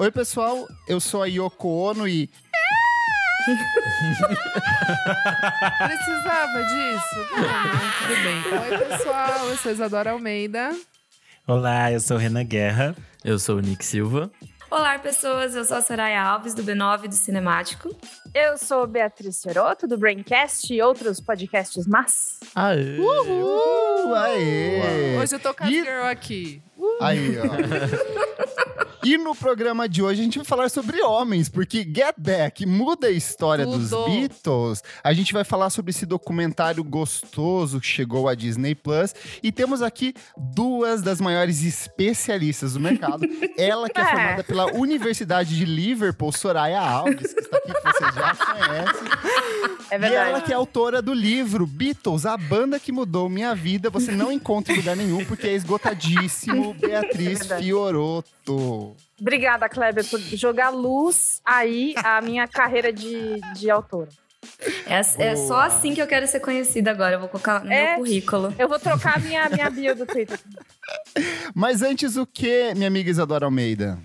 [0.00, 2.26] Oi, pessoal, eu sou a Yoko Ono e.
[5.76, 7.16] Precisava disso?
[7.36, 8.42] Não, tudo bem.
[8.60, 10.74] Oi, pessoal, eu sou Isadora Almeida.
[11.46, 12.96] Olá, eu sou Renan Guerra.
[13.22, 14.30] Eu sou o Nick Silva.
[14.70, 15.54] Olá, pessoas.
[15.54, 17.94] Eu sou a Soraya Alves, do B9 do Cinemático.
[18.32, 22.40] Eu sou Beatriz Feroto, do Braincast e outros podcasts mas.
[22.54, 22.96] Aê!
[22.98, 24.14] Uhul!
[24.14, 25.18] Aê!
[25.18, 26.62] Hoje eu tô com a E- girl aqui.
[27.02, 28.29] Aí, ó.
[29.02, 33.06] E no programa de hoje a gente vai falar sobre homens, porque Get Back muda
[33.06, 34.04] a história dos Tudo.
[34.10, 34.82] Beatles.
[35.02, 39.14] A gente vai falar sobre esse documentário gostoso que chegou à Disney Plus.
[39.42, 43.26] E temos aqui duas das maiores especialistas do mercado.
[43.56, 44.06] Ela que é É.
[44.06, 49.00] formada pela Universidade de Liverpool, Soraya Alves, que está aqui, que você já conhece.
[49.90, 50.30] É E verdade.
[50.30, 53.90] ela que é autora do livro Beatles, a banda que mudou minha vida.
[53.90, 56.74] Você não encontra em lugar nenhum, porque é esgotadíssimo.
[56.78, 57.58] Beatriz É.
[57.58, 58.89] Fioroto.
[59.20, 64.08] Obrigada, Kleber, por jogar luz aí a minha carreira de, de autora.
[64.86, 67.16] É, é só assim que eu quero ser conhecida agora.
[67.16, 67.90] Eu vou colocar no É.
[67.90, 68.54] meu currículo.
[68.58, 70.38] Eu vou trocar minha, minha bio do Twitter.
[71.54, 73.98] Mas antes o que, minha amiga Isadora Almeida?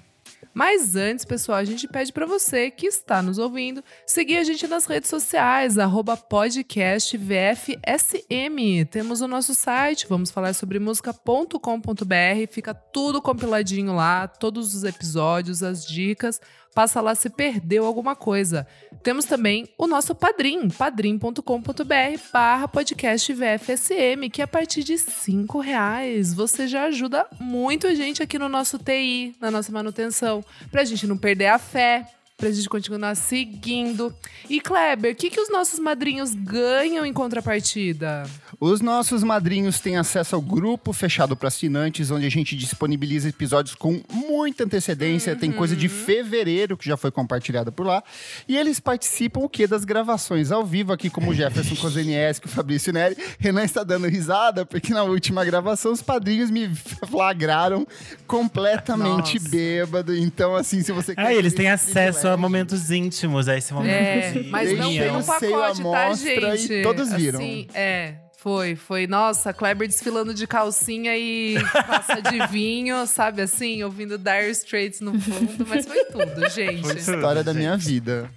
[0.55, 4.65] Mas antes, pessoal, a gente pede pra você que está nos ouvindo seguir a gente
[4.67, 8.85] nas redes sociais, arroba podcast VFSM.
[8.89, 15.61] Temos o nosso site, vamos falar sobre música.com.br, fica tudo compiladinho lá, todos os episódios,
[15.61, 16.39] as dicas.
[16.75, 18.67] Passa lá se perdeu alguma coisa.
[19.01, 21.41] Temos também o nosso Padrim, padrim.com.br
[22.33, 28.21] barra podcast VFSM, que a partir de cinco reais você já ajuda muito a gente
[28.21, 32.05] aqui no nosso TI, na nossa manutenção, pra gente não perder a fé,
[32.45, 34.13] pra gente continuar seguindo.
[34.47, 38.23] E Kleber, o que, que os nossos madrinhos ganham em contrapartida?
[38.59, 43.73] Os nossos madrinhos têm acesso ao grupo fechado para assinantes, onde a gente disponibiliza episódios
[43.73, 45.35] com muita antecedência.
[45.35, 48.03] Tem coisa de fevereiro que já foi compartilhada por lá.
[48.47, 49.65] E eles participam o quê?
[49.65, 53.17] Das gravações ao vivo, aqui como o Jefferson Kozenieski, o Fabrício Neri.
[53.39, 56.69] Renan está dando risada, porque na última gravação os padrinhos me
[57.09, 57.87] flagraram
[58.27, 59.49] completamente Nossa.
[59.49, 60.15] bêbado.
[60.15, 61.25] Então, assim, se você quer.
[61.25, 63.91] Ah, eles têm acesso a momentos íntimos, a esse momento.
[63.91, 66.83] É, mas não tem um pacote, tá, mostra e gente?
[66.83, 67.39] todos viram.
[67.39, 69.07] Assim, é, foi, foi.
[69.07, 73.81] Nossa, Kleber desfilando de calcinha e taça de vinho, sabe assim?
[73.83, 76.81] Ouvindo Dire Straits no fundo, mas foi tudo, gente.
[76.81, 77.15] Foi tudo.
[77.15, 78.29] História da minha vida.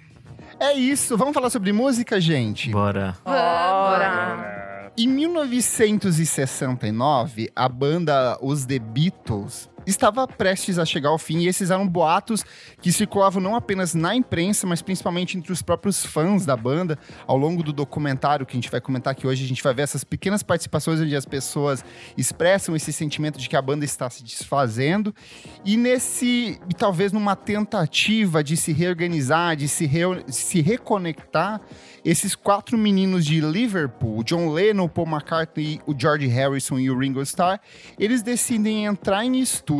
[0.58, 1.16] É isso.
[1.16, 2.70] Vamos falar sobre música, gente?
[2.70, 3.16] Bora.
[3.24, 4.90] Bora!
[4.96, 11.70] Em 1969, a banda Os The Beatles estava prestes a chegar ao fim e esses
[11.70, 12.44] eram boatos
[12.80, 16.98] que circulavam não apenas na imprensa, mas principalmente entre os próprios fãs da banda.
[17.26, 19.82] Ao longo do documentário que a gente vai comentar aqui hoje, a gente vai ver
[19.82, 21.84] essas pequenas participações onde as pessoas
[22.16, 25.14] expressam esse sentimento de que a banda está se desfazendo.
[25.64, 31.60] E nesse, e talvez numa tentativa de se reorganizar, de se, reu- se reconectar,
[32.04, 37.20] esses quatro meninos de Liverpool, John Lennon, Paul McCartney, o George Harrison e o Ringo
[37.22, 37.60] Starr,
[37.98, 39.77] eles decidem entrar em estúdio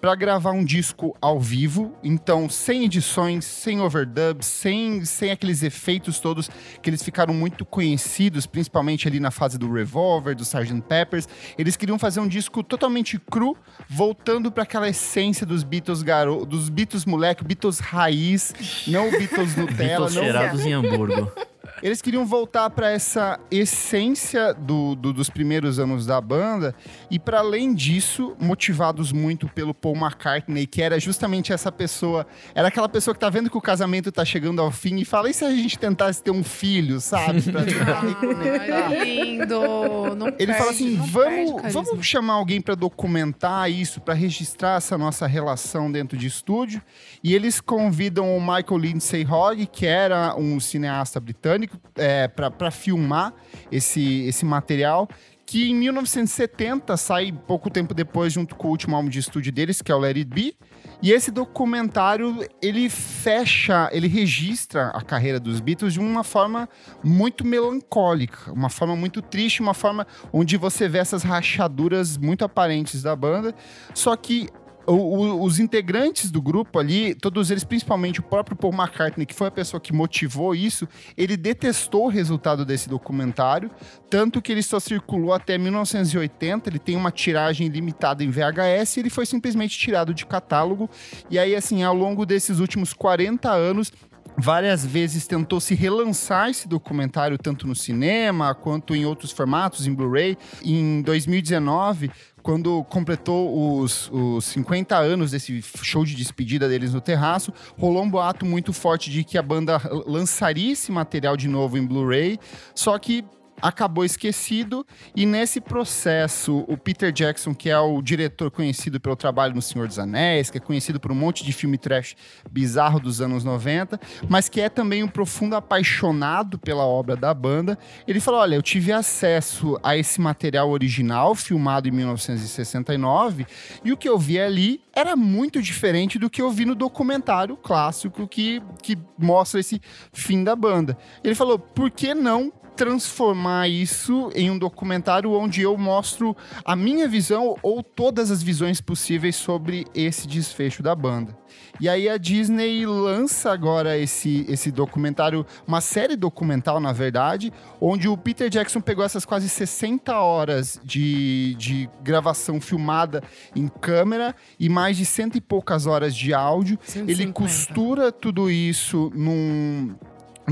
[0.00, 6.18] para gravar um disco ao vivo, então sem edições, sem overdubs, sem, sem aqueles efeitos
[6.18, 6.50] todos
[6.82, 10.82] que eles ficaram muito conhecidos, principalmente ali na fase do Revolver, do Sgt.
[10.82, 11.28] Peppers.
[11.56, 13.56] Eles queriam fazer um disco totalmente cru,
[13.88, 18.54] voltando para aquela essência dos Beatles garo, dos Beatles moleque, Beatles raiz,
[18.86, 21.30] não Beatles Nutella, Beatles não cheirados em Hamburgo.
[21.82, 26.74] eles queriam voltar para essa essência do, do- dos primeiros anos da banda
[27.10, 32.68] e para além disso, motivados muito pelo Paul McCartney, que era justamente essa pessoa, era
[32.68, 35.34] aquela pessoa que tá vendo que o casamento tá chegando ao fim e fala: "E
[35.34, 37.62] se a gente tentasse ter um filho, sabe?" Pra.
[38.88, 40.14] Ai, lindo.
[40.16, 44.96] Não Ele perde, fala assim: vamos, vamos chamar alguém para documentar isso, para registrar essa
[44.96, 46.80] nossa relação dentro de estúdio.
[47.22, 53.32] E eles convidam o Michael Lindsay Hogg, que era um cineasta britânico, é, para filmar
[53.70, 55.08] esse, esse material.
[55.44, 59.82] Que em 1970 sai pouco tempo depois, junto com o último álbum de estúdio deles,
[59.82, 60.56] que é o Let It Be.
[61.02, 66.68] E esse documentário, ele fecha, ele registra a carreira dos Beatles de uma forma
[67.02, 73.02] muito melancólica, uma forma muito triste, uma forma onde você vê essas rachaduras muito aparentes
[73.02, 73.52] da banda.
[73.92, 74.48] Só que
[74.86, 79.34] o- o- os integrantes do grupo ali, todos eles, principalmente o próprio Paul McCartney, que
[79.34, 83.70] foi a pessoa que motivou isso, ele detestou o resultado desse documentário,
[84.10, 89.00] tanto que ele só circulou até 1980, ele tem uma tiragem limitada em VHS, e
[89.00, 90.88] ele foi simplesmente tirado de catálogo.
[91.30, 93.92] E aí, assim, ao longo desses últimos 40 anos,
[94.36, 99.92] várias vezes tentou se relançar esse documentário tanto no cinema quanto em outros formatos, em
[99.92, 100.38] Blu-ray.
[100.64, 102.10] Em 2019,
[102.42, 108.10] quando completou os, os 50 anos desse show de despedida deles no terraço, rolou um
[108.10, 112.38] boato muito forte de que a banda lançaria esse material de novo em Blu-ray,
[112.74, 113.24] só que
[113.62, 119.54] acabou esquecido e nesse processo o Peter Jackson, que é o diretor conhecido pelo trabalho
[119.54, 122.16] no Senhor dos Anéis, que é conhecido por um monte de filme trash
[122.50, 127.78] bizarro dos anos 90, mas que é também um profundo apaixonado pela obra da banda,
[128.06, 133.46] ele falou: "Olha, eu tive acesso a esse material original filmado em 1969
[133.84, 137.56] e o que eu vi ali era muito diferente do que eu vi no documentário
[137.56, 139.80] clássico que, que mostra esse
[140.12, 140.96] fim da banda.
[141.22, 147.08] Ele falou: por que não transformar isso em um documentário onde eu mostro a minha
[147.08, 151.36] visão ou todas as visões possíveis sobre esse desfecho da banda.
[151.80, 158.08] E aí a Disney lança agora esse, esse documentário, uma série documental, na verdade, onde
[158.08, 163.22] o Peter Jackson pegou essas quase 60 horas de, de gravação filmada
[163.54, 166.78] em câmera e mais de cento e poucas horas de áudio.
[166.84, 167.10] 150.
[167.10, 169.94] Ele costura tudo isso num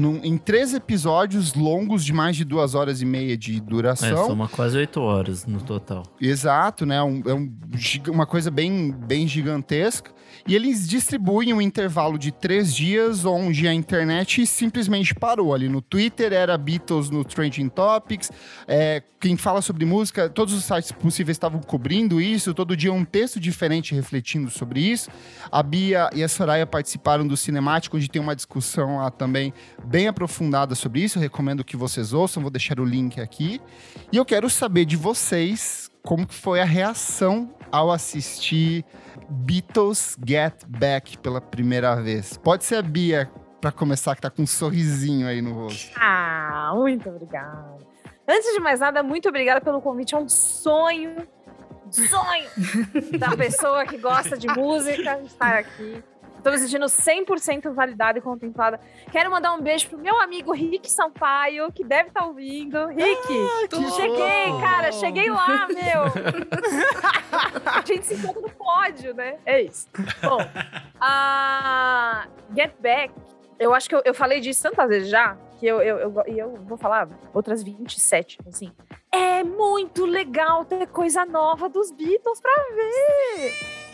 [0.00, 4.26] num- em três episódios longos de mais de duas horas e meia de É, duração.
[4.26, 6.02] soma quase oito horas no total.
[6.20, 7.02] Exato, né?
[7.02, 7.52] Um- é um
[8.08, 10.10] uma coisa bem, bem gigantesca.
[10.46, 15.54] E eles distribuem um intervalo de três dias onde a internet simplesmente parou.
[15.54, 18.30] Ali no Twitter era Beatles no Trending Topics.
[18.66, 22.54] é, quem fala sobre música, todos os sites possíveis estavam cobrindo isso.
[22.54, 25.10] Todo dia um texto diferente refletindo sobre isso.
[25.52, 29.52] A Bia e a Soraya participaram do Cinemático, onde tem uma discussão lá também
[29.84, 31.18] bem aprofundada sobre isso.
[31.18, 33.60] Eu recomendo que vocês ouçam, vou deixar o link aqui.
[34.10, 38.84] E eu quero saber de vocês como que foi a reação ao assistir
[39.28, 42.36] Beatles Get Back pela primeira vez.
[42.36, 43.30] Pode ser a Bia,
[43.60, 45.92] pra começar, que tá com um sorrisinho aí no rosto.
[45.96, 47.76] Ah, muito obrigada.
[48.26, 50.14] Antes de mais nada, muito obrigada pelo convite.
[50.14, 51.16] É um sonho,
[51.90, 52.48] sonho
[53.18, 56.02] da pessoa que gosta de música estar aqui.
[56.40, 58.80] Estou me sentindo 100% validada e contemplada.
[59.12, 62.86] Quero mandar um beijo pro meu amigo Rick Sampaio, que deve estar ouvindo.
[62.86, 63.28] Rick,
[63.68, 64.60] que cheguei, fofo!
[64.62, 66.02] cara, cheguei lá, meu.
[67.66, 69.36] A gente se encontra no pódio, né?
[69.44, 69.86] É isso.
[70.22, 70.38] Bom,
[70.98, 72.26] a
[72.56, 73.12] Get Back,
[73.58, 76.38] eu acho que eu, eu falei disso tantas vezes já, que eu, eu, eu, e
[76.38, 78.72] eu vou falar outras 27, assim.
[79.12, 83.89] É muito legal ter coisa nova dos Beatles pra ver.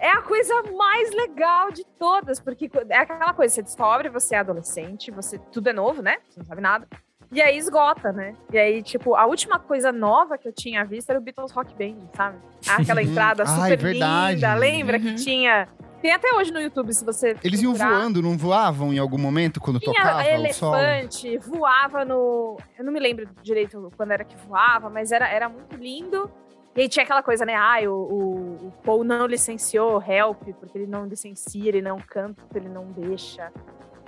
[0.00, 4.38] É a coisa mais legal de todas, porque é aquela coisa, você descobre, você é
[4.38, 6.18] adolescente, você tudo é novo, né?
[6.28, 6.86] Você não sabe nada.
[7.30, 8.34] E aí esgota, né?
[8.50, 11.74] E aí, tipo, a última coisa nova que eu tinha visto era o Beatles Rock
[11.74, 12.38] Band, sabe?
[12.66, 14.34] Aquela entrada Ai, super verdade.
[14.36, 15.02] linda, lembra Uhum.
[15.04, 15.68] que tinha...
[16.00, 17.98] Tem até hoje no YouTube, se você Eles iam procurar.
[18.00, 20.74] voando, não voavam em algum momento quando Tinha tocava o sol?
[20.76, 22.56] elefante, voava no.
[22.78, 26.30] Eu não me lembro direito quando era que voava, mas era, era muito lindo.
[26.76, 27.54] E aí tinha aquela coisa, né?
[27.54, 32.42] Ah, o, o, o Paul não licenciou Help, porque ele não licencia, ele não canta,
[32.54, 33.52] ele não deixa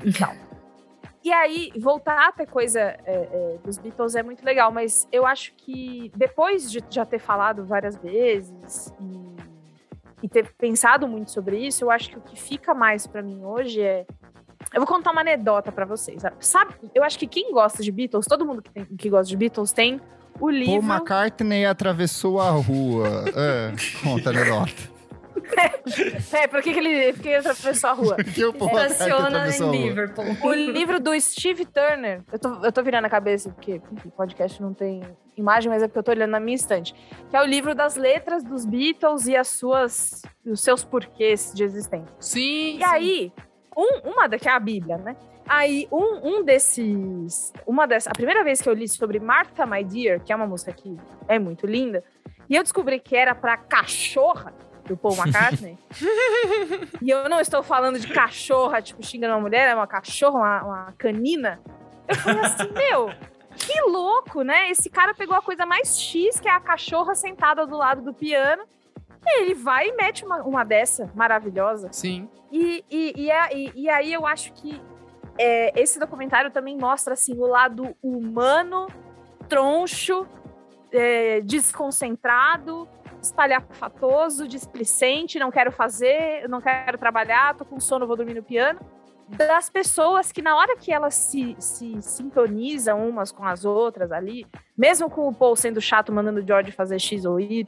[0.04, 0.32] e tal.
[1.22, 5.26] E aí, voltar a ter coisa é, é, dos Beatles é muito legal, mas eu
[5.26, 11.58] acho que depois de já ter falado várias vezes e, e ter pensado muito sobre
[11.58, 14.06] isso, eu acho que o que fica mais pra mim hoje é
[14.72, 16.22] eu vou contar uma anedota pra vocês.
[16.38, 19.36] Sabe, eu acho que quem gosta de Beatles, todo mundo que, tem- que gosta de
[19.36, 20.00] Beatles tem
[20.41, 20.87] o Paul livro.
[20.87, 23.25] McCartney atravessou a rua.
[23.35, 24.91] é, conta a anedota.
[26.32, 28.17] É, por que, que ele, por que ele atravessou a rua?
[28.17, 29.89] Porque o Paul Estaciona a em.
[29.89, 30.25] Liverpool.
[30.43, 34.61] O livro do Steve Turner, eu tô, eu tô virando a cabeça, porque enfim, podcast
[34.63, 35.03] não tem
[35.37, 36.94] imagem, mas é porque eu tô olhando na minha estante.
[37.29, 41.65] Que é o livro das letras dos Beatles e as suas, os seus porquês de
[41.65, 42.15] existência.
[42.20, 42.79] Sim.
[42.79, 43.32] E aí,
[43.77, 45.17] um, uma da que é a Bíblia, né?
[45.49, 47.53] Aí, um, um desses.
[47.67, 48.09] Uma dessas.
[48.09, 50.97] A primeira vez que eu li sobre Martha My Dear, que é uma música que
[51.27, 52.05] é muito linda,
[52.49, 54.53] e eu descobri que era pra cachorra
[54.85, 55.77] do Paul McCartney.
[57.03, 60.63] e eu não estou falando de cachorra, tipo, xingando uma mulher, é uma cachorra, uma,
[60.63, 61.61] uma canina.
[62.09, 63.11] Eu falei assim, meu.
[63.56, 64.70] Que louco, né?
[64.70, 68.15] Esse cara pegou a coisa mais X, que é a cachorra sentada do lado do
[68.15, 68.63] piano.
[69.27, 71.89] E ele vai e mete uma, uma dessa maravilhosa.
[71.93, 72.29] Sim.
[72.51, 74.81] E, e, e, e- e aí eu acho que
[75.41, 78.89] é, esse documentário também mostra assim, o lado humano,
[79.49, 80.27] troncho,
[80.93, 82.87] é, desconcentrado,
[83.23, 88.81] espalhafatoso, displicente, não quero fazer, não quero trabalhar, tô com sono, vou dormir no piano.
[89.29, 94.47] Das pessoas que, na hora que elas se, se sintonizam umas com as outras ali,
[94.77, 97.65] mesmo com o Paul sendo chato, mandando o George fazer X ou Y,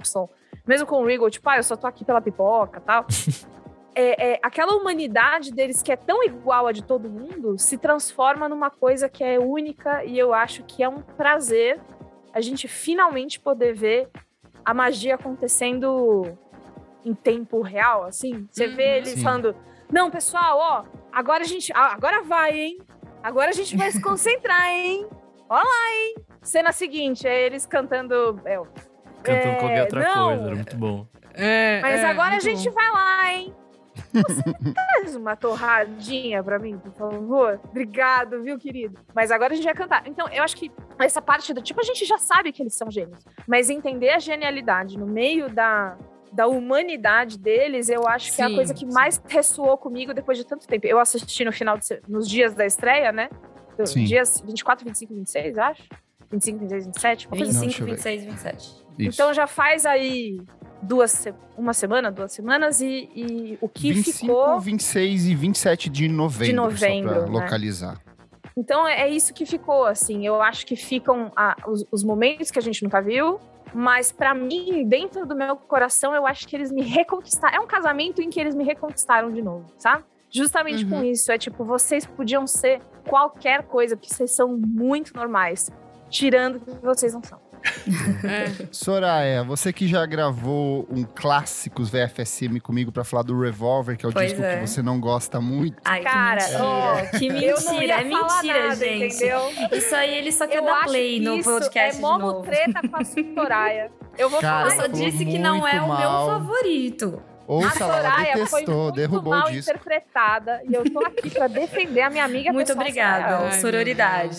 [0.67, 3.07] mesmo com o Regal, tipo, ah, eu só tô aqui pela pipoca tal
[3.95, 8.49] é, é, aquela humanidade deles que é tão igual a de todo mundo se transforma
[8.49, 11.79] numa coisa que é única e eu acho que é um prazer
[12.33, 14.09] a gente finalmente poder ver
[14.65, 16.39] a magia acontecendo
[17.05, 18.47] em tempo real, assim.
[18.51, 18.97] Você vê Uhum.
[18.97, 19.23] eles Sim.
[19.23, 19.57] falando:
[19.91, 22.79] "Não, pessoal, ó, agora a gente, ah, agora vai, hein?
[23.23, 25.07] Agora a gente vai se concentrar, hein?
[25.49, 28.57] Ó lá, hein?" Cena seguinte, é eles cantando é,
[29.23, 30.29] Cantando É, qualquer outra não.
[30.29, 31.07] coisa, era muito bom.
[31.35, 32.75] É, Mas é, agora a gente bom.
[32.75, 33.55] vai lá, hein?
[34.13, 37.61] Você traz uma torradinha pra mim, por favor?
[37.65, 38.99] Obrigado, viu, querido?
[39.15, 40.07] Mas agora a gente vai cantar.
[40.07, 42.91] Então, eu acho que essa parte do tipo, a gente já sabe que eles são
[42.91, 43.25] gênios.
[43.47, 45.97] Mas entender a genialidade no meio da,
[46.33, 48.93] da humanidade deles, eu acho que é a Sim, coisa que sim.
[48.93, 50.87] mais ressoou comigo depois de tanto tempo.
[50.87, 53.29] Eu assisti no final, de, nos dias da estreia, né?
[53.85, 54.05] Sim.
[54.05, 55.83] Dias 24, 25, 26, acho.
[56.33, 57.27] 25, 26, 27.
[57.27, 57.61] uma coisa assim.
[57.61, 57.93] Não, 25, deixa eu ver.
[57.93, 58.83] 26, 27.
[58.99, 59.09] Isso.
[59.23, 60.39] Então já faz aí
[60.83, 61.25] duas,
[61.57, 64.61] uma semana, duas semanas e, e o que 25, ficou.
[64.61, 66.47] 26 e 27 de novembro.
[66.47, 67.29] De novembro, pra né?
[67.29, 68.01] localizar.
[68.57, 70.27] Então é é isso que ficou, assim.
[70.27, 73.39] Eu acho que ficam ah, os, os momentos que a gente nunca viu,
[73.73, 77.57] mas pra mim, dentro do meu coração, eu acho que eles me reconquistaram.
[77.57, 80.05] É um casamento em que eles me reconquistaram de novo, sabe?
[80.31, 80.91] Justamente Uhum.
[80.91, 81.31] com isso.
[81.33, 85.71] É tipo, vocês podiam ser qualquer coisa, porque vocês são muito normais.
[86.13, 87.41] Tirando que vocês não são.
[88.25, 88.67] É.
[88.73, 94.09] Soraya, você que já gravou um clássicos VFSM comigo pra falar do Revolver, que é
[94.09, 94.57] o Pois disco é.
[94.61, 95.77] que você não gosta muito.
[95.85, 97.19] Ai, Cara, que mentira.
[97.19, 97.95] que mentira.
[97.95, 99.15] eu é mentira, nada, gente.
[99.15, 99.41] entendeu?
[99.73, 103.05] Isso aí ele só quer Eu dar play no podcast é momo treta com a
[103.05, 103.91] Soraya.
[104.19, 106.27] Eu vou Cara, Eu falar só falou disse que não é o muito meu mal.
[106.31, 107.23] favorito.
[107.53, 109.71] Ouça a lá, ela Soraya foi detestou, muito derrubou mal o disco.
[109.71, 113.47] interpretada e eu tô aqui pra defender a minha amiga Muito obrigada.
[113.47, 114.37] Ai, Sororidade.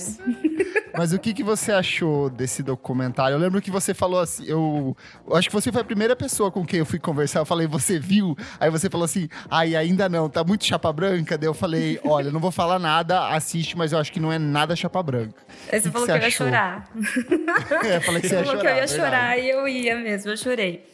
[0.95, 3.35] Mas o que, que você achou desse documentário?
[3.35, 4.95] Eu lembro que você falou assim, eu,
[5.27, 7.39] eu acho que você foi a primeira pessoa com quem eu fui conversar.
[7.39, 8.35] Eu falei, você viu?
[8.59, 11.35] Aí você falou assim, ai, ainda não, tá muito chapa branca.
[11.37, 14.37] Daí eu falei, olha, não vou falar nada, assiste, mas eu aço que não é
[14.37, 15.35] nada chapa branca.
[15.71, 16.89] Aí você que falou você que eu ia chorar.
[17.83, 18.61] É, eu falei que você Você ia falou chorar.
[18.61, 18.93] que eu ia verdade.
[18.95, 20.85] chorar e eu ia mesmo, eu chorei.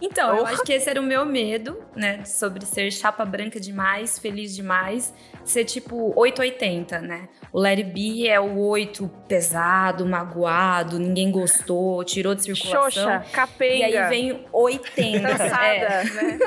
[0.00, 2.24] Então, eu acho que esse era o meu medo, né?
[2.24, 5.12] Sobre ser chapa branca demais, feliz demais.
[5.44, 7.28] Ser tipo 880, né?
[7.52, 12.90] O Larry B é o 8 pesado, magoado, ninguém gostou, tirou de circulação.
[12.90, 15.28] Xoxa, capenga, E aí vem o 80.
[15.28, 16.04] cansada, é.
[16.04, 16.38] né?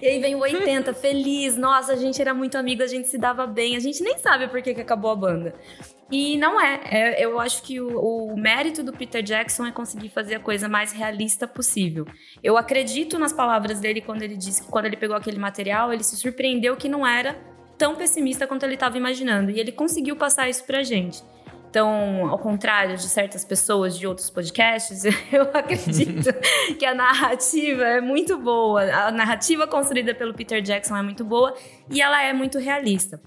[0.00, 1.56] E aí vem o 80, feliz.
[1.56, 3.76] Nossa, a gente era muito amigo, a gente se dava bem.
[3.76, 5.54] A gente nem sabe por que, que acabou a banda.
[6.10, 6.80] E não é.
[6.90, 10.68] É, Eu acho que o, o mérito do Peter Jackson é conseguir fazer a coisa
[10.68, 12.06] mais realista possível.
[12.42, 16.02] Eu acredito nas palavras dele quando ele disse que quando ele pegou aquele material, ele
[16.02, 17.38] se surpreendeu que não era
[17.80, 19.50] tão pessimista quanto ele estava imaginando.
[19.50, 21.24] E ele conseguiu passar isso pra gente.
[21.70, 26.28] Então, ao contrário de certas pessoas de outros podcasts, eu acredito
[26.78, 28.82] que a narrativa é muito boa.
[28.82, 31.54] A narrativa construída pelo Peter Jackson é muito boa
[31.88, 33.18] e ela é muito realista.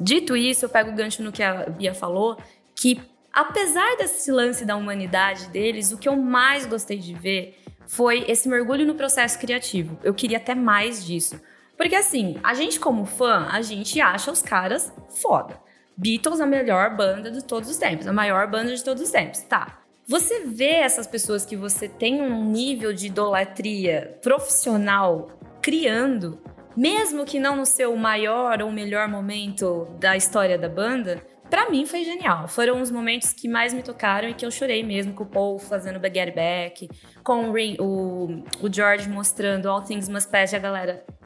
[0.00, 2.36] Dito isso, eu pego o gancho no que a Bia falou,
[2.74, 3.00] que
[3.32, 8.48] apesar desse lance da humanidade deles, o que eu mais gostei de ver foi esse
[8.48, 9.96] mergulho no processo criativo.
[10.02, 11.40] Eu queria até mais disso.
[11.80, 15.58] Porque assim, a gente como fã, a gente acha os caras foda.
[15.96, 19.40] Beatles a melhor banda de todos os tempos, a maior banda de todos os tempos.
[19.40, 19.80] Tá.
[20.06, 25.30] Você vê essas pessoas que você tem um nível de idolatria profissional
[25.62, 26.42] criando,
[26.76, 31.86] mesmo que não no seu maior ou melhor momento da história da banda, pra mim
[31.86, 32.46] foi genial.
[32.46, 35.58] Foram os momentos que mais me tocaram e que eu chorei mesmo, com o Paul
[35.58, 36.90] fazendo Get Back,
[37.24, 41.19] com o, o George mostrando All Things Must Pass e a galera.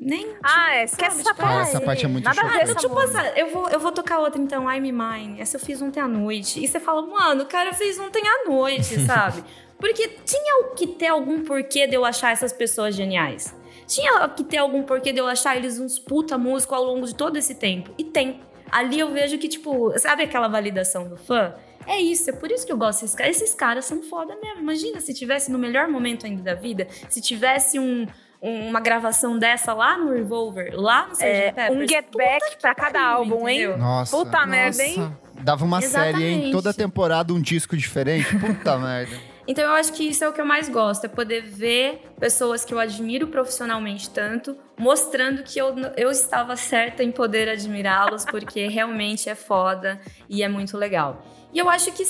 [0.00, 1.68] Nem Ah, é, esquece essa tipo, parte.
[1.70, 2.74] essa parte é muito Nada chocante.
[2.76, 3.18] Tipo, música.
[3.20, 5.40] essa, eu, vou, eu vou tocar outra então, I'm Mine.
[5.40, 6.62] Essa eu fiz ontem à noite.
[6.62, 9.42] E você fala, mano, o cara fez ontem à noite, sabe?
[9.78, 13.54] Porque tinha que ter algum porquê de eu achar essas pessoas geniais.
[13.86, 17.14] Tinha que ter algum porquê de eu achar eles uns puta músicos ao longo de
[17.14, 17.90] todo esse tempo.
[17.98, 18.40] E tem.
[18.70, 21.54] Ali eu vejo que, tipo, sabe aquela validação do fã?
[21.86, 23.36] É isso, é por isso que eu gosto desses caras.
[23.36, 24.60] Esses caras são foda mesmo.
[24.60, 28.06] Imagina se tivesse no melhor momento ainda da vida, se tivesse um-
[28.40, 31.24] uma gravação dessa lá no Revolver, lá no Sgt.
[31.24, 31.76] É, Peppers.
[31.76, 33.76] um get back pra cada pariu, álbum, hein?
[33.76, 34.16] Nossa.
[34.16, 35.16] Puta merda, hein?
[35.40, 36.30] Dava uma série, hein?
[36.30, 36.52] Exatamente.
[36.52, 38.36] Toda temporada um disco diferente.
[38.38, 39.16] Puta merda.
[39.48, 42.66] Então eu acho que isso é o que eu mais gosto, é poder ver pessoas
[42.66, 48.68] que eu admiro profissionalmente tanto, mostrando que eu, eu estava certa em poder admirá-los, porque
[48.68, 51.24] realmente é foda e é muito legal.
[51.52, 52.04] E eu acho que,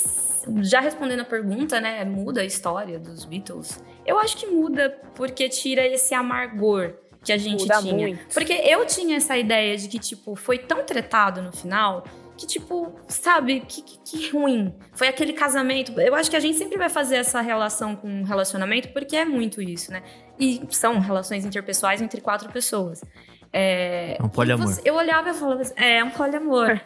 [0.63, 3.83] já respondendo a pergunta, né, muda a história dos Beatles?
[4.07, 7.95] Eu acho que muda porque tira esse amargor que a gente Muda tinha.
[7.95, 8.35] muito.
[8.35, 12.05] Porque eu tinha essa ideia de que, tipo, foi tão tretado no final
[12.39, 14.73] que tipo, sabe, que, que, que ruim.
[14.93, 16.01] Foi aquele casamento.
[16.01, 19.61] Eu acho que a gente sempre vai fazer essa relação com relacionamento, porque é muito
[19.61, 20.05] isso, né?
[20.39, 23.03] E são relações interpessoais entre quatro pessoas.
[23.53, 24.67] É, É um poliamor.
[24.67, 26.81] você- eu olhava e falava assim, é, um poliamor.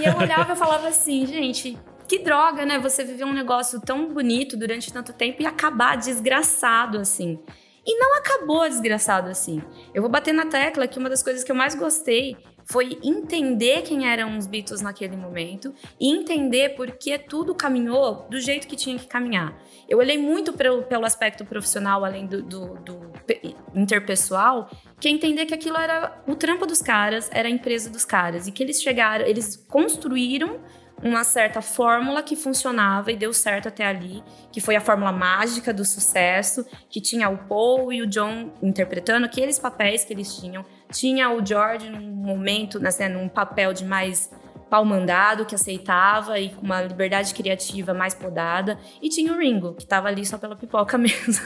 [0.00, 2.78] e eu olhava e falava assim, gente, que droga, né?
[2.78, 7.38] Você viver um negócio tão bonito durante tanto tempo e acabar desgraçado assim.
[7.86, 9.62] E não acabou desgraçado assim.
[9.94, 12.36] Eu vou bater na tecla que uma das coisas que eu mais gostei
[12.66, 18.40] foi entender quem eram os Beatles naquele momento e entender por que tudo caminhou do
[18.40, 19.56] jeito que tinha que caminhar.
[19.88, 24.68] Eu olhei muito pelo, pelo aspecto profissional, além do, do- do pe- interpessoal,
[24.98, 28.46] que é entender que aquilo era o trampo dos caras, era a empresa dos caras,
[28.46, 30.60] e que eles chegaram, eles construíram
[31.02, 35.72] uma certa fórmula que funcionava e deu certo até ali, que foi a fórmula mágica
[35.74, 40.64] do sucesso, que tinha o Paul e o John interpretando aqueles papéis que eles tinham,
[40.94, 44.30] tinha o George num momento, né, num papel de mais
[44.70, 49.74] pau mandado, que aceitava e com uma liberdade criativa mais podada, e tinha o Ringo,
[49.74, 51.44] que tava ali só pela pipoca mesmo.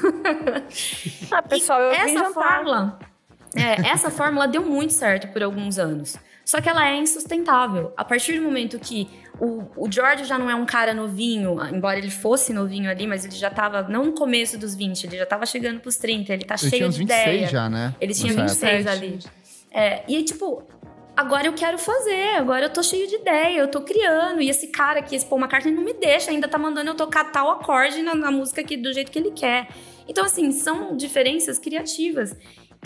[1.31, 2.99] Ah, pessoal, eu essa fórmula,
[3.57, 6.17] é, essa fórmula deu muito certo por alguns anos.
[6.45, 7.93] Só que ela é insustentável.
[7.95, 9.07] A partir do momento que
[9.38, 13.23] o, o George já não é um cara novinho, embora ele fosse novinho ali, mas
[13.26, 16.45] ele já tava, não no começo dos 20, ele já tava chegando pros 30, ele
[16.47, 17.47] tá Ele cheio tinha uns de 26 ideia.
[17.49, 17.95] já, né?
[18.00, 18.93] Ele tinha Nessa 26 época.
[18.93, 19.19] ali.
[19.71, 20.63] É, e aí, tipo,
[21.17, 24.41] agora eu quero fazer, agora eu tô cheio de ideia, eu tô criando.
[24.41, 27.31] E esse cara aqui, esse Paul McCartney, não me deixa, ainda tá mandando eu tocar
[27.33, 29.69] tal acorde na, na música aqui do jeito que ele quer.
[30.09, 32.35] Então, assim, são diferenças criativas.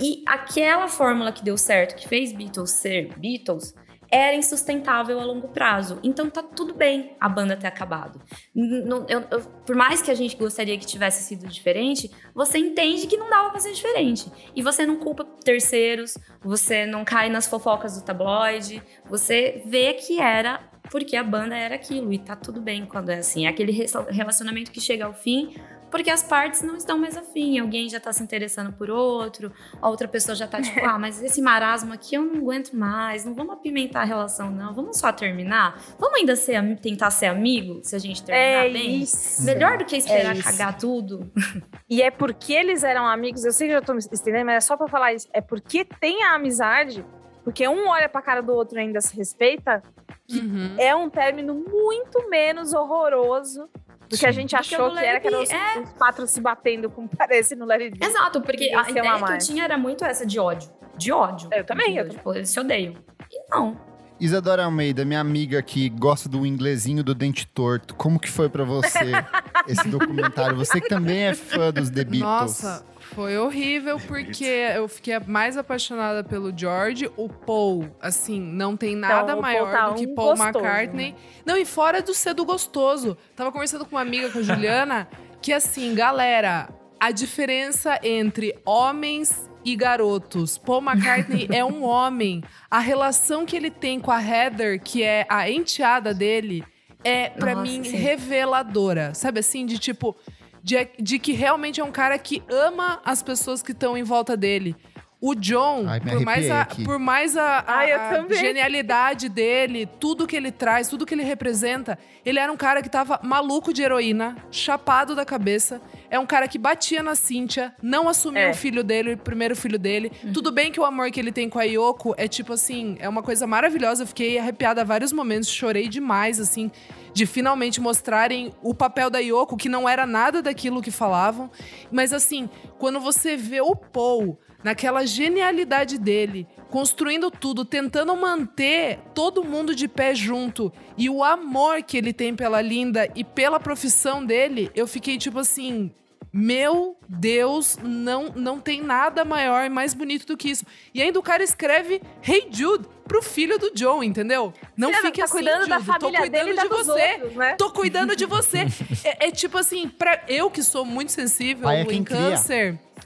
[0.01, 3.75] E aquela fórmula que deu certo, que fez Beatles ser Beatles,
[4.13, 5.99] era insustentável a longo prazo.
[6.03, 8.21] Então tá tudo bem a banda ter acabado.
[8.55, 13.07] Não- eu- eu- por mais que a gente gostaria que tivesse sido diferente, você entende
[13.07, 14.31] que não dava pra ser diferente.
[14.55, 20.21] E você não culpa terceiros, você não cai nas fofocas do tabloide, você vê que
[20.21, 22.13] era porque a banda era aquilo.
[22.13, 23.47] E tá tudo bem quando é assim.
[23.47, 25.55] É aquele re- relacionamento que chega ao fim
[25.93, 27.59] porque as partes não estão mais afim.
[27.61, 31.23] Alguém já tá se interessando por outro, a outra pessoa já tá tipo, ah, mas
[31.23, 34.75] esse marasmo aqui eu não aguento mais, não vamos apimentar a relação, não.
[34.75, 35.81] Vamos só terminar?
[36.01, 39.03] Vamos ainda ser, tentar ser amigo se a gente terminar É bem?
[39.03, 39.45] isso.
[39.45, 40.43] Melhor do que esperar É isso.
[40.51, 41.31] cagar tudo.
[41.89, 44.57] E é porque eles eram amigos, eu sei que eu já tô me estendendo, mas
[44.57, 45.29] é só pra falar isso.
[45.31, 47.05] É porque tem a amizade,
[47.45, 49.83] porque um olha pra cara do outro e ainda se respeita,
[50.31, 50.75] Uhum.
[50.79, 53.69] é um término muito menos horroroso
[54.13, 56.41] do que a gente achou que era, que eram It os, Be, os quatro se
[56.41, 57.93] batendo, como parece no Larry.
[58.01, 60.71] Exato, porque Ninguém a ideia que eu tinha era muito essa de ódio.
[60.97, 61.49] De ódio.
[61.53, 62.09] Eu também, eu?
[62.09, 62.95] Tipo, eles se odeiam.
[63.31, 63.77] E não.
[64.21, 68.63] Isadora Almeida, minha amiga que gosta do inglesinho do dente torto, como que foi pra
[68.63, 69.11] você
[69.67, 70.57] esse documentário?
[70.57, 72.23] Você que também é fã dos The Beatles.
[72.63, 77.11] Nossa, foi horrível porque eu fiquei mais apaixonada pelo George.
[77.17, 80.59] O Paul, assim, não tem nada o Paul maior tá do que um Paul gostoso,
[80.59, 81.15] McCartney.
[81.45, 83.17] Não, e fora do ser do gostoso.
[83.37, 85.09] Tava conversando com uma amiga, com a Juliana,
[85.41, 90.59] que assim, galera, a diferença entre homens e garotos.
[90.59, 92.43] Paul McCartney é um homem.
[92.71, 96.65] A relação que ele tem com a Heather, que é a enteada dele,
[97.05, 97.97] é, pra Nossa, mim, sim.
[97.97, 99.15] reveladora.
[99.15, 100.17] Sabe assim, de tipo
[100.63, 104.37] de, de que realmente é um cara que ama as pessoas que estão em volta
[104.37, 104.77] dele.
[105.25, 110.27] O John, Ai, por mais, a, por mais a, a- Ai, a genialidade dele, tudo
[110.27, 113.83] que ele traz, tudo que ele representa, ele era um cara que tava maluco de
[113.83, 115.81] heroína, chapado da cabeça.
[116.11, 118.51] É um cara que batia na Cíntia, não assumiu É.
[118.51, 120.11] o filho dele, o primeiro filho dele.
[120.25, 120.33] Uhum.
[120.33, 123.09] Tudo bem que o amor que ele tem com a Yoko é tipo assim, é
[123.09, 124.03] uma coisa maravilhosa.
[124.03, 126.69] Eu fiquei arrepiada a vários momentos, chorei demais, assim,
[127.15, 131.49] de finalmente mostrarem o papel da Yoko, que não era nada daquilo que falavam.
[131.93, 139.45] Mas assim, quando você vê o Paul naquela genialidade dele, construindo tudo, tentando manter todo
[139.45, 144.25] mundo de pé junto e o amor que ele tem pela Linda e pela profissão
[144.25, 145.93] dele, eu fiquei tipo assim,
[146.33, 150.65] meu Deus, não não tem nada maior e mais bonito do que isso.
[150.95, 154.55] E ainda o cara escreve Hey Jude pro filho do John, entendeu?
[154.75, 157.13] Não Você fique tá assim, cuidando da Jude, tô família cuidando dele da de você.
[157.13, 157.55] outros, né?
[157.57, 158.59] Tô cuidando de você.
[159.05, 162.37] é, é tipo assim, pra eu que sou muito sensível Pai é em quem cria.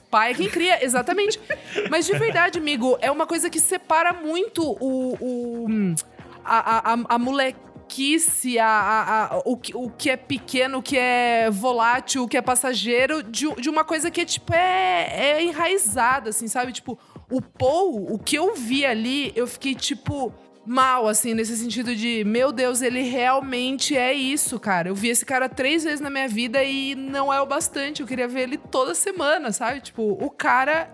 [0.09, 1.39] Pai é quem cria, exatamente.
[1.89, 5.95] Mas de verdade, amigo, é uma coisa que separa muito o, o-
[6.45, 10.81] a, a, a- a molequice, a, a- a- o, que- o que é pequeno, o
[10.81, 15.09] que é volátil, o que é passageiro, de, de uma coisa que é, tipo, é,
[15.37, 16.71] é enraizada, assim, sabe?
[16.71, 16.97] Tipo,
[17.29, 20.33] o Paul, o que eu vi ali, eu fiquei, tipo,
[20.67, 24.89] mal, assim, nesse sentido de, meu Deus, ele realmente é isso, cara.
[24.89, 28.01] Eu vi esse cara três vezes na minha vida e não é o bastante.
[28.01, 29.79] Eu queria ver ele toda semana, sabe?
[29.79, 30.89] Tipo, o cara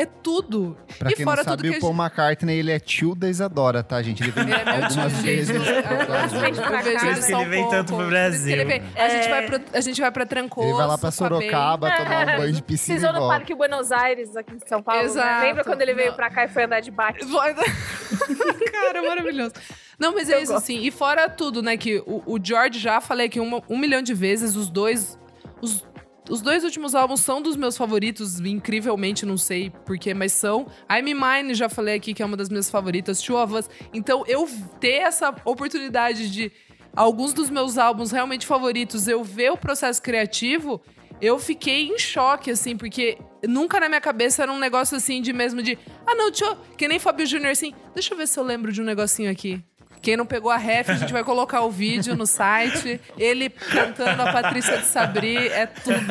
[0.00, 0.76] é tudo.
[0.98, 3.14] Pra E quem fora não tudo sabe, que a o Paul McCartney, ele é tio
[3.14, 4.22] da Isadora, tá, gente?
[4.22, 5.82] Ele vem Ele é meu algumas tio, vezes gente.
[5.82, 6.40] pro Brasil.
[6.40, 8.54] Ele que vem um tanto pro que Brasil.
[8.96, 9.30] A, gente É.
[9.30, 10.68] vai pro, a gente vai pra Trancoso.
[10.68, 13.28] Ele vai lá pra Sorocaba tomar um banho de piscina Pisou no.
[13.28, 15.00] Parque Buenos Aires, aqui em São Paulo.
[15.02, 15.06] né?
[15.08, 15.44] Exato.
[15.46, 17.24] Lembra quando ele veio pra cá e foi andar de bike?
[17.26, 17.54] Vai-
[18.72, 19.52] Cara, maravilhoso.
[19.98, 20.80] Não, mas é isso, assim.
[20.82, 21.76] E fora tudo, né?
[21.76, 25.18] Que o, o George já falei aqui uma- um milhão de vezes, os dois.
[25.60, 25.84] Os,
[26.28, 30.66] os dois últimos álbuns são dos meus favoritos, incrivelmente, não sei porquê, mas são.
[30.90, 33.70] I'm Mine, já falei aqui que é uma das minhas favoritas, Two of Us.
[33.92, 34.48] Então, eu
[34.80, 36.52] ter essa oportunidade de
[36.94, 40.80] alguns dos meus álbuns realmente favoritos, eu ver o processo criativo,
[41.20, 45.32] eu fiquei em choque, assim, porque nunca na minha cabeça era um negócio assim de
[45.32, 45.78] mesmo de.
[46.06, 46.56] Ah, não, eu.
[46.76, 47.74] Que nem Fábio Júnior assim.
[47.94, 49.62] Deixa eu ver se eu lembro de um negocinho aqui.
[50.00, 53.00] Quem não pegou a ref, a gente vai colocar o vídeo no site.
[53.16, 55.98] Ele cantando a Patrícia de Sabri, é tudo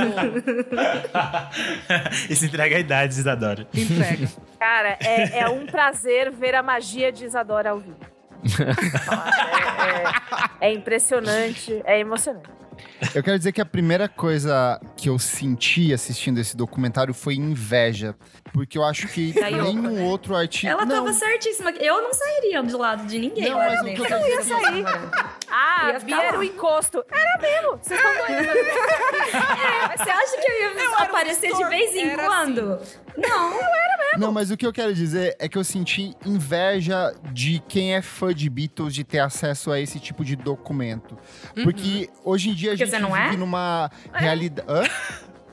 [2.30, 3.68] Isso entrega a idade, Isadora.
[3.74, 4.28] entrega.
[4.60, 7.98] Cara, é, é um prazer ver a magia de Isadora ao vivo.
[10.62, 12.50] é, é- é impressionante, é emocionante.
[13.14, 18.16] Eu quero dizer que a primeira coisa que eu senti assistindo esse documentário foi inveja.
[18.52, 20.04] Porque eu acho que Yoko, nenhum né?
[20.04, 20.68] outro artista.
[20.70, 21.72] Ela não, tava certíssima.
[21.72, 23.50] Eu não sairia do lado de ninguém.
[23.50, 24.86] Não, mas o que eu quero ia é que-
[25.50, 27.04] Ah, Ia Bia era o encosto.
[27.12, 28.48] Era mesmo, vocês estão doidos.
[29.88, 32.80] Mas Você acha que eu ia Eu era um aparecer de vez em era quando?
[33.18, 33.60] Não.
[34.18, 38.02] Não, mas o que eu quero dizer é que eu senti inveja de quem é
[38.02, 41.18] fã de Beatles de ter acesso a esse tipo de documento.
[41.64, 43.38] Porque hoje em dia a gente você não vive é?
[43.38, 44.68] numa realidade.
[44.70, 44.84] Hã?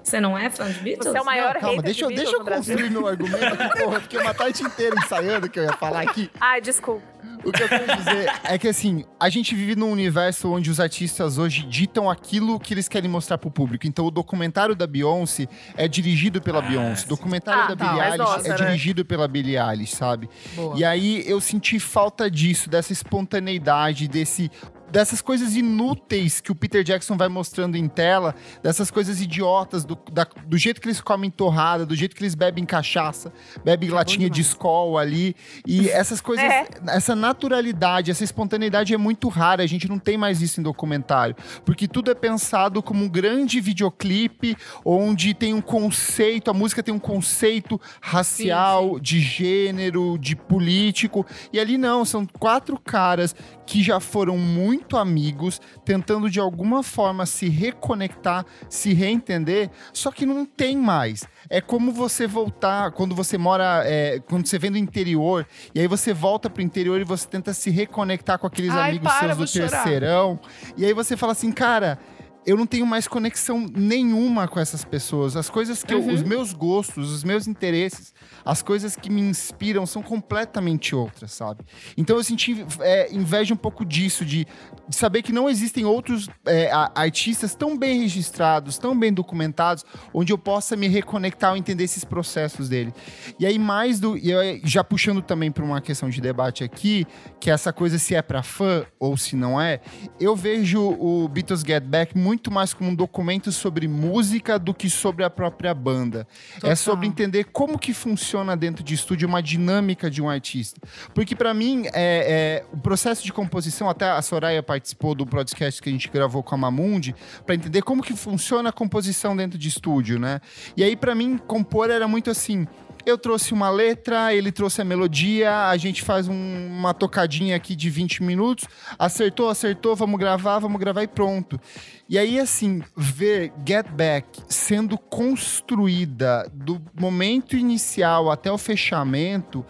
[0.02, 1.10] Você não é fã de Beatles?
[1.12, 3.78] Você é o maior Não, calma, deixa, eu- de deixa eu construir meu argumento aqui,
[3.82, 4.00] porra.
[4.00, 6.30] Fiquei uma tarde inteira ensaiando o que eu ia falar aqui.
[6.38, 7.02] Ai, desculpa.
[7.42, 10.78] O que eu quero dizer é que, assim, a gente vive num universo onde os
[10.78, 13.86] artistas hoje ditam aquilo que eles querem mostrar pro público.
[13.86, 17.06] Então, o documentário da Beyoncé é dirigido pela Beyoncé.
[17.06, 18.56] O documentário Ah, da tá, Billie Eilish nossa, é né?
[18.56, 20.28] dirigido pela Billie Eilish, sabe?
[20.54, 20.76] Boa.
[20.78, 24.50] E aí, eu senti falta disso, dessa espontaneidade, desse...
[24.94, 29.98] Dessas coisas inúteis que o Peter Jackson vai mostrando em tela, dessas coisas idiotas, do,
[30.12, 33.32] da- do jeito que eles comem torrada, do jeito que eles bebem cachaça,
[33.64, 35.34] bebem latinha de Skol ali.
[35.66, 36.64] E essas coisas, É.
[36.90, 39.64] essa naturalidade, essa espontaneidade é muito rara.
[39.64, 41.34] A gente não tem mais isso em documentário.
[41.64, 46.94] Porque tudo é pensado como um grande videoclipe, onde tem um conceito, a música tem
[46.94, 51.26] um conceito racial, de gênero, de político.
[51.52, 53.34] E ali não, são quatro caras
[53.66, 60.26] que já foram muito amigos, tentando de alguma forma se reconectar, se reentender, só que
[60.26, 61.24] não tem mais.
[61.48, 65.86] É como você voltar, quando você mora, é, quando você vem do interior, e aí
[65.86, 69.50] você volta pro interior e você tenta se reconectar com aqueles Ai, amigos para, seus
[69.50, 70.38] do terceirão.
[70.76, 71.98] E aí você fala assim, cara.
[72.46, 75.34] Eu não tenho mais conexão nenhuma com essas pessoas.
[75.34, 78.12] As coisas que eu, os meus gostos, os meus interesses,
[78.44, 81.64] as coisas que me inspiram são completamente outras, sabe?
[81.96, 84.46] Então eu senti é, inveja um pouco disso, de,
[84.88, 90.32] de saber que não existem outros é, artistas tão bem registrados, tão bem documentados, onde
[90.32, 92.92] eu possa me reconectar ou entender esses processos dele.
[93.38, 94.16] E aí, mais do.
[94.16, 97.06] E já puxando também para uma questão de debate aqui,
[97.40, 99.80] que é essa coisa se é para fã ou se não é,
[100.20, 104.90] eu vejo o Beatles Get Back muito mais como um documento sobre música do que
[104.90, 106.26] sobre a própria banda.
[106.56, 106.76] É Total.
[106.76, 110.80] sobre entender como que funciona dentro de estúdio uma dinâmica de um artista.
[111.14, 115.80] Porque para mim, é, é, o processo de composição, até a Soraya participou do podcast
[115.80, 119.58] que a gente gravou com a Mamundi, para entender como que funciona a composição dentro
[119.58, 120.40] de estúdio, né?
[120.76, 122.66] E aí, para mim, compor era muito assim.
[123.06, 127.76] Eu trouxe uma letra, ele trouxe a melodia, a gente faz um- uma tocadinha aqui
[127.76, 128.66] de 20 minutos,
[128.98, 131.60] acertou, acertou, vamos gravar, vamos gravar e pronto.
[132.08, 139.64] E aí, assim, ver Get Back sendo construída do momento inicial até o fechamento,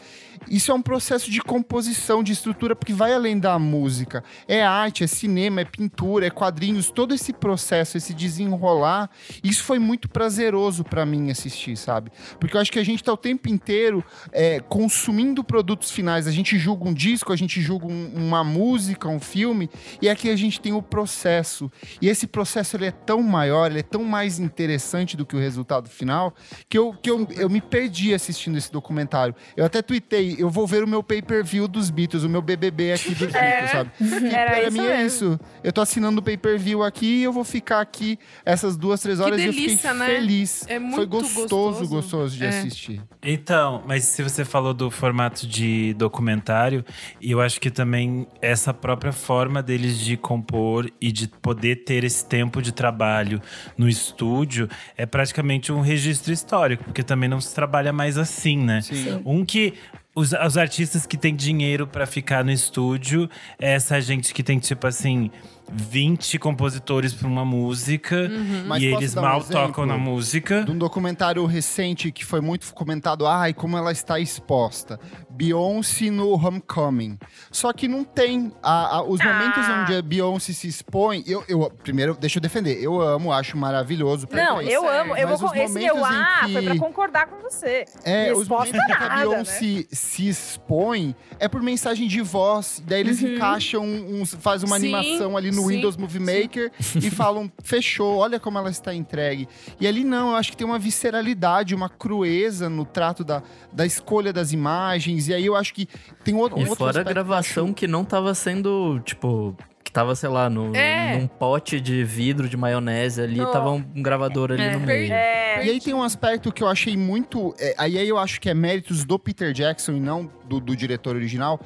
[0.50, 4.22] isso é um processo de composição, de estrutura, porque vai além da música.
[4.46, 9.10] É arte, é cinema, é pintura, é quadrinhos, todo esse processo, esse desenrolar,
[9.42, 12.10] isso foi muito prazeroso pra mim assistir, sabe?
[12.38, 16.26] Porque eu acho que a gente tá o tempo inteiro é, consumindo produtos finais.
[16.26, 19.68] A gente julga um disco, a gente julga um- uma música, um filme,
[20.00, 21.70] e aqui a gente tem o processo.
[22.00, 25.38] E esse processo ele é tão maior, ele é tão mais interessante do que o
[25.38, 26.34] resultado final,
[26.68, 29.34] que eu, que eu, eu me perdi assistindo esse documentário.
[29.56, 30.42] Eu até tuitei, sabe?
[30.42, 33.90] Eu vou ver o meu pay-per-view dos Beatles, o meu BBB aqui dos Beatles, sabe?
[34.32, 35.38] Era pra mim é isso.
[35.62, 39.38] Eu tô assinando o pay-per-view aqui e eu vou ficar aqui essas duas, três horas
[39.40, 40.06] e eu delícia, fiquei né?
[40.06, 40.62] feliz.
[40.68, 41.40] É Foi muito gostoso,
[41.80, 41.88] gostoso.
[41.88, 42.48] gostoso de É.
[42.48, 43.02] assistir.
[43.22, 46.84] Então, mas se você falou do formato de documentário,
[47.20, 52.04] e eu acho que também essa própria forma deles de compor e de poder ter
[52.04, 53.40] esse tempo de trabalho
[53.76, 58.80] no estúdio é praticamente um registro histórico, porque também não se trabalha mais assim, né?
[58.82, 59.20] Sim.
[59.24, 59.74] Um que
[60.14, 64.58] os, os artistas que têm dinheiro pra ficar no estúdio é essa gente que tem,
[64.58, 65.30] tipo assim,
[65.72, 68.30] 20 compositores pra uma música
[68.66, 69.66] Mas e eles um mal exemplo?
[69.66, 70.62] tocam na música.
[70.62, 75.00] De um documentário recente que foi muito comentado, ai, como ela está exposta.
[75.34, 77.18] Beyoncé no Homecoming.
[77.50, 79.24] Só que não tem a- a- os Ah.
[79.32, 81.22] momentos onde a Beyoncé se expõe.
[81.26, 82.82] Eu, eu- primeiro, deixa eu defender.
[82.82, 84.28] Eu amo, acho maravilhoso.
[84.30, 85.00] Não, eu Sério.
[85.00, 85.16] amo.
[85.16, 87.84] Eu vou, os esse em ah foi que- pra concordar com você.
[88.04, 89.26] É, os momentos em que a nada, né?
[89.26, 92.82] Beyoncé se expõe é por mensagem de voz.
[92.86, 97.10] Daí eles encaixam, uns, faz uma Sim, animação ali no sim, Windows Movie Maker e
[97.10, 99.48] falam, fechou, olha como ela está entregue.
[99.80, 103.42] E ali não, eu acho que tem uma visceralidade, uma crueza no trato da,
[103.72, 105.23] da escolha das imagens.
[105.28, 105.88] E aí eu acho que
[106.24, 109.56] tem outro, E outro fora a que gravação acho- que não tava sendo, tipo.
[109.84, 111.16] Que tava, sei lá, no, É.
[111.18, 114.72] num pote de vidro de maionese ali, No- tava um gravador ali É.
[114.72, 115.12] no meio.
[115.12, 117.54] É, E aí tem um aspecto que eu achei muito.
[117.58, 121.14] é, aí eu acho que é méritos do Peter Jackson e não do, do diretor
[121.14, 121.60] original.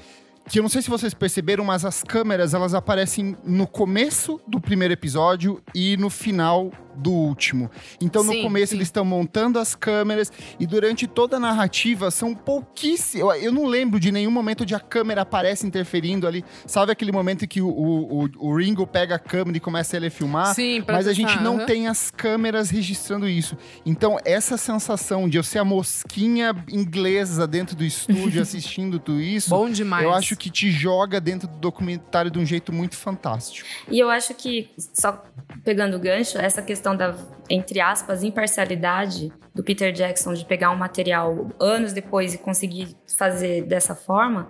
[0.51, 4.59] Que eu não sei se vocês perceberam, mas as câmeras elas aparecem no começo do
[4.61, 7.71] primeiro episódio e no final do último.
[8.01, 8.77] Então no Sim, começo sim.
[8.77, 13.21] eles estão montando as câmeras e durante toda a narrativa são pouquíssimos.
[13.21, 16.45] Eu, eu não lembro de nenhum momento onde a câmera aparece interferindo ali.
[16.67, 20.11] Sabe aquele momento que o, o, o- Ringo pega a câmera e começa ele a
[20.11, 20.55] filmar?
[20.55, 23.57] Sim, pra mas a gente não tem as câmeras registrando isso.
[23.87, 29.51] Então, essa sensação de eu ser a mosquinha inglesa dentro do estúdio assistindo tudo isso,
[29.51, 30.05] Bom demais.
[30.05, 33.67] eu acho que te joga dentro do documentário de um jeito muito fantástico.
[33.91, 35.23] E eu acho que, só
[35.65, 37.15] pegando o gancho, essa questão da,
[37.49, 43.63] entre aspas, imparcialidade do Peter Jackson de pegar um material anos depois e conseguir fazer
[43.63, 44.49] dessa forma,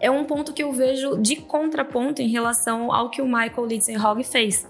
[0.00, 4.24] é um ponto que eu vejo de contraponto em relação ao que o Michael Lindsay-Hogg
[4.24, 4.66] fez.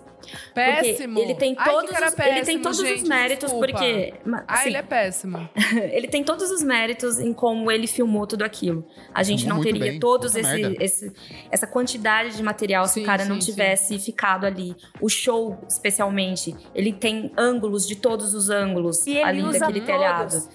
[0.55, 1.15] Péssimo.
[1.15, 3.67] Porque ele tem Ai, todos, cara os, ele tem péssimo, todos gente, os méritos, desculpa.
[3.67, 4.15] porque.
[4.25, 5.49] ma- Ah, assim, ele é péssimo.
[5.93, 8.85] ele tem todos os méritos em como ele filmou tudo aquilo.
[9.15, 11.13] A gente Filmou não muito teria bem, todos esse, esse-
[11.51, 13.51] essa quantidade de material se Sim, o cara não sim, sim.
[13.53, 14.75] tivesse ficado ali.
[15.01, 19.87] O show, especialmente, ele tem ângulos de todos os ângulos E ali daquele todos.
[19.87, 20.49] telhado.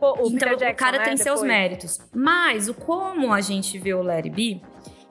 [0.00, 1.42] O então, Jackson, o cara né, tem seus depois.
[1.42, 1.98] méritos.
[2.14, 4.60] Mas o como a gente vê o Larry B,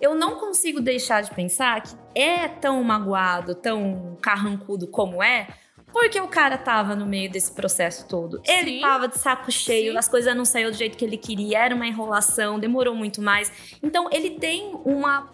[0.03, 5.47] eu não consigo deixar de pensar que é tão magoado, tão carrancudo como é,
[5.91, 8.41] porque o cara tava no meio desse processo todo.
[8.45, 8.81] Ele Sim.
[8.81, 9.97] tava de saco cheio, Sim.
[9.97, 13.51] as coisas não saíram do jeito que ele queria, era uma enrolação, demorou muito mais.
[13.81, 15.31] Então ele tem uma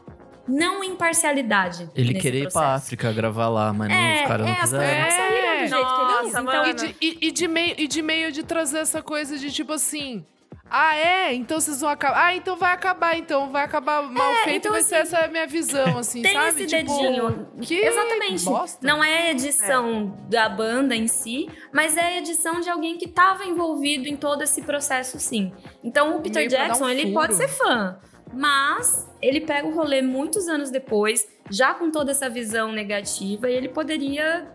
[0.47, 1.89] não imparcialidade.
[1.95, 2.75] Ele nesse queria ir pra processo.
[2.86, 5.03] África gravar lá, mas não, É, os caras não é, quiseram.
[5.03, 6.34] não saíram do jeito que ele Nossa, quis.
[6.34, 6.49] mano.
[6.49, 9.51] Então, E de, e- e de meio, e de meio de trazer essa coisa de
[9.51, 10.25] tipo assim.
[10.69, 11.34] Ah, é?
[11.34, 12.25] Então vocês vão acabar.
[12.25, 13.49] Ah, então vai acabar, então.
[13.49, 16.47] Vai acabar mal feito então, vai ser assim, essa a minha visão, assim, tem sabe?
[16.49, 17.47] esse Tipo, dedinho.
[17.62, 18.45] Que Exatamente.
[18.45, 18.86] bosta.
[18.86, 23.05] Não é a edição da banda em si, mas é a edição de alguém que
[23.05, 25.51] estava envolvido em todo esse processo, sim.
[25.84, 27.99] Então o Peter Meio dar um Jackson, ele pode ser fã,
[28.32, 33.53] mas ele pega o rolê muitos anos depois, já com toda essa visão negativa, e
[33.55, 34.47] ele poderia,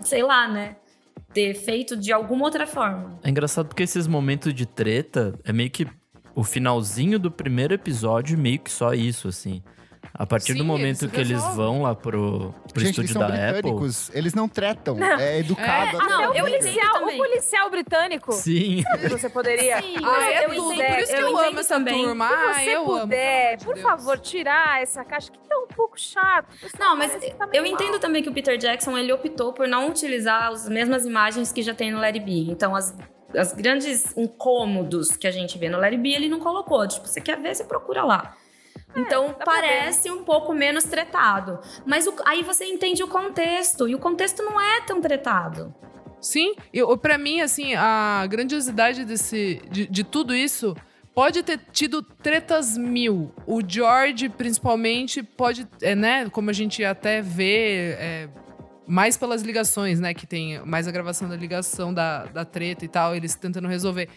[0.00, 0.76] sei lá, né,
[1.32, 3.18] ter feito de alguma outra forma.
[3.22, 5.86] É engraçado porque esses momentos de treta é meio que
[6.34, 9.62] o finalzinho do primeiro episódio, meio que só isso, assim.
[10.20, 11.56] A partir Sim, do momento eles que eles resolvem.
[11.56, 13.62] vão lá pro, pro Gente, eles estúdio são da Apple.
[13.62, 15.02] britânicos, eles não tretam.
[15.02, 15.96] É educado.
[15.96, 18.32] É, até não, eu entendo policial, o policial britânico.
[18.34, 18.82] Sim.
[19.08, 19.80] Você poderia.
[19.80, 20.74] Sim, Ah, é eu tudo.
[20.74, 22.04] entendo- Por isso que eu eu, amo entendo essa também.
[22.04, 22.28] turma.
[22.28, 23.00] Se Ah, você eu amo.
[23.00, 23.86] puder, pelo por Deus.
[23.86, 26.54] favor, tirar essa caixa que tá um pouco chato.
[26.78, 27.98] Não, mas tá eu entendo mal.
[27.98, 31.72] também que o Peter Jackson ele optou por não utilizar as mesmas imagens que já
[31.74, 32.30] tem no Larry B.
[32.50, 32.94] Então, as,
[33.34, 36.86] as grandes incômodos que a gente vê no Larry B, ele não colocou.
[36.86, 38.36] Tipo, você quer ver, você procura lá.
[38.96, 41.58] Então, dá pra parece um pouco menos tretado.
[41.86, 43.88] Mas o- aí você entende o contexto.
[43.88, 45.74] E o contexto não é tão tretado.
[46.20, 46.54] Sim,
[47.00, 50.76] pra mim, assim, a grandiosidade desse, de, de tudo isso
[51.14, 53.32] pode ter tido tretas mil.
[53.46, 58.28] O George, principalmente, pode, é, né, como a gente até vê, é,
[58.86, 62.88] mais pelas ligações, né, que tem mais a gravação da ligação da, da treta e
[62.88, 64.08] tal, eles tentando resolver.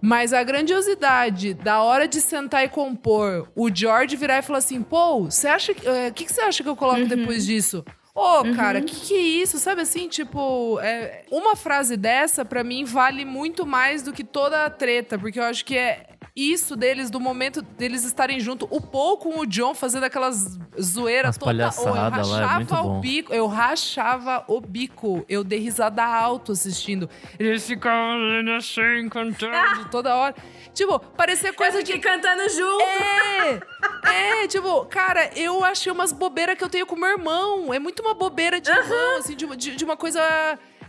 [0.00, 4.82] Mas a grandiosidade da hora de sentar e compor, o George virar e falar assim:
[4.82, 5.88] pô, você acha que.
[5.88, 7.84] O que, que você acha que eu coloco depois disso?
[8.14, 9.58] Ô, cara, que que é isso?
[9.60, 14.64] Sabe assim, tipo, é, uma frase dessa, pra mim, vale muito mais do que toda
[14.64, 18.66] a treta, porque eu acho que é isso deles, do momento deles estarem junto.
[18.70, 21.62] O Paul com o John fazendo aquelas zoeiras As toda hora.
[21.62, 23.34] Eu palhaçadas lá, é rachava o bico.
[23.34, 25.24] Eu rachava o bico.
[25.28, 27.08] Eu dei risada alto assistindo.
[27.38, 30.34] Eles ficavam assim, cantando toda hora.
[30.72, 32.82] Tipo, parecia coisa Eu de cantando junto.
[32.82, 37.74] é, é, tipo, cara, eu achei umas bobeiras que eu tenho com meu irmão.
[37.74, 40.20] É muito uma bobeira de irmão, assim, de, de, de uma coisa.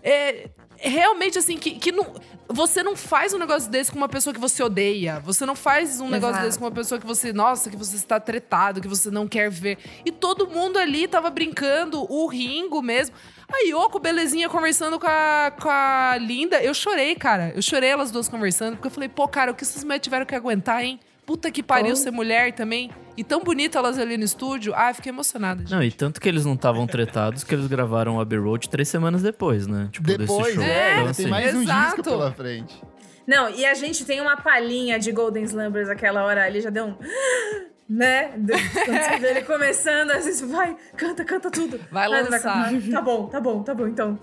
[0.03, 2.05] É, realmente, assim, que, que não,
[2.47, 5.19] você não faz um negócio desse com uma pessoa que você odeia.
[5.21, 6.45] Você não faz um negócio Exato.
[6.45, 9.49] desse com uma pessoa que você, nossa, que você está tretado, que você não quer
[9.49, 9.77] ver.
[10.05, 13.15] E todo mundo ali tava brincando, o Ringo mesmo.
[13.51, 16.61] A Yoko, belezinha, conversando com a, com a Linda.
[16.61, 17.51] Eu chorei, cara.
[17.55, 20.25] Eu chorei elas duas conversando, porque eu falei, pô, cara, o que essas mulheres tiveram
[20.25, 20.99] que aguentar, hein?
[21.29, 21.95] Puta que pariu Oh.
[21.95, 22.89] ser mulher também.
[23.15, 24.73] E tão bonita elas ali no estúdio.
[24.75, 25.59] Ah, eu fiquei emocionada.
[25.61, 25.69] gente.
[25.71, 28.87] Não, e tanto que eles não estavam tretados que eles gravaram o Abbey Road três
[28.89, 29.89] semanas depois, né?
[29.91, 30.63] Tipo, Depois, desse show.
[30.63, 31.85] é, Então, assim, tem mais um Exato.
[31.97, 32.81] disco pela frente.
[33.27, 36.85] Não, e a gente tem uma palhinha de Golden Slumbers aquela hora ali, já deu
[36.87, 36.95] um.
[37.89, 38.29] Né?
[38.37, 41.79] Do- Quando você vê ele começando, às vezes vai, canta, canta tudo.
[41.91, 42.71] Vai ele lançar.
[42.91, 44.19] Tá bom, tá bom, tá bom, então.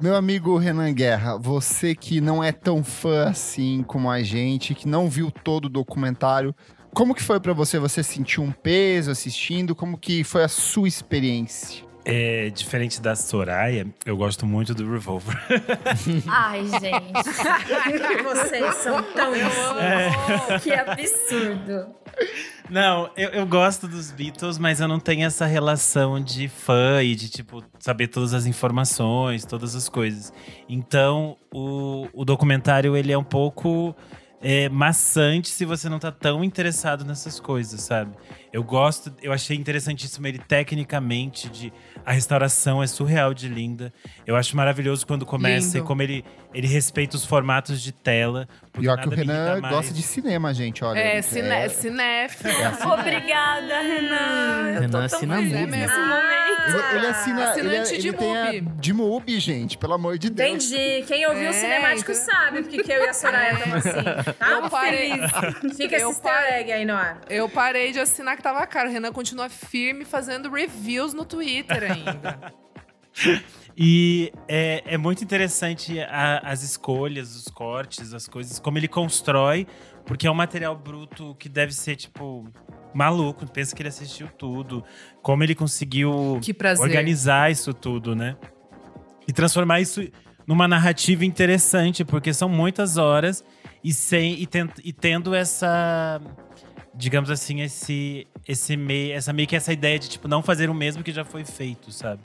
[0.00, 4.88] Meu amigo Renan Guerra, você que não é tão fã assim como a gente, que
[4.88, 6.54] não viu todo o documentário,
[6.94, 7.78] como que foi pra você?
[7.78, 9.74] Você sentiu um peso assistindo?
[9.74, 11.84] Como que foi a sua experiência?
[12.04, 15.36] É, diferente da Soraya, eu gosto muito do Revolver.
[16.26, 18.22] Ai, gente.
[18.24, 20.62] Vocês são tão injustos.
[20.62, 21.94] Que absurdo.
[22.70, 27.14] Não, eu, eu gosto dos Beatles, mas eu não tenho essa relação de fã e
[27.14, 30.32] de, tipo, saber todas as informações, todas as coisas.
[30.68, 33.94] Então, o, o documentário, ele é um pouco
[34.40, 38.12] é, maçante se você não tá tão interessado nessas coisas, sabe?
[38.52, 41.72] Eu gosto, eu achei interessantíssimo ele tecnicamente, de
[42.04, 43.92] a restauração é surreal de linda.
[44.26, 45.78] Eu acho maravilhoso quando começa Lindo.
[45.78, 48.48] e como ele, ele respeita os formatos de tela.
[48.72, 50.98] porque Pior que o Renan gosta de cinema, gente, olha.
[50.98, 52.52] É, É- cine, cinéfilo.
[52.92, 54.72] Obrigada, Renan.
[54.74, 55.70] Eu Renan assina feliz muito.
[55.70, 56.40] nesse momento.
[56.66, 57.40] Ele, ele assina.
[57.40, 58.60] Ele, Assinante ele de a Mubi.
[58.80, 60.64] de Mubi, gente, pelo amor de Deus.
[60.72, 61.04] Entendi.
[61.06, 64.34] Quem ouviu É, o cinemático então- sabe porque que eu e a Soraya estamos assim.
[64.38, 64.50] Tá?
[64.50, 65.10] Eu parei,
[65.76, 67.18] Fica esse eu easter parei- egg aí no ar.
[67.28, 68.88] eu parei de assinar que tava caro.
[68.88, 72.52] O Renan continua firme fazendo reviews no Twitter ainda.
[73.76, 79.66] E é, é muito interessante a- as escolhas, os cortes, as coisas, como ele constrói,
[80.04, 82.48] porque é um material bruto que deve ser, tipo,
[82.94, 83.46] maluco.
[83.50, 84.84] Pensa que ele assistiu tudo.
[85.22, 86.38] Como ele conseguiu
[86.84, 88.36] organizar isso tudo, né?
[89.26, 90.06] E transformar isso
[90.46, 93.44] numa narrativa interessante, porque são muitas horas
[93.82, 96.20] e, sem, e, tent- e tendo essa.
[96.94, 100.74] Digamos assim, esse, esse meio, essa meio que essa ideia de tipo não fazer o
[100.74, 102.22] mesmo que já foi feito, sabe?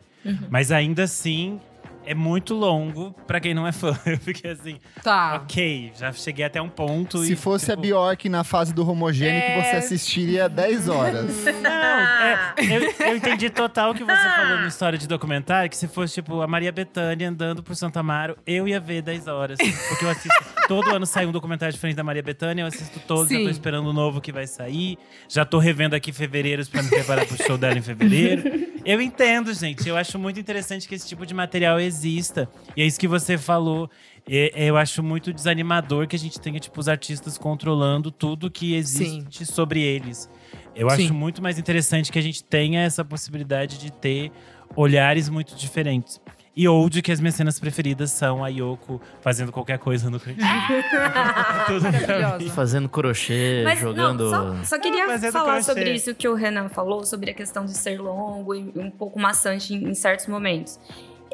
[0.50, 1.60] Mas ainda assim
[2.06, 3.98] é muito longo pra quem não é fã.
[4.06, 5.36] Eu fiquei assim, Tá.
[5.44, 7.20] ok, já cheguei até um ponto.
[7.24, 9.64] Se e, fosse a tipo, Bjork na fase do homogênico, É.
[9.64, 11.26] você assistiria 10 horas.
[11.62, 15.78] Não, é, eu, eu entendi total o que você falou na história de documentário, que
[15.78, 19.58] se fosse, tipo, a Maria Bethânia andando por Santa Amaro, eu ia ver 10 horas.
[19.90, 23.30] Porque eu assisto, todo ano sai um documentário diferente da Maria Bethânia, eu assisto todos,
[23.30, 23.44] já Sim.
[23.44, 24.98] tô esperando o novo que vai sair.
[25.28, 28.76] Já tô revendo aqui fevereiros pra me preparar pro show dela em fevereiro.
[28.86, 32.50] Eu entendo, gente, eu acho muito interessante que esse tipo de material exista.
[32.76, 33.90] E é isso que você falou.
[34.28, 38.50] É- é, eu acho muito desanimador que a gente tenha, tipo, os artistas controlando tudo
[38.50, 40.30] que existe sobre eles.
[40.76, 41.06] Eu Sim.
[41.06, 44.32] acho muito mais interessante que a gente tenha essa possibilidade de ter
[44.76, 46.20] olhares muito diferentes.
[46.58, 50.20] E ou de que as minhas cenas preferidas são a Yoko fazendo qualquer coisa no
[50.20, 50.48] cantinho.
[51.68, 52.50] Tudo.
[52.52, 54.32] Fazendo crochê, Mas jogando.
[54.32, 57.66] não, só, só queria Fazendo falar sobre isso que o Renan falou, sobre a questão
[57.66, 60.80] de ser longo e um pouco maçante em, em certos momentos.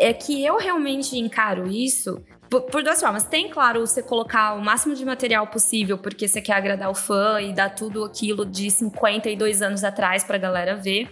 [0.04, 3.24] É que eu realmente encaro isso por, por duas formas.
[3.24, 7.40] Tem, claro, você colocar o máximo de material possível, porque você quer agradar o fã
[7.42, 11.08] e dar tudo aquilo de 52 anos atrás pra galera ver.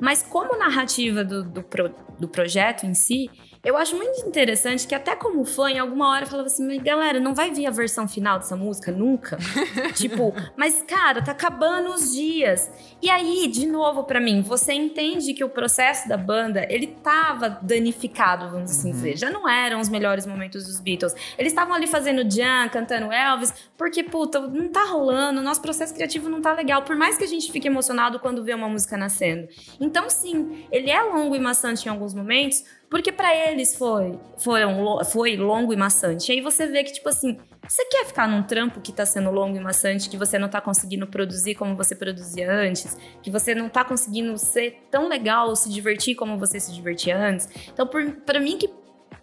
[0.00, 3.30] Mas como narrativa do, do, pro- do projeto em si,
[3.64, 7.18] eu acho muito interessante que até como fã, em alguma hora eu falava assim, galera,
[7.18, 9.38] não vai vir a versão final dessa música nunca?
[9.94, 12.70] tipo, mas cara, tá acabando os dias.
[13.00, 17.48] E aí, de novo pra mim, você entende que o processo da banda, ele tava
[17.62, 19.16] danificado, vamos assim dizer.
[19.16, 21.14] Já não eram os melhores momentos dos Beatles.
[21.38, 26.28] Eles estavam ali fazendo jam, cantando Elvis, porque, puta, não tá rolando, nosso processo criativo
[26.28, 29.48] não tá legal, por mais que a gente fique emocionado quando vê uma música nascendo.
[29.80, 35.36] Então, sim, ele é longo e maçante em alguns momentos, porque pra eles foi, foi
[35.36, 36.30] longo e maçante.
[36.30, 37.36] E aí você vê que, tipo assim,
[37.68, 40.60] você quer ficar num trampo que tá sendo longo e maçante, que você não tá
[40.60, 45.68] conseguindo produzir como você produzia antes, que você não tá conseguindo ser tão legal, se
[45.68, 47.48] divertir como você se divertia antes.
[47.72, 48.70] Então, por, pra mim, que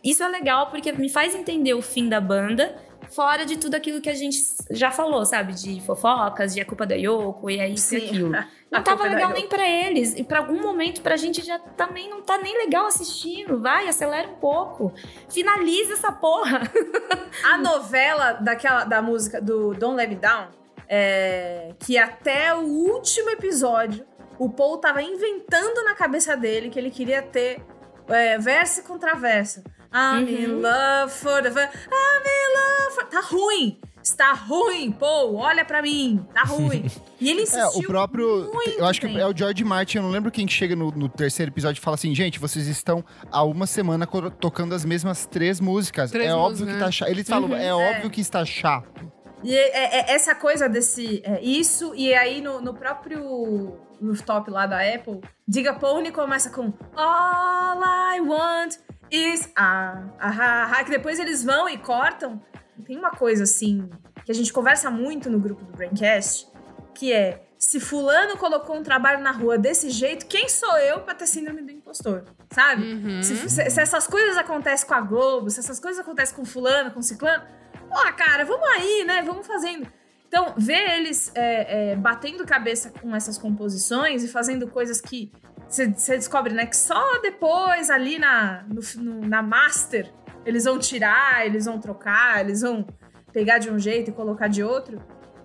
[0.04, 2.76] isso é legal porque me faz entender o fim da banda,
[3.12, 4.38] Fora de tudo aquilo que a gente
[4.72, 5.54] já falou, sabe?
[5.54, 8.32] De fofocas, de a culpa da Yoko, e é isso e aquilo.
[8.72, 10.16] Não tava legal nem pra eles.
[10.16, 13.60] E pra algum momento, pra gente já também não tá nem legal assistindo.
[13.60, 14.94] Vai, acelera um pouco.
[15.30, 16.62] Finaliza essa porra.
[17.52, 20.48] A novela daquela, da música do Don't Let Me Down,
[20.88, 24.06] é, que até o último episódio,
[24.40, 27.62] o Paul tava inventando na cabeça dele que ele queria ter
[28.08, 29.62] é, verso contra verso.
[29.94, 30.62] I'm in Uhum.
[30.62, 31.50] love for the...
[31.50, 33.06] I'm in love for...
[33.10, 33.80] Tá ruim!
[34.04, 36.26] Está ruim, Paul, olha pra mim.
[36.34, 36.86] Tá ruim.
[37.20, 38.50] E ele É, insistiu o próprio.
[38.52, 39.20] muito Eu acho que tempo.
[39.20, 39.98] é o George Martin.
[39.98, 42.66] Eu não lembro quem que chega no, no terceiro episódio e fala assim: gente, vocês
[42.68, 44.08] estão há uma semana
[44.40, 46.10] tocando as mesmas três músicas.
[46.10, 46.86] Três é óbvio músicas, que né?
[46.86, 47.10] tá chato.
[47.10, 49.12] Eles falam: é óbvio que está chato.
[49.44, 51.22] E é, é- essa coisa desse.
[51.24, 56.74] é, isso, e aí no, no próprio rooftop lá da Apple, Diga Pony começa com
[56.96, 57.80] All
[58.16, 58.78] I want
[59.12, 62.42] is ah, ah, ah, ah", que depois eles vão e cortam.
[62.86, 63.90] Tem uma coisa assim
[64.26, 66.48] que a gente conversa muito no grupo do Braincast,
[66.96, 71.14] que é se fulano colocou um trabalho na rua desse jeito, quem sou eu pra
[71.14, 72.24] ter síndrome do impostor?
[72.52, 72.82] Sabe?
[72.94, 73.22] Uhum.
[73.22, 76.90] Se, se- se essas coisas acontecem com a Globo, se essas coisas acontecem com fulano,
[76.92, 77.44] com ciclano,
[77.88, 79.22] pô, cara, vamos aí, né?
[79.22, 79.86] Vamos fazendo.
[80.34, 85.30] Então, ver eles é, é, batendo cabeça com essas composições e fazendo coisas que
[85.68, 86.66] você descobre, né?
[86.66, 90.10] Que só depois, ali na, no, no- na master,
[90.46, 92.88] eles vão tirar, eles vão trocar, eles vão
[93.34, 95.02] pegar de um jeito e colocar de outro.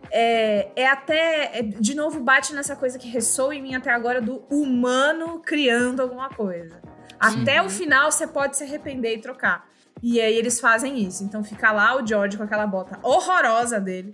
[0.09, 1.59] É, é até.
[1.59, 6.01] é, de novo, bate nessa coisa que ressoa em mim até agora do humano criando
[6.01, 6.81] alguma coisa.
[7.19, 9.67] Até o final você pode se arrepender e trocar.
[10.01, 11.25] E aí eles fazem isso.
[11.25, 14.13] Então fica lá o George com aquela bota horrorosa dele.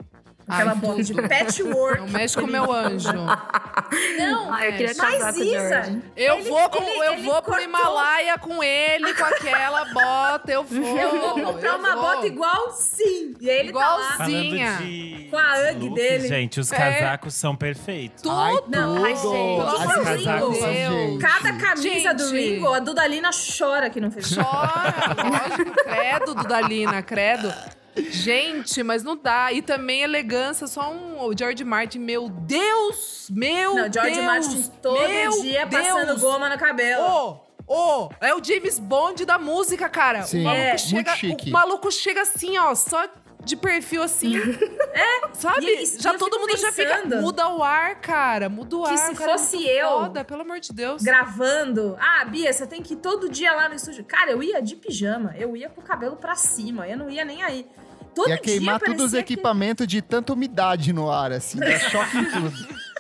[0.49, 1.29] Aquela Ai, bota de tudo.
[1.29, 2.01] patchwork.
[2.01, 3.13] Não mexe com meu anjo.
[3.13, 6.03] Não, Ai, eu queria é, mas Isa.
[6.17, 10.51] Eu Ele- vou, com, ele- eu ele vou pro Himalaia com ele, com aquela bota,
[10.53, 10.99] eu vou.
[10.99, 12.03] eu vou comprar eu uma vou.
[12.03, 13.35] bota igual sim.
[13.41, 14.19] E ele tá lá Igualzinho.
[14.19, 14.77] Falando Zinha.
[14.79, 15.29] de.
[15.31, 16.29] Com a look, dele.
[16.29, 16.77] Gente, os É.
[16.77, 18.23] casacos são perfeitos.
[18.23, 18.35] Tudo.
[18.35, 19.33] Ai, Não, ai, tudo!
[19.33, 21.19] gente, gente.
[21.23, 22.55] Cada camisa do Gente.
[22.55, 24.35] Ringo, a Dudalina chora que não fez.
[24.35, 27.53] Chora, lógico, credo, Dudalina, credo.
[27.97, 29.53] Gente, mas não dá.
[29.53, 34.63] E também elegância, só um o George Martin, meu Deus, meu Não, George Deus, Martin
[34.81, 36.21] todo meu dia passando Deus.
[36.21, 37.41] goma no cabelo.
[37.67, 40.23] Ô, ô, é o James Bond da música, cara.
[40.23, 41.51] Sim, o maluco é, muito chega, chique.
[41.51, 43.09] O maluco chega assim, ó, só
[43.45, 44.37] de perfil assim.
[44.95, 45.67] é, sabe?
[45.67, 46.97] E- e já todo mundo já fica.
[46.97, 48.49] pensando Muda o ar, cara.
[48.49, 48.93] Muda o ar.
[48.93, 51.03] que se o cara é fosse muito eu Foda, pelo amor de Deus.
[51.03, 51.97] gravando.
[52.01, 54.05] Ah, Bia, você tem que ir todo dia lá no estúdio.
[54.05, 57.25] Cara, eu ia de pijama, eu ia com o cabelo pra cima, eu não ia
[57.25, 57.67] nem aí.
[58.15, 61.59] Todo Ia dia queimar todos os parecia que- equipamentos de tanta umidade no ar, assim,
[61.59, 62.53] dá choque em tudo.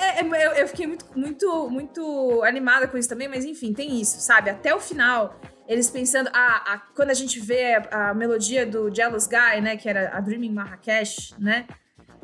[0.00, 4.00] É, é, eu, eu fiquei muito, muito, muito animada com isso também, mas enfim, tem
[4.00, 4.50] isso, sabe?
[4.50, 5.38] Até o final,
[5.68, 6.28] eles pensando.
[6.32, 9.76] Ah, a- quando a gente vê a, a melodia do Jealous Guy, né?
[9.76, 11.66] Que era a Dreaming Marrakech, né?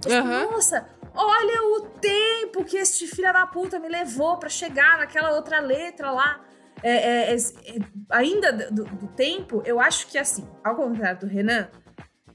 [0.06, 0.50] Aham.
[0.50, 5.60] Nossa, olha o tempo que este filho da puta me levou pra chegar naquela outra
[5.60, 6.40] letra lá.
[6.82, 7.38] É, é, é,
[8.08, 11.68] ainda do, do tempo, eu acho que assim, ao contrário do Renan,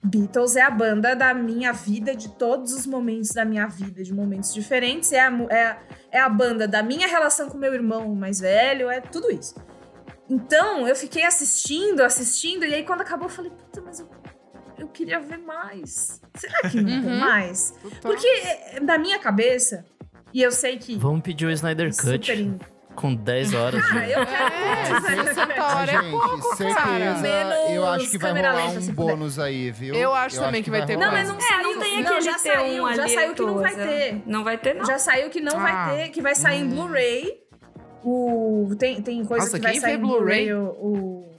[0.04, 4.14] Beatles é a banda da minha vida, de todos os momentos da minha vida, de
[4.14, 5.12] momentos diferentes.
[5.12, 5.78] É a, é,
[6.12, 9.56] é a banda da minha relação com meu irmão mais velho, é tudo isso.
[10.30, 14.08] Então, eu fiquei assistindo, assistindo, e aí quando acabou, eu falei, puta, mas eu,
[14.78, 16.22] eu queria ver mais.
[16.36, 17.20] Será que não tem Uhum.
[17.20, 17.74] mais?
[18.02, 19.86] Porque é, na minha cabeça,
[20.34, 20.98] e eu sei que.
[20.98, 22.38] Vamos pedir o Snyder Cut super
[22.96, 23.82] com 10 horas.
[23.84, 25.60] de- Cara, eu quero É, muito Snyder 60 Cut.
[25.60, 27.72] horas é gente, pouco, certeza, cara.
[27.72, 29.94] eu acho que vai rolar um bônus aí, viu?
[29.96, 32.84] Eu acho também que vai ter Não, mas não, É, não tem aquele já saiu,
[32.86, 34.24] um já saiu que não vai ter.
[34.26, 34.86] Não vai ter, não.
[34.86, 35.86] Já saiu que não Ah.
[35.88, 37.40] vai ter, que vai sair em Blu-ray.
[38.04, 40.46] O, tem, tem coisa Nossa, que vai sair em Blu-ray.
[40.46, 40.54] Blu-ray?
[40.54, 41.36] O, o-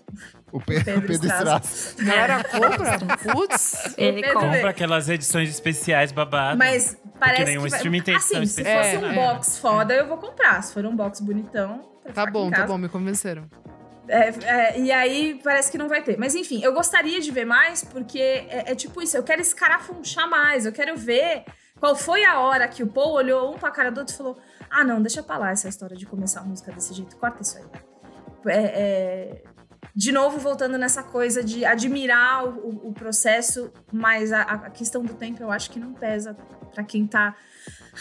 [0.53, 1.97] O Pe- Pedro Pedro, Strass.
[1.99, 2.99] Galera, compra?
[3.33, 3.95] Putz.
[3.99, 4.23] Ele.
[4.33, 6.57] Compra aquelas edições especiais babadas.
[6.57, 7.79] Mas parece nenhum que vai...
[7.79, 9.15] streaming tem Assim, se especial, fosse um né?
[9.15, 10.63] box foda, eu vou comprar.
[10.63, 11.89] Se for um box bonitão...
[12.15, 13.49] Tá bom, tá bom, me convenceram.
[14.09, 16.17] É, é, e aí parece que não vai ter.
[16.17, 20.31] Mas enfim, eu gostaria de ver mais, porque é, é tipo isso, eu quero escarafunchar
[20.31, 21.45] mais, eu quero ver
[21.81, 24.39] qual foi a hora que o Paul olhou um pra cara do outro e falou:
[24.71, 27.59] Ah, não, deixa pra lá essa história de começar a música desse jeito, corta isso
[27.59, 27.65] aí.
[28.47, 29.43] É, é,
[29.95, 35.03] de novo, voltando nessa coisa de admirar o, o- o processo, mas a, a questão
[35.03, 36.37] do tempo eu acho que não pesa
[36.77, 37.35] pra quem tá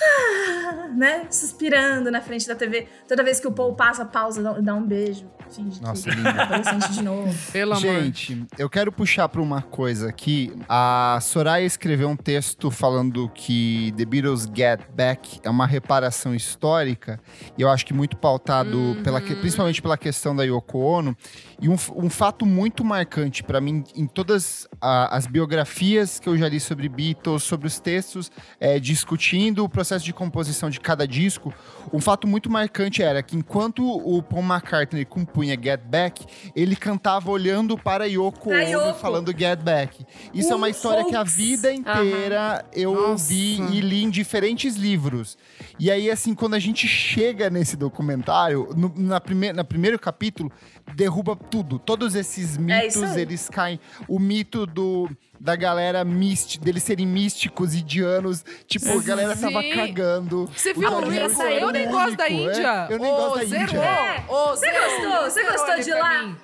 [0.01, 1.27] ah, né?
[1.29, 2.87] Suspirando na frente da TV.
[3.07, 5.25] Toda vez que o Paul passa, pausa, dá, dá um beijo.
[5.49, 7.51] Finge Nossa, que é adolescente de novo.
[7.51, 7.81] Pelo amor.
[7.81, 10.51] Gente, eu quero puxar para uma coisa aqui.
[10.67, 17.19] A Soraya escreveu um texto falando que The Beatles Get Back é uma reparação histórica,
[17.55, 21.15] e eu acho que muito pautado, pela, que- principalmente pela questão da Yoko Ono.
[21.61, 26.35] E um, um fato muito marcante para mim em todas a- as biografias que eu
[26.35, 31.07] já li sobre Beatles, sobre os textos é, discutindo o processo de composição de cada
[31.07, 31.53] disco,
[31.93, 36.25] um fato muito marcante era que enquanto o Paul McCartney compunha Get Back,
[36.55, 38.99] ele cantava olhando para Yoko Ono Yoko.
[38.99, 40.05] falando Get Back.
[40.33, 43.09] Isso é uma Um história que a vida inteira eu Nossa.
[43.11, 45.37] ouvi e li em diferentes livros.
[45.79, 50.51] E aí, assim, quando a gente chega nesse documentário, no, na prime na primeiro capítulo,
[50.95, 51.77] derruba tudo.
[51.79, 53.21] Todos esses É mitos, aí.
[53.21, 53.79] eles caem.
[54.07, 55.09] O mito do
[55.45, 58.43] da galera mística, deles serem místicos indianos.
[58.67, 59.73] Tipo, a galera tava Sim.
[59.75, 60.47] cagando.
[60.47, 60.89] Você O viu?
[60.99, 62.31] Luísa, Harrison era Eu o nem gosto da é.
[62.31, 62.87] Índia.
[62.89, 63.63] Eu nem Ô, gosto da zerou.
[63.63, 63.79] Índia.
[63.79, 64.25] É.
[64.27, 64.81] Ô, Você zerou.
[64.89, 65.21] gostou?
[65.23, 66.23] Você Zerou gostou ali de pra lá?
[66.23, 66.35] mim.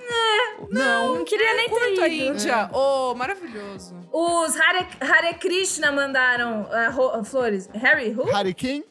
[0.70, 1.16] Não.
[1.16, 2.26] Não queria nem ter Curto a ido.
[2.34, 2.70] Índia.
[2.72, 3.96] Ô, maravilhoso.
[4.14, 7.68] Os Hare, Hare Krishna mandaram ro- flores.
[7.74, 8.26] Harry, who?
[8.32, 8.86] Harry King?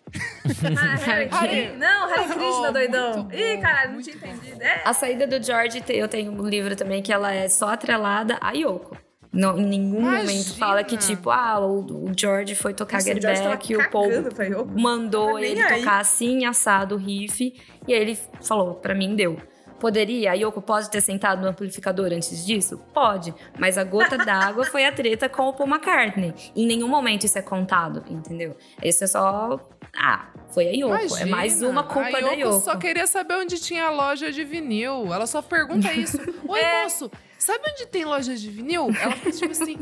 [0.77, 1.77] Ah, Harry Hare- King.
[1.79, 3.13] Não, Hare Krishna, Oh, doidão.
[3.23, 4.27] muito Ih, bom, caralho, não muito tinha bom.
[4.35, 4.63] entendido.
[4.63, 4.83] É.
[4.85, 8.37] A saída do George, te- eu tenho um livro também que ela é só atrelada
[8.41, 8.97] a Yoko.
[9.33, 10.19] Não, em nenhum Imagina.
[10.33, 14.11] momento fala que, tipo, ah, o, George foi tocar Nossa, Get Back e o Paul
[14.77, 15.79] mandou nem ele aí.
[15.81, 17.55] tocar assim, assado, o riff.
[17.87, 19.37] E aí ele falou, pra mim deu.
[19.79, 22.77] Poderia, a Yoko pode ter sentado no amplificador antes disso?
[22.93, 23.33] Pode.
[23.59, 26.35] Mas a gota d'água foi a treta com o Paul McCartney.
[26.55, 28.55] Em nenhum momento isso é contado, entendeu?
[28.83, 29.59] Isso é só...
[29.97, 30.89] Ah, foi a Yoko.
[30.97, 32.61] Imagina, é mais uma culpa a da Yoko Yoko.
[32.61, 35.15] só queria saber onde tinha a loja de vinil.
[35.15, 36.19] Ela só pergunta isso.
[36.47, 36.83] Oi, É.
[36.83, 37.11] moço,
[37.43, 38.89] sabe onde tem loja de vinil?
[39.01, 39.79] Ela fica tipo assim...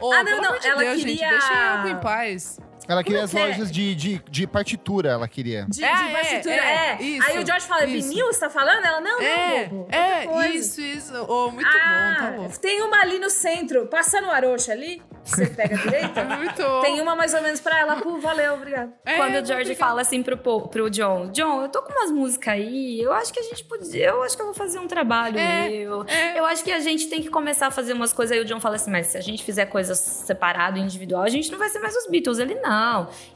[0.00, 2.58] Ô, Ah, não, não, de ela Deus, gente, queria- deixa a Yoko em paz.
[2.90, 3.46] Ela queria as é?
[3.46, 5.64] lojas de, de, de partitura, ela queria.
[5.68, 7.02] De, É, de é, partitura, é, é.
[7.02, 8.08] isso, Aí o George fala, isso.
[8.08, 8.84] vinil, você tá falando?
[8.84, 9.88] Ela, não, É, não, bobo.
[9.94, 10.48] é, coisa.
[10.54, 11.14] isso, isso.
[11.24, 12.58] Ô, muito ah, bom, tá louco.
[12.58, 16.24] tem uma ali no centro, passando o Arocha ali, você pega a direita.
[16.40, 16.80] Muito bom.
[16.80, 18.92] Tem uma mais ou menos pra ela, pô, valeu, obrigado.
[19.04, 22.54] É, Quando o George fala assim pro, pro John, John, eu tô com umas músicas
[22.54, 25.38] aí, eu acho que a gente podia, eu acho que eu vou fazer um trabalho
[25.38, 26.04] É, meu.
[26.08, 26.38] é.
[26.38, 28.36] Eu acho que a gente tem que começar a fazer umas coisas.
[28.36, 31.52] Aí o John fala assim, mas se a gente fizer coisas separado, individual, a gente
[31.52, 32.38] não vai ser mais os Beatles.
[32.38, 32.79] Ele, não.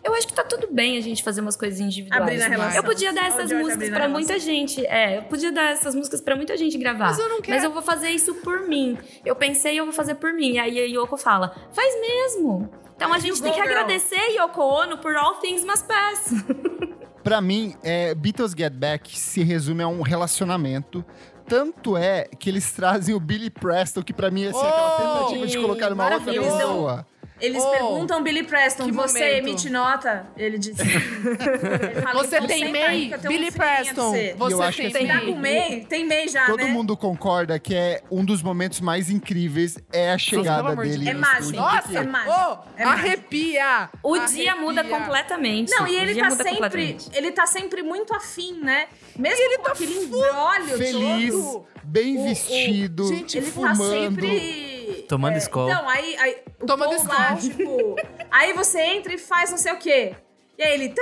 [0.02, 2.22] Eu acho que tá tudo bem a gente fazer umas coisas individuais.
[2.22, 2.76] Abrindo a relação.
[2.76, 4.10] Eu podia dar essas músicas abrindo a pra relação.
[4.12, 4.86] muita gente.
[4.86, 7.06] É, eu podia dar essas músicas pra muita gente gravar.
[7.06, 7.56] Mas eu não quero.
[7.56, 8.98] Mas eu vou fazer isso por mim.
[9.24, 10.58] Eu pensei, eu vou fazer por mim.
[10.58, 12.68] Aí a Yoko fala, faz mesmo.
[12.96, 13.70] Então a You gente go, tem que girl.
[13.72, 16.30] agradecer Yoko Ono por all things must pass.
[17.24, 21.02] Pra mim, é, Beatles Get Back se resume a um relacionamento.
[21.48, 25.24] Tanto é que eles trazem o Billy Preston, que pra mim é assim, aquela Oh,
[25.24, 27.06] tentativa de colocar uma outra pessoa.
[27.40, 29.36] Eles Oh, perguntam Billy Preston, que você momento.
[29.48, 30.26] emite nota?
[30.36, 30.78] Ele diz.
[30.78, 34.10] Ele fala, Você então tem senta MEI, Billy um Preston.
[34.10, 34.26] você.
[34.26, 35.84] E eu Você acho que tem assim, Tá com MEI?
[35.86, 36.66] Tem MEI já, Todo né?
[36.66, 41.04] mundo concorda que é um dos momentos mais incríveis é a chegada dele Deus.
[41.04, 41.56] no É mágico.
[41.56, 42.30] Nossa, É mágico.
[42.32, 43.90] ô, É arrepia.
[44.02, 44.36] O arrepia.
[44.36, 45.70] dia muda completamente.
[45.72, 46.96] Não, e ele tá sempre.
[47.12, 48.86] Ele tá sempre muito afim, né?
[49.18, 51.66] Mesmo ele com tá aquele embrólio Feliz, todo.
[51.82, 53.78] bem O- o- vestido, gente, Ele fumando.
[53.78, 54.73] tá sempre.
[55.08, 55.72] Tomando escola.
[55.72, 56.16] Então, aí.
[56.18, 57.96] aí Tomando Paul lá, tipo.
[58.30, 60.14] aí você entra e faz não sei o quê.
[60.56, 60.94] E aí ele.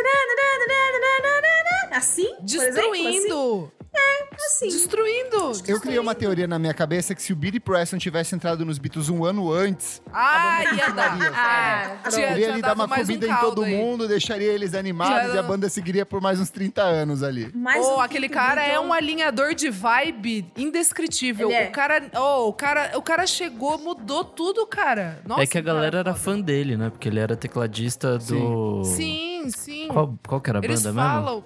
[1.92, 2.34] Assim?
[2.36, 4.36] por exemplo, Destruindo.
[4.48, 4.68] Assim.
[4.68, 5.52] Destruindo.
[5.68, 8.78] Eu criei uma teoria na minha cabeça que se o Billy Preston tivesse entrado nos
[8.78, 11.18] Beatles um ano antes, Ah, ia dar.
[11.18, 12.14] daria, Ah, sabe?
[12.14, 13.76] tinha- ele ia já ali dar uma mais um comida em todo aí.
[13.76, 17.50] mundo, deixaria eles animados Já- e a banda seguiria por mais uns 30 anos ali.
[17.54, 21.48] Mais Ô, um aquele cara é um alinhador de vibe indescritível.
[21.50, 21.68] Ele é.
[21.68, 25.20] O cara, oh, o cara, o cara chegou, mudou tudo, cara.
[25.26, 26.24] Nossa, é que a cara, galera era foda.
[26.24, 26.90] fã dele, né?
[26.90, 28.82] Porque ele era tecladista do.
[28.84, 29.88] Sim, sim.
[29.88, 31.08] Qual, qual que era a Eles banda mesmo?
[31.24, 31.44] falam,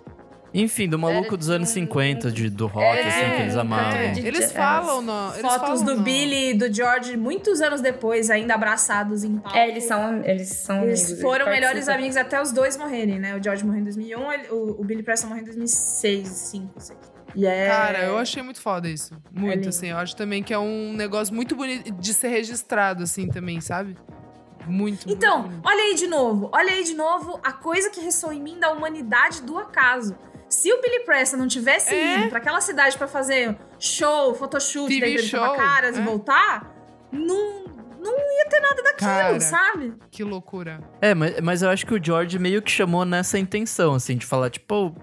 [0.55, 3.93] Enfim, do maluco dos anos 50, de, do rock, É, assim, que eles amavam.
[3.99, 7.81] é, eles falam, no, eles Fotos falam do no- Billy e do George muitos anos
[7.83, 9.57] depois, ainda abraçados em palco.
[9.59, 13.19] É, eles são, eles são Eles amigos, foram eles melhores amigos até os dois morrerem,
[13.19, 13.37] né?
[13.37, 16.99] O George morreu em 2001, ele- o, o Billy Preston morreu em 2006, 2005, 2006.
[17.35, 17.67] E é...
[17.69, 19.13] Cara, eu achei muito foda isso.
[19.31, 19.69] Muito, lindo.
[19.69, 19.89] assim.
[19.91, 23.95] Eu acho também que é um negócio muito bonito de ser registrado, assim, também, sabe?
[24.67, 26.49] Muito, Então, muito olha aí de novo.
[26.53, 30.17] Olha aí de novo a coisa que ressoa em mim da humanidade do acaso.
[30.49, 32.19] Se o Billy Preston não tivesse É.
[32.21, 36.01] ido pra aquela cidade pra fazer show, photoshoot, TV daí pra ele show, caras é.
[36.01, 36.73] e voltar,
[37.13, 37.65] não,
[38.01, 39.41] não ia ter nada daquilo, Cara.
[39.41, 39.93] sabe?
[40.11, 40.81] Que loucura.
[41.01, 44.25] É, mas, mas eu acho que o George meio que chamou nessa intenção, assim, de
[44.25, 44.95] falar, tipo, "Pô,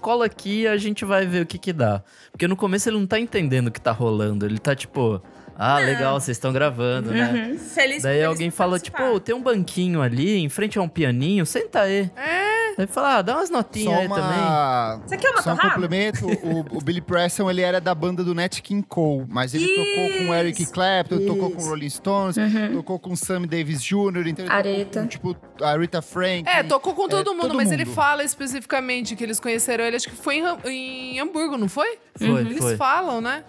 [0.00, 2.02] cola aqui e a gente vai ver o que que dá.
[2.32, 4.44] Porque no começo ele não tá entendendo o que tá rolando.
[4.44, 5.22] Ele tá tipo,
[5.56, 7.56] ah, legal, vocês estão gravando, né?
[7.58, 8.98] Feliz Daí feliz alguém fala, participar.
[8.98, 12.10] tipo, "Pô, tem um banquinho ali, em frente a um pianinho, senta aí.
[12.16, 15.08] É, Aí fala, ah, dá umas notinhas Só aí também.
[15.08, 15.74] Você quer uma Só um torrada?
[15.74, 19.68] complemento, o, o Billy Preston, ele era da banda do Nat King Cole, mas ele
[19.68, 21.66] tocou com o Eric Isso, Clapton, tocou com isso.
[21.66, 22.36] o Rolling Stones,
[22.72, 24.84] tocou com o Sammy Davis Jr., então ele Aretha.
[24.84, 26.48] tocou com, tipo, a Rita Frank.
[26.48, 27.94] É, tocou com todo É, mundo, todo mas ele mundo.
[27.94, 31.98] fala especificamente que eles conheceram ele, acho que foi em, em Hamburgo, não foi?
[32.16, 32.76] Foi, Eles foi.
[32.76, 33.44] falam, né?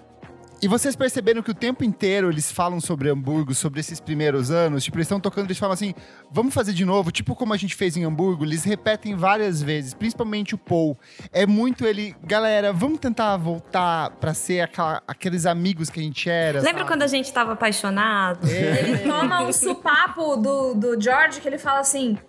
[0.64, 4.84] E vocês perceberam que o tempo inteiro eles falam sobre Hamburgo, sobre esses primeiros anos?
[4.84, 5.96] Tipo, eles estão tocando, eles falam assim,
[6.30, 8.46] vamos fazer de novo, tipo como a gente fez em Hamburgo.
[8.46, 10.96] Eles repetem várias vezes, principalmente o Paul.
[11.32, 16.30] É muito ele, galera, vamos tentar voltar pra ser aquela- aqueles amigos que a gente
[16.30, 16.60] era.
[16.60, 16.88] Lembra sabe?
[16.92, 18.48] quando a gente tava apaixonado?
[18.48, 22.20] Ele toma um supapo do, do George que ele fala assim.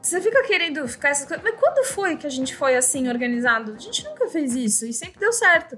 [0.00, 1.42] Você fica querendo ficar essas coisas.
[1.42, 3.74] Mas quando foi que a gente foi assim organizado?
[3.76, 5.76] A gente nunca fez isso e sempre deu certo.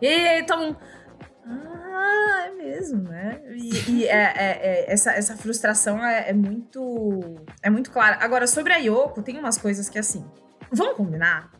[0.00, 0.76] E aí, então.
[2.14, 3.40] Ah, é mesmo, né?
[3.54, 7.36] E, e é, é- é- essa, essa frustração é, é muito.
[7.62, 8.18] É muito clara.
[8.20, 10.24] Agora, sobre a Yoko, tem umas coisas que assim.
[10.70, 11.50] Vamos combinar?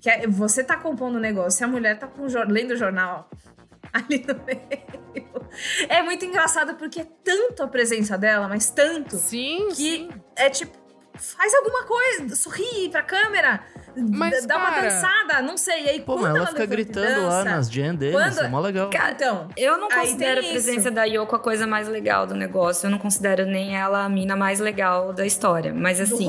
[0.00, 3.30] Que é- você tá compondo um negócio e a mulher tá com lendo o jornal
[3.92, 5.48] ali no meio.
[5.88, 10.10] É muito engraçado porque é tanto a presença dela, mas tanto, Sim, que sim.
[10.36, 10.76] é tipo,
[11.14, 13.62] faz alguma coisa, sorri pra câmera,
[13.96, 15.84] Mas, dá uma cara- dançada, não sei.
[15.84, 18.40] E aí, Pô, quando mas ela ela fica gritando lá dança, nas jam deles, Quando-
[18.44, 18.90] é mó legal.
[18.90, 20.90] Cara, Então, Eu não considero a presença isso.
[20.90, 22.86] da Yoko a coisa mais legal do negócio.
[22.86, 25.72] Eu não considero nem ela a mina mais legal da história.
[25.74, 26.26] Mas assim,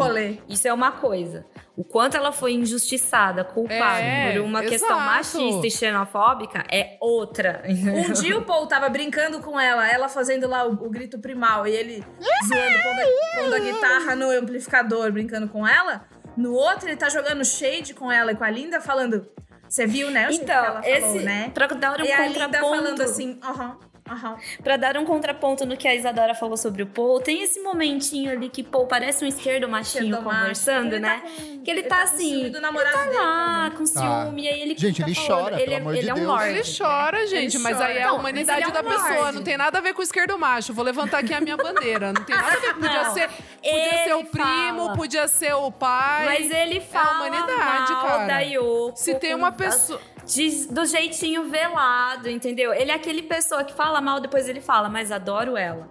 [0.50, 1.46] isso é uma coisa.
[1.76, 5.06] O quanto ela foi injustiçada, culpada É, por uma questão exato.
[5.06, 7.64] machista e xenofóbica é outra.
[7.68, 11.66] Um dia o Paul tava brincando com ela, ela fazendo lá o, o grito primal
[11.66, 12.06] e ele
[12.48, 16.06] zoando, pondo a, pondo a guitarra no amplificador, brincando com ela.
[16.38, 19.28] No outro, ele tá jogando shade com ela e com a Linda, falando:
[19.68, 20.28] Você viu, né?
[20.32, 21.02] Então, esse.
[21.02, 21.52] falou, né?
[21.54, 22.76] Pra dar um E a Linda contraponto.
[22.76, 23.78] falando assim: Aham,
[24.10, 24.38] aham.
[24.64, 28.32] Pra dar um contraponto no que a Isadora falou sobre o Paul, tem esse momentinho
[28.32, 31.16] ali que Paul parece um esquerdo machinho conversando, Ele né?
[31.16, 33.86] tá com- que ele, ele tá, tá assim, ciúme do namorado ele tá lá, com
[33.86, 36.14] ciúme, e aí ele Gente, ele falando, chora, ele, pelo é- amor ele de é
[36.14, 36.28] um Deus.
[36.28, 36.50] lorde.
[36.50, 37.90] Ele chora, gente, mas chora.
[37.90, 39.14] aí é a humanidade ele da é um pessoa.
[39.16, 39.36] lorde.
[39.38, 40.74] Não tem nada a ver com o esquerdo macho.
[40.74, 42.12] Vou levantar aqui a minha bandeira.
[42.14, 42.74] Não tem nada a ver.
[42.74, 43.14] Podia Não.
[43.14, 44.96] ser, podia ser o Ele primo, fala.
[44.96, 46.26] podia ser o pai.
[46.26, 48.26] Mas ele fala humanidade, mal cara.
[48.28, 48.94] da Yoko.
[48.96, 50.00] Se tem uma pessoa.
[50.26, 52.74] de- do jeitinho velado, entendeu?
[52.74, 55.90] Ele é aquele pessoa que fala mal, depois ele fala, mas adoro ela.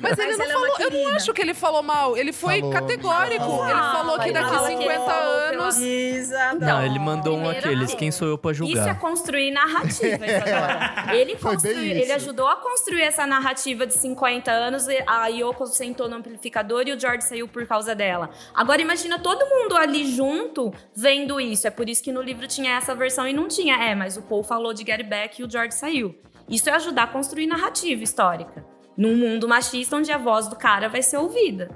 [0.00, 0.76] Mas ele não ela é falou.
[0.78, 2.16] Eu não acho que ele falou mal.
[2.18, 3.44] Ele foi Falou, categórico.
[3.44, 3.64] falou.
[3.66, 5.78] Ele falou que daqui fala que 50 ele falou anos.
[5.78, 6.54] pela-.
[6.54, 7.94] Não, ele mandou um aqueles.
[7.94, 8.98] Quem sou eu pra Isso é julgar?
[9.00, 10.22] construir narrativa.
[11.12, 11.36] Ele,
[12.02, 14.86] ele ajudou a construir essa narrativa de 50 anos.
[15.06, 18.30] A Yoko sentou no amplificador e o George saiu por causa dela.
[18.54, 21.66] Agora imagina todo mundo ali junto vendo isso.
[21.66, 23.76] É por isso que no livro tinha essa versão e não tinha.
[23.76, 26.14] É, mas o Paul falou de Get Back e o George saiu.
[26.48, 28.64] Isso é ajudar a construir narrativa histórica.
[28.96, 31.68] Num mundo machista onde a voz do cara vai ser ouvida.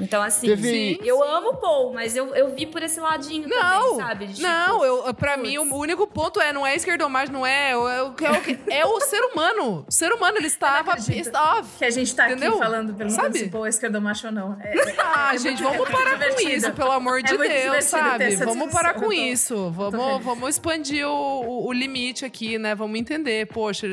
[0.00, 3.56] Então, assim, Teve- eu amo o Paul, mas eu, eu vi por esse ladinho Não,
[3.90, 4.26] também, sabe?
[4.26, 5.48] De, tipo, não, eu, pra putz.
[5.48, 8.30] mim o único ponto é, não é esquerdomagem, não é, é, o- é, o, é,
[8.32, 9.84] o, que- é o ser humano.
[9.88, 11.68] O ser humano, ele estava pissed off.
[11.78, 12.50] Que a gente tá Entendeu?
[12.50, 13.38] aqui falando, perguntando Sabe?
[13.38, 14.56] se o Paul é esquerdomacho ou não.
[14.60, 17.36] É, Ah, gente, vamos parar com isso, pelo amor de É
[17.72, 18.36] Deus, sabe?
[18.36, 19.70] Vamos parar com isso.
[19.70, 22.74] Vamos, vamos expandir o, o- o limite aqui, né?
[22.74, 23.46] Vamos entender.
[23.46, 23.86] Poxa,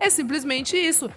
[0.00, 1.10] é simplesmente isso.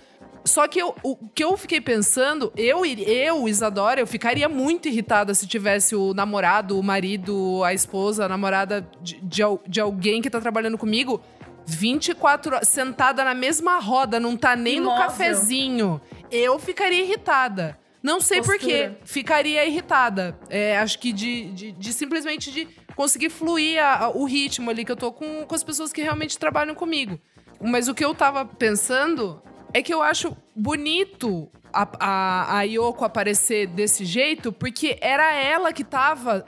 [0.43, 5.33] Só que eu, o que eu fiquei pensando, eu, eu, Isadora, eu ficaria muito irritada
[5.35, 10.29] se tivesse o namorado, o marido, a esposa, a namorada de, de, de alguém que
[10.29, 11.21] tá trabalhando comigo
[11.67, 15.03] 24 horas, sentada na mesma roda, não tá nem no Imóvel.
[15.07, 16.01] cafezinho.
[16.31, 17.77] Eu ficaria irritada.
[18.01, 18.87] Não sei por quê.
[18.89, 18.99] Postura.
[19.05, 20.35] Ficaria irritada.
[20.49, 24.83] É, acho que de, de, de simplesmente de conseguir fluir a- a- o ritmo ali
[24.83, 27.19] que eu tô com, com as pessoas que realmente trabalham comigo.
[27.61, 29.39] Mas o que eu tava pensando
[29.73, 35.71] é que eu acho bonito a, a, a Yoko aparecer desse jeito, porque era ela
[35.71, 36.45] que tava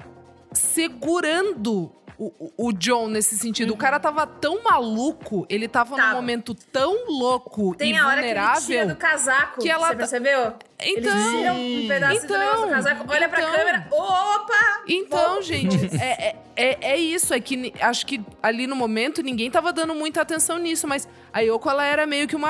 [0.51, 3.73] segurando o, o- John nesse sentido.
[3.73, 6.15] O cara tava tão maluco, ele tava, num Tava.
[6.15, 8.61] momento tão louco Tem e a hora que ele vulnerável.
[8.65, 9.61] tira do casaco.
[9.61, 10.53] que ela Você tá- percebeu?
[10.85, 13.51] Então, Eles tiram um pedaço então, do casaco, olha pra então.
[13.53, 13.87] câmera.
[13.89, 14.81] Opa!
[14.87, 15.41] Então, Volta.
[15.43, 17.33] gente, é, é, é, é isso.
[17.33, 21.39] É que acho que ali no momento ninguém tava dando muita atenção nisso, mas a
[21.39, 22.49] Yoko, ela era meio que uma.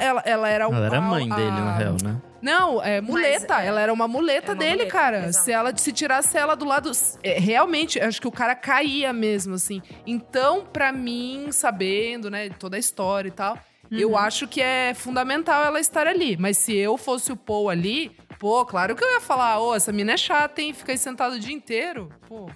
[0.00, 2.16] Ela, ela era Ela era a- mãe a- dele, na real, né?
[2.44, 3.62] Não, é muleta.
[3.62, 5.32] é- ela era uma muleta é uma dele, muleta, cara.
[5.32, 6.90] Se ela se tirasse ela do lado.
[7.22, 9.80] é, realmente, acho que o cara caía mesmo, assim.
[10.06, 13.54] Então, pra mim, sabendo, né, toda a história e tal,
[13.90, 13.98] Uhum.
[13.98, 16.36] eu acho que é fundamental ela estar ali.
[16.36, 19.90] Mas se eu fosse o Paul ali, pô, claro que eu ia falar, ô, essa
[19.92, 20.72] mina é chata, hein?
[20.74, 22.10] Fica aí sentado o dia inteiro.
[22.28, 22.50] Pô.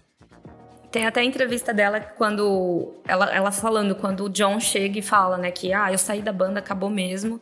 [0.90, 5.36] Tem até a entrevista dela quando ela, ela falando quando o John chega e fala,
[5.36, 7.40] né, que ah, eu saí da banda, acabou mesmo.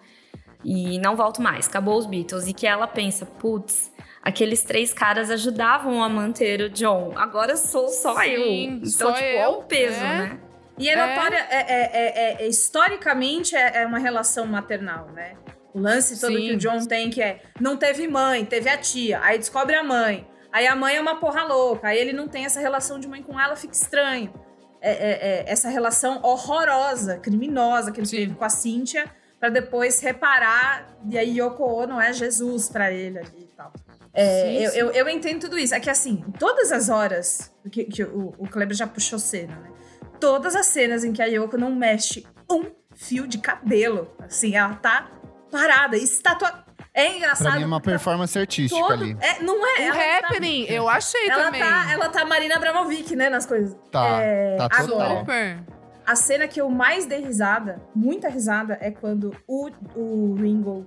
[0.69, 2.49] E não volto mais, acabou os Beatles.
[2.49, 7.89] E que ela pensa, putz, aqueles três caras ajudavam a manter o John, agora sou
[7.89, 8.47] só Sim, eu.
[8.79, 10.01] Então, só tipo, eu, é o peso, é.
[10.19, 10.41] né?
[10.77, 10.97] E é É.
[10.97, 15.35] notória, é, é- é- é- historicamente, é, é uma relação maternal, né?
[15.73, 16.47] O lance todo Sim.
[16.49, 19.85] que o John tem, que é, não teve mãe, teve a tia, aí descobre a
[19.85, 23.07] mãe, aí a mãe é uma porra louca, aí ele não tem essa relação de
[23.07, 24.33] mãe com ela, fica estranho.
[24.81, 28.17] É, é- é essa relação horrorosa, criminosa que ele Sim.
[28.17, 29.05] teve com a Cynthia,
[29.47, 33.73] pra depois reparar, e aí Yoko Ono é Jesus pra ele ali e tal.
[34.13, 34.79] É, Sim, eu, sim.
[34.79, 35.75] eu, eu entendo tudo isso.
[35.75, 39.71] É que assim, todas as horas que, que o, o Kleber já puxou cena, né?
[40.19, 44.11] Todas as cenas em que a Yoko não mexe um fio de cabelo.
[44.19, 45.09] Assim, ela tá
[45.51, 46.65] parada, estátua.
[46.95, 47.49] É engraçado.
[47.49, 49.15] Pra mim é uma performance artística todo- ali.
[49.21, 49.81] É, não é?
[49.81, 51.61] O ela tá- happening, eu achei ela também.
[51.61, 53.77] tá, ela tá Marina Abramovic, né, nas coisas.
[53.93, 54.85] Tá, É, tá total.
[55.01, 55.76] agora, Super.
[56.07, 60.87] A cena que eu mais dei risada, muita risada, é quando o, o Ringo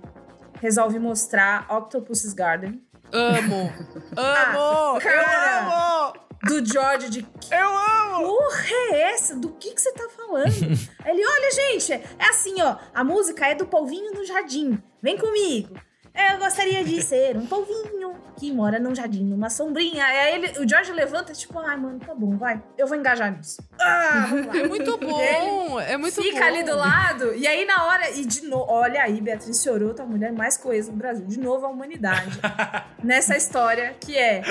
[0.60, 2.82] resolve mostrar Octopus's Garden.
[3.12, 3.72] Amo.
[4.16, 4.96] Amo.
[4.96, 5.16] Ah, cara.
[5.16, 6.30] eu amo.
[6.42, 8.26] Do George de Eu amo.
[8.26, 9.36] porra é essa?
[9.36, 10.46] Do que que você tá falando?
[11.04, 12.76] Ele, olha, gente, é assim, ó.
[12.94, 14.82] A música é do polvinho no jardim.
[15.02, 15.74] Vem comigo.
[16.14, 20.04] Eu gostaria de ser um polvinho que mora num jardim, numa sombrinha.
[20.04, 22.62] Aí ele, o George levanta, tipo, ai, mano, tá bom, vai.
[22.76, 23.62] Eu vou engajar nisso.
[23.80, 24.56] Ah, vamos lá.
[24.58, 25.80] É muito bom.
[25.80, 26.46] É muito Fica bom.
[26.46, 30.06] ali do lado, e aí na hora, e de novo, olha aí, Beatriz Fiorotto, a
[30.06, 31.26] mulher mais coesa do Brasil.
[31.26, 32.38] De novo, a humanidade.
[33.04, 34.42] nessa história que é: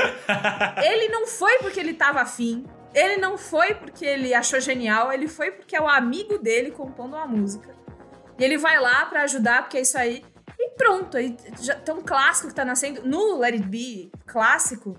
[0.84, 5.28] ele não foi porque ele tava afim, ele não foi porque ele achou genial, ele
[5.28, 7.78] foi porque é o amigo dele compondo uma música.
[8.38, 10.24] E ele vai lá pra ajudar, porque é isso aí.
[10.80, 13.02] E pronto, aí já tem um clássico que tá nascendo.
[13.06, 14.96] No Let It Be clássico,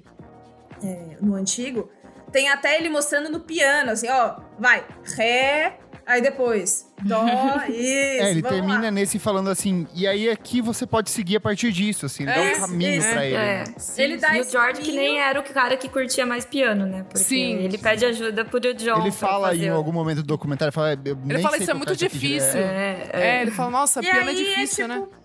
[0.82, 1.90] é, no antigo,
[2.32, 4.84] tem até ele mostrando no piano, assim, ó, vai,
[5.16, 7.24] ré, aí depois, dó,
[7.68, 7.70] isso.
[8.22, 8.90] É, ele vamos termina lá.
[8.90, 12.34] nesse falando assim, e aí aqui você pode seguir a partir disso, assim, ele É
[12.34, 13.10] dá um isso, caminho isso.
[13.10, 13.36] pra ele.
[13.36, 13.64] É.
[13.98, 15.02] Ele dá E o George, que caminho.
[15.02, 17.02] nem era o cara que curtia mais piano, né?
[17.04, 17.54] Porque Sim.
[17.56, 19.00] ele pede ajuda pro John.
[19.00, 22.60] Ele fala em algum momento do documentário, fala, eu Ele fala, isso é muito difícil.
[22.60, 23.20] É, é.
[23.38, 24.94] É, ele fala, nossa, E piano é aí, difícil, né?
[25.00, 25.19] tipo, ah,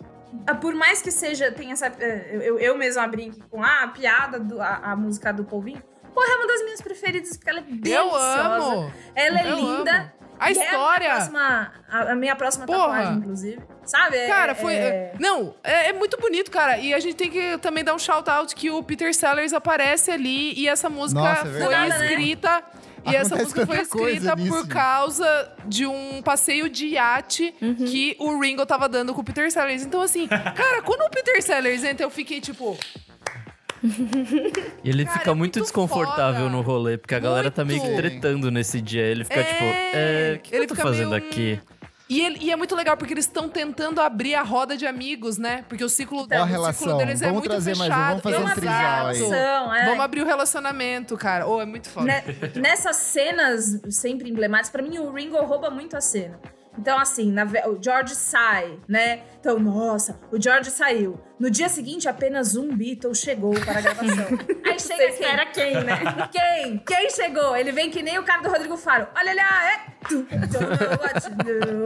[0.62, 1.88] Por mais que seja, tem essa.
[2.00, 5.44] eh, Eu, eu, eu mesma brinco com ah, a piada, do, a, a música do
[5.44, 5.82] Polvinho.
[6.14, 8.42] Porra, é uma das minhas preferidas, porque ela é Eu deliciosa.
[8.42, 8.92] amo.
[9.14, 9.92] Ela é Eu linda.
[9.92, 10.12] amo.
[10.38, 11.08] A E é história.
[11.14, 12.80] a minha próxima, a, minha próxima Porra.
[12.88, 13.62] tatuagem, inclusive.
[13.86, 14.18] Sabe?
[14.18, 14.76] É- Cara, foi.
[14.76, 16.78] é- Não, é, é muito bonito, cara.
[16.78, 20.54] E a gente tem que também dar um shout-out que o Peter Sellers aparece ali
[20.60, 21.90] e essa música Nossa, é foi verdade.
[21.90, 22.08] né?
[23.06, 27.54] E essa música foi escrita por causa de um passeio de iate
[27.88, 29.84] que o Ringo tava dando com o Peter Sellers.
[29.84, 32.78] Então, assim, cara, quando o Peter Sellers entra, eu fiquei tipo.
[34.84, 36.50] E ele Cara, fica é muito muito desconfortável foda.
[36.50, 38.00] no rolê, porque a galera tá meio que Muito.
[38.02, 39.04] tretando nesse dia.
[39.04, 41.60] Ele fica É, tipo, é, o que, que ele eu tô fica fazendo meio, aqui?
[42.08, 45.38] E, ele- e é muito legal porque eles estão tentando abrir a roda de amigos,
[45.40, 45.66] né?
[45.68, 48.08] Porque o ciclo, a o ciclo deles é Vamos muito trazer mais um, fechado.
[48.10, 49.18] vamos fazer um Vamos abrir a trisal aí.
[49.18, 49.86] relação, é.
[49.86, 51.48] Vamos abrir o relacionamento, cara.
[51.48, 52.06] Oh, é muito foda.
[52.06, 52.24] Né-
[52.56, 56.40] nessas cenas sempre emblemáticas, pra mim o Ringo rouba muito a cena.
[56.78, 59.22] Então, assim, na o George sai, né?
[59.40, 61.18] Então, nossa, o George saiu.
[61.40, 64.26] No dia seguinte, apenas um Beatle chegou para a gravação.
[64.66, 65.10] Aí Você chega quem?
[65.14, 66.00] espera quem, né?
[66.32, 66.78] Quem?
[66.86, 67.56] Quem chegou?
[67.56, 69.08] Ele vem que nem o cara do Rodrigo Faro.
[69.16, 69.80] Olha lá, é.
[70.08, 71.84] Tu, Don't know what to do.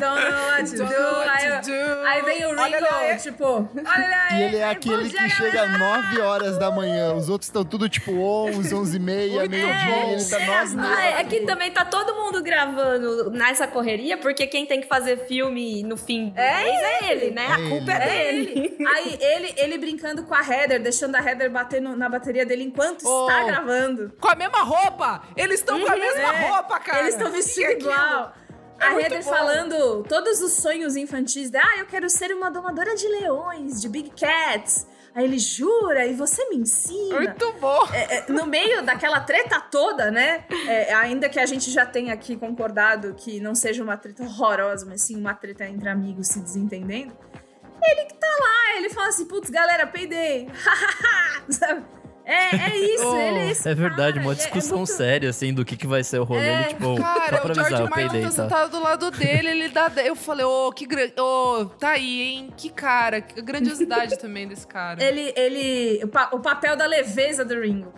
[0.00, 1.00] Don't know what to Don't do.
[1.00, 2.06] know what Aí, to do.
[2.06, 3.08] aí vem o Olha lá, é.
[3.12, 4.36] Ringo, tipo, olha lá.
[4.38, 5.78] E ele é aí, aquele que chega galera.
[5.78, 7.14] 9 horas da manhã.
[7.14, 10.06] Os outros estão tudo tipo 11, 11 e meia, meio-dia.
[10.12, 14.66] Ele tá 9 Ah, é que também tá todo mundo gravando nessa correria, porque quem
[14.66, 17.46] tem que fazer filme no fim do É mês é ele, né?
[17.46, 17.96] É a culpa ele.
[17.98, 18.76] é É dele.
[18.94, 22.64] Aí ele, ele brincando com a Heather, deixando a Heather bater no- na bateria dele
[22.64, 23.28] enquanto Oh.
[23.28, 24.12] está gravando.
[24.20, 25.22] Com a mesma roupa!
[25.36, 27.00] Eles estão com a mesma É, roupa, cara!
[27.00, 27.90] Eles estão vestidos é aquilo?
[27.90, 28.32] igual.
[28.80, 29.30] É a Heather bom.
[29.30, 31.50] falando todos os sonhos infantis.
[31.50, 34.86] De, ah, eu quero ser uma domadora de leões, de Big Cats.
[35.14, 37.20] Aí ele jura e você me ensina.
[37.20, 37.86] Muito bom!
[37.92, 40.44] É, é, no meio daquela treta toda, né?
[40.66, 44.86] é, ainda que a gente já tenha aqui concordado que não seja uma treta horrorosa,
[44.86, 47.12] mas sim uma treta entre amigos se desentendendo.
[47.84, 50.48] Ele que tá lá, ele fala assim: putz, galera, peidei.
[51.48, 51.82] Sabe?
[52.24, 54.92] É, é isso, Oh, ele é esse É verdade, cara, uma é- é discussão muito-
[54.92, 56.46] séria, assim, do que, que vai ser o rolê.
[56.46, 58.32] É, ele, tipo, só Cara, pra o avisar, George eu peidei, tá tá?
[58.42, 59.90] sentado do lado dele, ele dá.
[60.04, 61.14] Eu falei, ô, que grande.
[61.20, 62.54] Ô, tá aí, hein?
[62.56, 63.20] Que cara.
[63.20, 65.02] Que grandiosidade também desse cara.
[65.02, 66.04] Ele, ele.
[66.04, 67.92] O, pa- o papel da leveza do Ringo.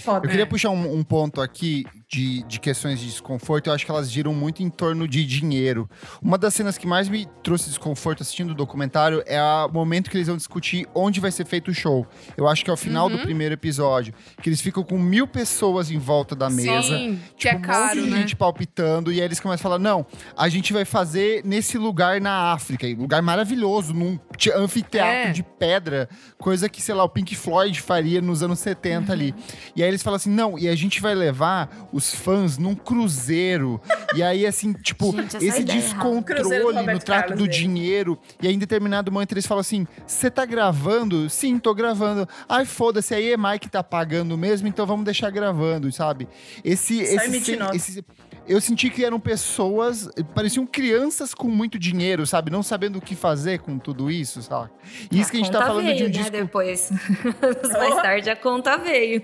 [0.00, 0.24] Foda.
[0.26, 3.90] Eu queria puxar um, um ponto aqui de, de questões de desconforto, eu acho que
[3.90, 5.90] elas giram muito em torno de dinheiro.
[6.22, 10.16] Uma das cenas que mais me trouxe desconforto assistindo o documentário é o momento que
[10.16, 12.06] eles vão discutir onde vai ser feito o show.
[12.36, 15.90] Eu acho que é o final do primeiro episódio, que eles ficam com mil pessoas
[15.90, 16.96] em volta da mesa.
[16.96, 18.16] Sim, que Tipo, é caro, um monte de né?
[18.18, 22.20] gente palpitando, e aí eles começam a falar: não, a gente vai fazer nesse lugar
[22.20, 25.32] na África, lugar maravilhoso, num te- anfiteatro É.
[25.32, 29.34] de pedra, coisa que, sei lá, o Pink Floyd faria nos anos 70 ali.
[29.74, 33.80] E aí eles falam assim: não, e a gente vai levar os fãs num cruzeiro.
[34.14, 37.58] e aí, assim, tipo, Gente, esse ideia é descontrole no trato Carlos do dele.
[37.58, 38.18] dinheiro.
[38.42, 41.28] E aí, em determinado momento, eles falam assim: você tá gravando?
[41.30, 42.28] Sim, tô gravando.
[42.48, 46.28] Ai, foda-se, a EMI que tá pagando mesmo, então vamos deixar gravando, sabe?
[46.64, 48.04] Esse, esse, esse-
[48.48, 52.48] eu senti que eram pessoas, pareciam crianças com muito dinheiro, sabe?
[52.50, 54.70] Não sabendo o que fazer com tudo isso, sabe?
[55.10, 56.30] E isso que a gente tá falando veio, de um né, disco.
[56.30, 56.90] depois.
[57.76, 59.22] Mais tarde a conta veio.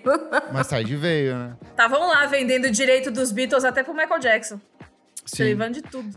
[0.53, 1.57] Mais tarde veio, né?
[1.71, 4.61] Estavam lá vendendo o direito dos Beatles até pro Michael Jackson.
[5.25, 6.17] Se levando de tudo.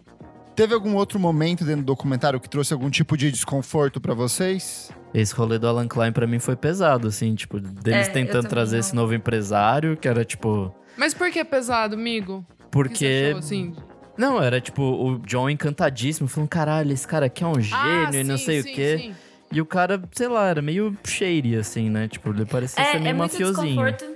[0.55, 4.89] Teve algum outro momento dentro do documentário que trouxe algum tipo de desconforto pra vocês?
[5.13, 8.75] Esse rolê do Alan Klein pra mim foi pesado, assim, tipo, deles É, tentando trazer
[8.77, 8.79] não.
[8.79, 10.73] esse novo empresário, que era tipo.
[10.97, 12.45] Mas por que pesado, amigo?
[12.71, 13.25] Porque.
[13.27, 13.75] achou, assim?
[14.17, 18.09] Não, era tipo o John encantadíssimo, falando, caralho, esse cara aqui é um gênio Ah,
[18.13, 18.97] e não sim, sei sim, o quê.
[18.97, 19.15] sim.
[19.51, 22.07] E o cara, sei lá, era meio shady, assim, né?
[22.07, 23.85] Tipo, ele parecia ser É, meio é muito mafiosinho.
[23.85, 24.14] desconforto.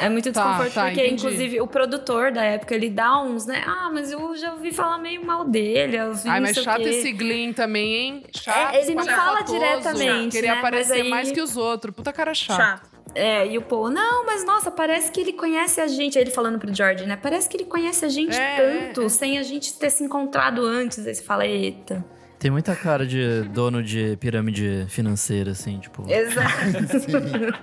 [0.00, 1.14] É muito Tá, desconforto, tá, porque entendi.
[1.14, 3.62] inclusive o produtor da época, ele dá uns, né?
[3.66, 5.96] Ah, mas eu já ouvi falar meio mal dele.
[5.96, 6.88] Eu vi Ai, não mas chato quê.
[6.88, 8.22] esse Glean também, hein?
[8.34, 9.52] Chato, É, ele não fala espalhafatoso.
[9.58, 10.58] diretamente, Queria né?
[10.58, 11.94] aparecer aí- mais que os outros.
[11.94, 12.56] Puta cara chato.
[12.56, 12.92] Chato.
[13.14, 16.16] É, e o Paul, não, mas nossa, parece que ele conhece a gente.
[16.16, 17.14] Aí Ele falando pro George, né?
[17.20, 19.08] Parece que ele conhece a gente É, tanto, é, é.
[19.10, 21.06] sem a gente ter se encontrado antes.
[21.06, 22.02] Aí você fala, eita.
[22.42, 26.04] Tem muita cara de dono de pirâmide financeira, assim, tipo.
[26.10, 26.50] Exato.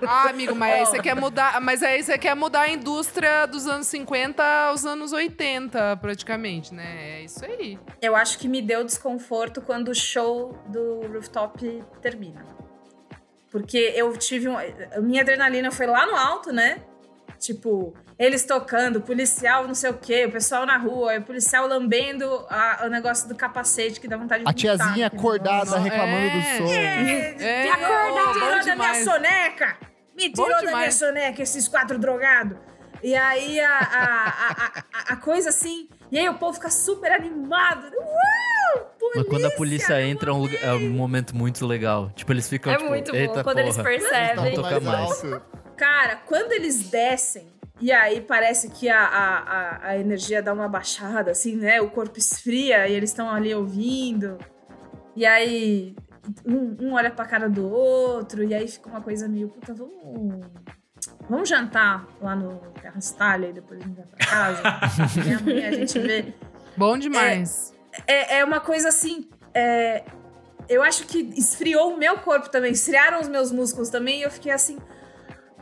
[0.08, 1.60] Ah, amigo, mas aí você quer mudar.
[1.60, 7.18] Mas aí você quer mudar a indústria dos anos 50 aos anos 80, praticamente, né?
[7.18, 7.78] É isso aí.
[8.00, 12.42] Eu acho que me deu desconforto quando o show do Rooftop termina.
[13.50, 14.56] Porque eu tive um.
[15.02, 16.82] Minha adrenalina foi lá no alto, né?
[17.38, 21.66] Tipo, eles tocando, o policial não sei o quê, o pessoal na rua, o policial
[21.66, 26.30] lambendo a- o negócio do capacete que dá vontade de A tiazinha acordada reclamando É.
[26.58, 26.72] do som.
[26.74, 29.76] É, Me acordar, bom tirou da minha soneca!
[30.14, 32.58] Me tirou da minha soneca, esses quatro drogados!
[33.02, 35.88] E aí a, a, a, a- a coisa assim.
[36.12, 37.90] E aí o povo fica super animado.
[37.96, 38.94] Uau!
[39.16, 39.56] Mas quando a polícia,
[39.96, 42.10] polícia entra é um, é um momento muito legal.
[42.14, 43.88] Tipo, eles ficam É tipo, muito eita bom quando eles porra.
[43.88, 44.56] percebem.
[44.56, 45.22] Não toca mais.
[45.78, 47.48] Cara, quando eles descem,
[47.80, 51.80] e aí parece que a, a, a, energia dá uma baixada, assim, né?
[51.80, 54.38] O corpo esfria e eles estão ali ouvindo.
[55.16, 55.96] E aí
[56.46, 60.46] um, um olha pra cara do outro, e aí fica uma coisa meio, puta, vamos.
[61.28, 64.62] Vamos jantar lá no Terrastalha e depois a gente vai pra casa.
[65.26, 66.34] e amanhã a gente vê.
[66.76, 67.74] Bom demais.
[68.06, 69.28] É, é uma coisa assim.
[69.54, 70.04] é,
[70.68, 74.30] eu acho que esfriou o meu corpo também, esfriaram os meus músculos também, e eu
[74.30, 74.78] fiquei assim.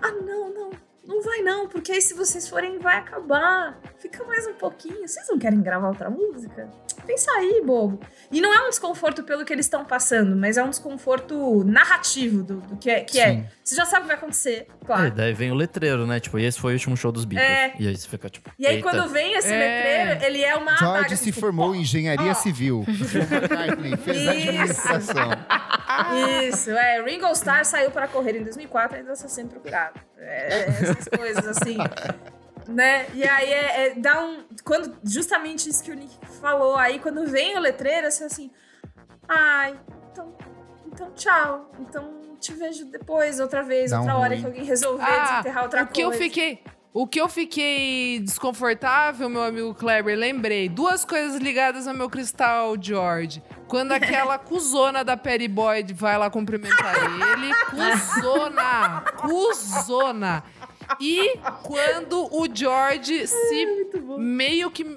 [0.03, 0.71] Ah, não, não,
[1.09, 3.81] não vai não, porque aí se vocês forem, vai acabar.
[3.97, 5.09] Fica mais um pouquinho.
[5.09, 6.69] Vocês não querem gravar outra música?
[7.07, 7.99] Pensa aí, bobo.
[8.31, 12.43] E não é um desconforto pelo que eles estão passando, mas é um desconforto narrativo
[12.43, 13.01] do, do que é.
[13.01, 13.31] Que é.
[13.31, 13.47] Sim.
[13.65, 15.11] Você já sabe o que vai acontecer, É, claro.
[15.13, 16.21] daí vem o letreiro, né?
[16.21, 17.51] Tipo, e esse foi o último show dos Beatles.
[17.51, 17.73] É.
[17.79, 18.51] E aí você fica tipo.
[18.59, 18.91] E aí, eita.
[18.91, 19.59] quando vem esse É.
[19.59, 22.35] letreiro, ele é uma adaga, George assim, se tipo, formou em engenharia ó.
[22.35, 22.85] civil.
[22.87, 24.31] McCartney fez Isso.
[24.31, 25.31] administração.
[26.49, 27.03] Isso, é.
[27.03, 29.99] Ringo Starr saiu para correr em 2004 e ainda está sendo procurado.
[30.21, 30.67] É,
[30.99, 31.77] essas coisas assim.
[32.67, 33.07] Né?
[33.15, 34.45] E aí é, é- dá um.
[34.65, 38.51] Quando, justamente isso que o Nick falou, aí quando vem o letreiro, assim, assim.
[39.27, 39.79] Ai,
[40.13, 40.37] então.
[40.87, 41.71] Então tchau.
[41.81, 44.41] Então te vejo depois, outra vez, Dá um outra hora ruim.
[44.41, 46.23] que alguém resolver Ah, desenterrar outra o que eu coisa.
[46.23, 46.63] fiquei.
[46.93, 50.69] O que eu fiquei desconfortável, meu amigo Kleber, lembrei.
[50.69, 53.43] Duas coisas ligadas ao meu cristal, George.
[53.69, 57.55] Quando aquela cuzona da Perry Boyd vai lá cumprimentar ele.
[57.71, 59.03] Cuzona!
[59.21, 60.43] Cuzona!
[61.01, 63.67] E quando o George se
[64.19, 64.97] meio que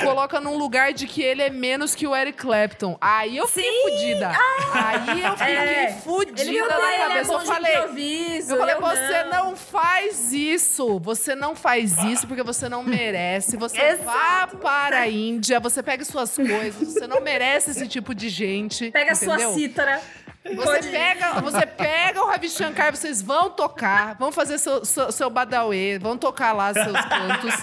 [0.00, 2.96] coloca num lugar de que ele é menos que o Eric Clapton.
[2.98, 3.82] Aí eu fiquei Sim!
[3.82, 4.32] fudida.
[4.72, 5.92] Aí eu fiquei É.
[6.02, 7.32] fudida Ele na é cabeça.
[7.32, 9.56] bom eu falei, improviso, eu falei, você não.
[9.56, 10.98] faz isso.
[11.00, 13.58] Você não faz isso porque você não merece.
[13.58, 16.94] Você vá para a Índia, você pega suas coisas.
[16.94, 18.90] Você não merece esse tipo de gente.
[18.90, 19.38] Pega a entendeu?
[19.38, 20.00] sua cítara.
[20.56, 25.30] Você pega, você pega o Ravi Shankar, vocês vão tocar, vão fazer seu, seu, seu
[25.30, 27.62] badauê, vão tocar lá seus cantos.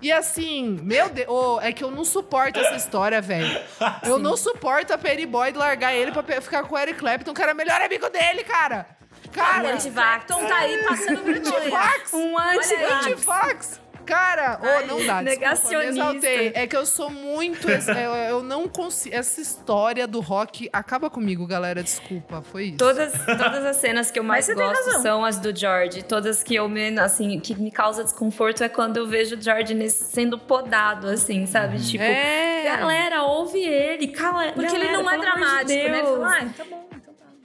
[0.00, 3.60] E assim, meu Deus, ô, é que eu não suporto essa história, velho.
[4.02, 7.40] Eu não suporto a Perry Boyd largar ele pra ficar com o Eric Clapton, que
[7.40, 8.86] era o melhor amigo dele, cara.
[9.32, 10.24] Cara, Antivax.
[10.24, 11.56] Então tá aí passando vergonha.
[11.56, 12.12] Antivax.
[12.12, 13.80] Um Olha aí, antivax.
[14.04, 15.22] Cara, ô, não dá.
[15.22, 15.88] Desculpa, me Negacionista.
[15.90, 16.52] exaltei.
[16.54, 17.68] É que eu sou muito.
[17.68, 19.14] eu, eu não consigo.
[19.14, 21.82] Essa história do rock acaba comigo, galera.
[21.82, 22.78] Desculpa, foi isso.
[22.78, 26.02] Todas, todas as cenas que eu mais gosto são as do George.
[26.02, 29.74] Todas que eu me, assim, que me causa desconforto é quando eu vejo o George
[29.74, 31.78] nesse- sendo podado, assim, sabe?
[31.80, 32.62] Tipo, é.
[32.64, 34.52] galera, ouve ele, cala.
[34.52, 35.98] Porque ele galera, não é amor de dramático, né?
[35.98, 36.91] Ele fala, ah, tá bom.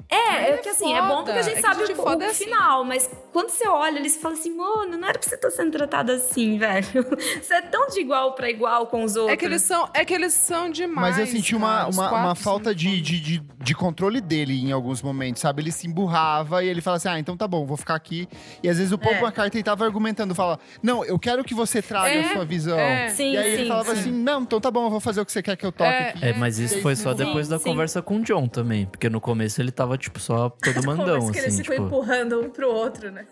[0.09, 1.43] É, Ele é que é assim, é bom porque a foda.
[1.43, 2.45] gente É sabe gente o, foda o é assim.
[2.45, 5.71] final, mas quando você olha, eles falam assim, mano, não era pra você estar sendo
[5.71, 6.87] tratado assim, velho.
[7.41, 9.33] Você é tão de igual pra igual com os outros.
[9.33, 11.17] É que eles são, é que eles são demais.
[11.17, 13.01] Mas eu senti uma, uma, quatro uma falta de, foda.
[13.01, 15.61] de, de, de controle dele em alguns momentos, sabe?
[15.61, 18.27] Ele se emburrava e ele fala assim: ah, então tá bom, vou ficar aqui.
[18.63, 19.19] E às vezes o Paul É.
[19.19, 22.77] McCartney tava argumentando, fala: não, eu quero que você traga É, a sua visão.
[22.79, 23.09] é.
[23.09, 23.99] Sim, E aí sim, ele falava sim.
[24.01, 25.89] assim: não, então tá bom, eu vou fazer o que você quer que eu toque
[25.91, 26.25] É, aqui.
[26.25, 27.65] É, mas isso foi só Sim, depois da sim.
[27.65, 28.85] conversa com o John também.
[28.85, 31.87] Porque no começo ele tava, tipo, só todo mandão, Mas que eles assim, ficam tipo...
[31.87, 33.25] empurrando um pro outro, né?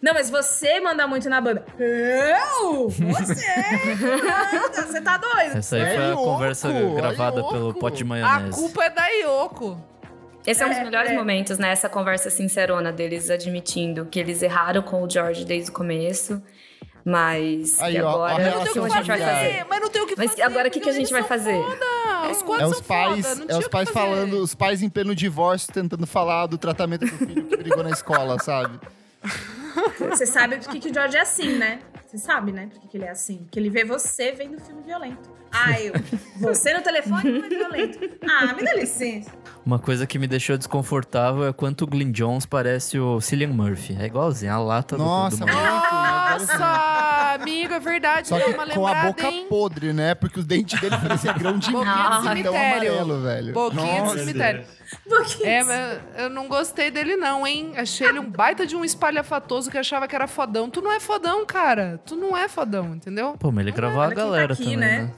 [0.00, 1.64] Não, mas você manda muito na banda.
[1.78, 2.88] Eu?
[2.88, 3.34] Você?
[4.72, 5.58] Você tá doido?
[5.58, 8.58] Essa aí É foi a conversa é gravada pelo pote de A maionese.
[8.58, 9.78] culpa é da Yoko.
[10.46, 11.14] Esse é um dos É, melhores é.
[11.14, 11.70] momentos, né?
[11.70, 16.42] Essa conversa sincerona deles admitindo que eles erraram com o George desde o começo.
[17.04, 19.34] Mas Aí, que ó, a agora relação o que a gente vai familiar.
[19.36, 19.64] fazer?
[19.68, 20.42] Mas não tem o que Mas fazer.
[20.42, 21.62] agora o que, que a gente vai fazer?
[21.62, 22.30] foda.
[22.30, 24.54] Os quatro É os são pais, foda, não é os o que pais falando, os
[24.54, 28.78] pais em pleno divórcio tentando falar do tratamento do filho que brigou na escola, sabe?
[30.10, 31.80] Você sabe por que, que o George é assim, né?
[32.06, 32.68] Você sabe, né?
[32.72, 33.38] Por que, que ele é assim?
[33.38, 35.30] Porque ele vê você vendo filme violento.
[35.52, 35.92] Ah, eu.
[36.38, 37.98] Você no telefone não é violento.
[38.28, 39.30] Ah, me dá licença.
[39.66, 43.96] Uma coisa que me deixou desconfortável é quanto o Glyn Jones parece o Cillian Murphy.
[44.00, 45.58] É igualzinho, a lata do- Nossa, do, muito.
[45.60, 48.28] Nossa, amigo, é verdade.
[48.28, 49.46] Só que uma com a boca hein?
[49.48, 50.14] podre, né?
[50.14, 52.22] Porque os dentes dele pareciam grão de Boquinha de milho, tão
[52.52, 52.58] cemitério.
[52.92, 53.52] amarelo, velho.
[53.52, 54.14] Boquinha Nossa.
[54.16, 54.64] de cemitério.
[55.42, 57.72] É, mas eu não gostei dele não, hein?
[57.76, 60.68] Achei ele um baita de um espalhafatoso que achava que era fodão.
[60.70, 62.00] Tu não é fodão, cara.
[62.06, 63.36] Tu não é fodão, entendeu?
[63.38, 64.98] Pô, mas ele gravou a olha quem tá galera aqui, também, né?
[65.02, 65.10] né?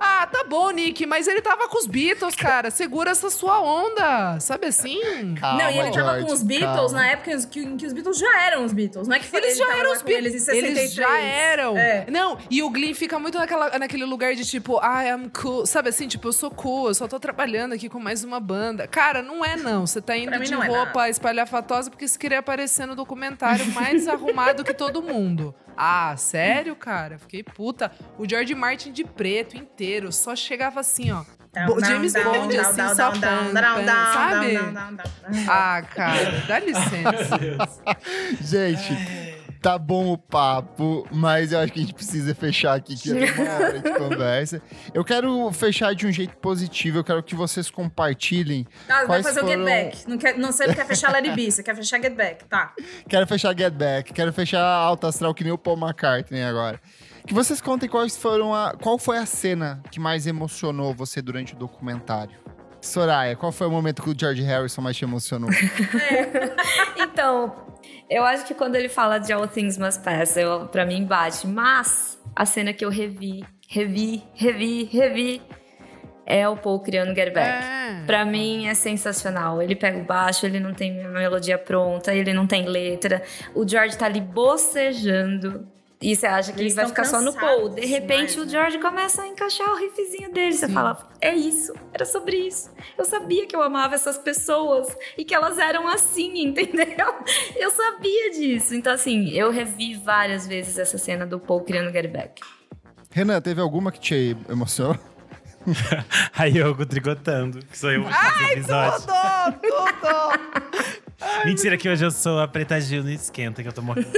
[0.00, 2.70] Ah, tá bom, Nick, mas ele tava com os Beatles, cara.
[2.70, 5.00] Segura essa sua onda, sabe assim?
[5.34, 6.92] Calma, não, e ele tava George, com os Beatles calma.
[6.92, 9.08] na época em que, em que os Beatles já eram os Beatles.
[9.08, 10.42] Não é que foi Eles ele já eram os eles Beatles.
[10.42, 10.78] 63.
[10.78, 11.76] Eles já eram.
[11.76, 12.06] É.
[12.10, 15.66] Não, e o Glenn fica muito naquela, naquele lugar de tipo, I am cool.
[15.66, 18.86] Sabe assim, tipo, eu sou cool, eu só tô trabalhando aqui com mais uma banda.
[18.86, 19.86] Cara, não é não.
[19.86, 24.64] Você tá indo de é roupa espalhafatosa porque você queria aparecer no documentário mais arrumado
[24.64, 25.54] que todo mundo.
[25.80, 27.18] Ah, sério, cara?
[27.18, 27.92] Fiquei puta.
[28.18, 31.22] O George Martin de preto inteiro só chegava assim, ó.
[31.66, 34.56] Bo- James Bond, assim, só pam, pam, sabe?
[35.48, 37.38] Ah, cara, dá licença.
[38.42, 43.10] Gente, tá bom o papo, mas eu acho que a gente precisa fechar aqui, que
[43.10, 44.62] é uma hora de conversa.
[44.94, 48.66] Eu quero fechar de um jeito positivo, eu quero que vocês compartilhem.
[48.88, 50.08] Ah, vai fazer o foram- Get Back.
[50.08, 52.72] Não, quer, não sei, não quer fechar Larry você quer fechar Get Back, tá.
[53.08, 56.80] Quero fechar Get Back, quero fechar Alta Astral que nem o Paul McCartney agora.
[57.26, 58.72] Que vocês contem quais foram a.
[58.80, 62.47] Qual foi a cena que mais emocionou você durante o documentário?
[62.80, 65.50] Soraya, qual foi o momento que o George Harrison mais te emocionou?
[66.96, 67.52] Então,
[68.08, 71.46] eu acho que quando ele fala de All Things Must Pass, eu, pra mim bate.
[71.46, 75.42] Mas a cena que eu revi, revi, revi, revi,
[76.24, 77.64] é o Paul criando Get Back.
[77.64, 78.04] É.
[78.06, 79.60] Pra mim é sensacional.
[79.60, 83.22] Ele pega o baixo, ele não tem a melodia pronta, ele não tem letra.
[83.54, 85.66] O George tá ali bocejando.
[86.00, 87.70] E você acha que Eles ele vai ficar só no Paul.
[87.70, 88.50] De repente demais, o né?
[88.50, 90.52] George começa a encaixar o riffzinho dele.
[90.52, 90.72] Você Sim.
[90.72, 92.70] fala, é isso, era sobre isso.
[92.96, 94.86] Eu sabia que eu amava essas pessoas
[95.16, 97.14] e que elas eram assim, entendeu?
[97.56, 98.76] Eu sabia disso.
[98.76, 102.42] Então, assim, eu revi várias vezes essa cena do Paul criando Get Back.
[103.10, 104.96] Renan, teve alguma que te emocionou?
[106.32, 109.06] A Yogo tricotando, que sou eu nesse episódio.
[109.06, 109.60] Tudo,
[110.00, 110.98] tudo.
[111.44, 114.08] Mentira que hoje eu sou a Preta Gil no esquenta, que eu tô morrendo.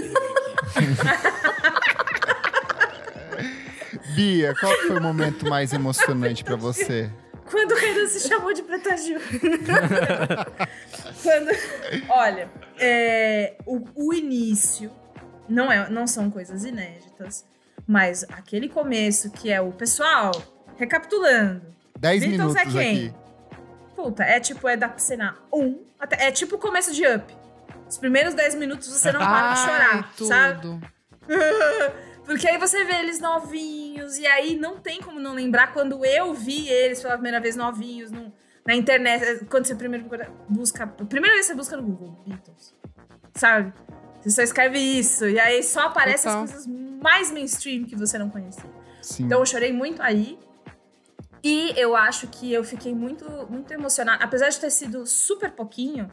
[4.20, 7.10] Bia, qual foi o momento mais emocionante pra você?
[7.50, 9.18] Quando o Renan se chamou de Preta Gil.
[11.22, 11.50] Quando...
[12.10, 14.92] Olha, é, o, o início
[15.48, 17.46] não, é, não são coisas inéditas,
[17.86, 20.32] mas aquele começo que é o pessoal,
[20.76, 21.62] recapitulando.
[21.98, 23.06] 10 Beatles minutos é quem?
[23.06, 23.14] aqui.
[23.96, 27.34] Puta, é tipo, é da cena 1, até, é tipo o começo de Up.
[27.88, 30.28] Os primeiros 10 minutos você não para de Ai, chorar, tudo.
[30.28, 30.80] sabe?
[32.30, 36.32] Porque aí você vê eles novinhos, e aí não tem como não lembrar quando eu
[36.32, 38.32] vi eles pela primeira vez novinhos no-
[38.64, 39.44] na internet.
[39.46, 40.08] Quando você primeiro
[40.48, 40.84] busca.
[40.84, 42.72] a Primeira vez você busca no Google, Beatles.
[43.34, 43.72] Sabe?
[44.22, 46.66] Você só escreve isso, e aí só aparecem as coisas
[47.02, 48.62] mais mainstream que você não conhecia.
[49.02, 49.24] Sim.
[49.24, 50.38] Então eu chorei muito aí.
[51.42, 54.22] E eu acho que eu fiquei muito, muito emocionada.
[54.22, 56.08] Apesar de ter sido super pouquinho,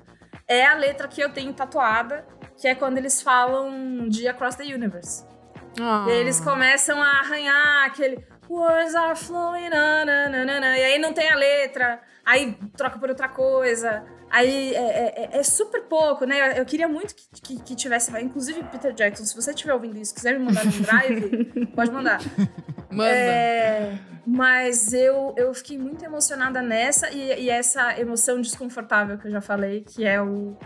[0.48, 2.26] é a letra que eu tenho tatuada,
[2.58, 5.24] que é quando eles falam de Across the Universe.
[5.80, 6.06] Ah.
[6.08, 10.78] E aí eles começam a arranhar aquele Words are flowing, na, na, na, na, na",
[10.78, 14.06] e aí não tem a letra, aí troca por outra coisa.
[14.30, 16.58] Aí é, é- é- é super pouco, né?
[16.60, 18.10] Eu queria muito que, que, que tivesse.
[18.22, 22.20] Inclusive, Peter Jackson, se você estiver ouvindo isso, quiser me mandar no drive, pode mandar.
[22.90, 23.10] Manda.
[23.10, 29.32] É, mas eu, eu fiquei muito emocionada nessa e, e essa emoção desconfortável que eu
[29.32, 30.58] já falei, que é o,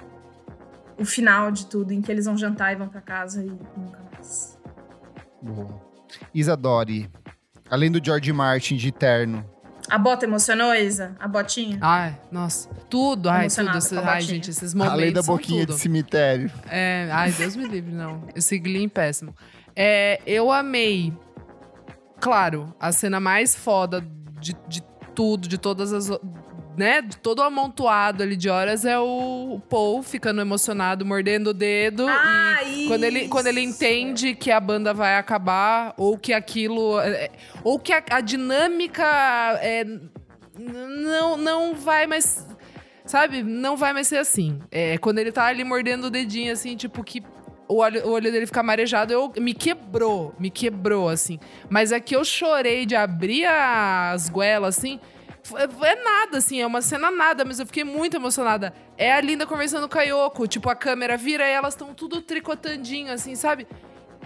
[0.99, 3.99] o final de tudo, em que eles vão jantar e vão pra casa e nunca
[4.12, 4.51] mais.
[5.42, 5.82] Boa.
[6.34, 7.10] Isadori,
[7.70, 9.46] além do George Martin de terno,
[9.89, 11.16] A bota emocionou, Isa?
[11.20, 11.78] A botinha?
[11.82, 12.70] Ai, nossa.
[12.89, 13.89] Tudo, ai, Emocionada tudo.
[13.89, 14.36] com a Ai, botinha.
[14.36, 15.76] gente, esses momentos além da boquinha tudo.
[15.76, 16.52] de cemitério.
[16.70, 18.24] É, ai, Deus me livre, não.
[18.36, 19.36] Esse Glee péssimo.
[19.76, 21.14] É, eu amei.
[22.20, 24.06] Claro, a cena mais foda
[24.39, 24.82] de, de
[25.16, 26.10] tudo, de todas as.
[26.78, 32.07] Né, todo amontoado ali de horas é o, Paul ficando emocionado, mordendo o dedo.
[32.07, 33.76] Ah, e quando ele, quando ele isso.
[33.76, 36.97] entende que a banda vai acabar, ou que aquilo.
[37.01, 37.30] é,
[37.61, 39.03] ou que a, a dinâmica
[39.61, 39.86] é,
[40.57, 42.47] não, não vai mais.
[43.05, 43.43] Sabe?
[43.43, 44.59] Não vai mais ser assim.
[44.72, 47.22] É, quando ele tá ali mordendo o dedinho, assim, tipo, que
[47.72, 51.39] o olho, o olho dele fica marejado, eu, me quebrou, me quebrou, assim.
[51.69, 54.99] Mas é que eu chorei de abrir as goelas, assim.
[55.44, 58.74] F- É nada, assim, é uma cena nada, mas eu fiquei muito emocionada.
[58.98, 62.22] É a Linda conversando com a Yoko, tipo, a câmera vira e elas estão tudo
[62.22, 63.68] tricotandinho, assim, sabe?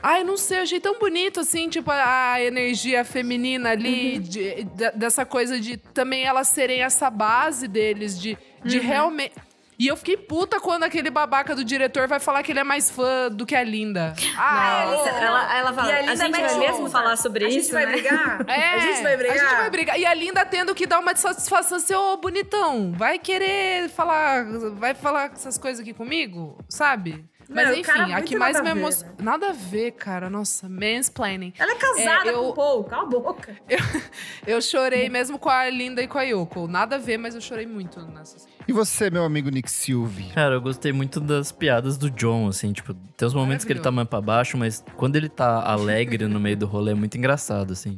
[0.04, 4.92] Ai, não sei, eu achei tão bonito, assim, tipo, a, energia feminina ali, de- de-
[4.92, 9.34] dessa coisa de também elas serem essa base deles, de, de realmente.
[9.78, 12.90] E eu fiquei puta quando aquele babaca do diretor vai falar que ele é mais
[12.90, 14.14] fã do que a Linda.
[14.38, 15.08] Ah, não.
[15.08, 17.74] ela, ela fala, E a a, Linda gente vai mesmo falar sobre a isso, gente
[17.74, 17.92] vai né?
[17.92, 18.46] brigar?
[18.48, 19.36] É, a gente vai brigar?
[19.36, 20.00] A gente vai brigar.
[20.00, 22.94] E a Linda tendo que dar uma satisfação, seu bonitão.
[22.94, 24.46] Vai querer falar.
[24.76, 26.58] Vai falar essas coisas aqui comigo?
[26.70, 27.26] Sabe?
[27.48, 29.12] Mas Não, o cara enfim, a que mais me a ver, emociona.
[29.12, 29.18] né?
[29.24, 30.30] Nada a ver, cara.
[30.32, 31.54] Nossa, mansplaining.
[31.60, 33.56] Ela é casada É, eu- com o Paul, cala a boca.
[34.48, 36.68] Eu chorei mesmo com a Linda e com a Yoko.
[36.68, 38.48] Nada a ver, mas eu chorei muito nessas.
[38.68, 40.32] E você, meu amigo Nick Silvi?
[40.34, 43.80] Cara, eu gostei muito das piadas do John, assim, tipo, tem uns momentos que ele
[43.80, 47.16] tá mais pra baixo, mas quando ele tá alegre no meio do rolê é muito
[47.18, 47.98] engraçado, assim.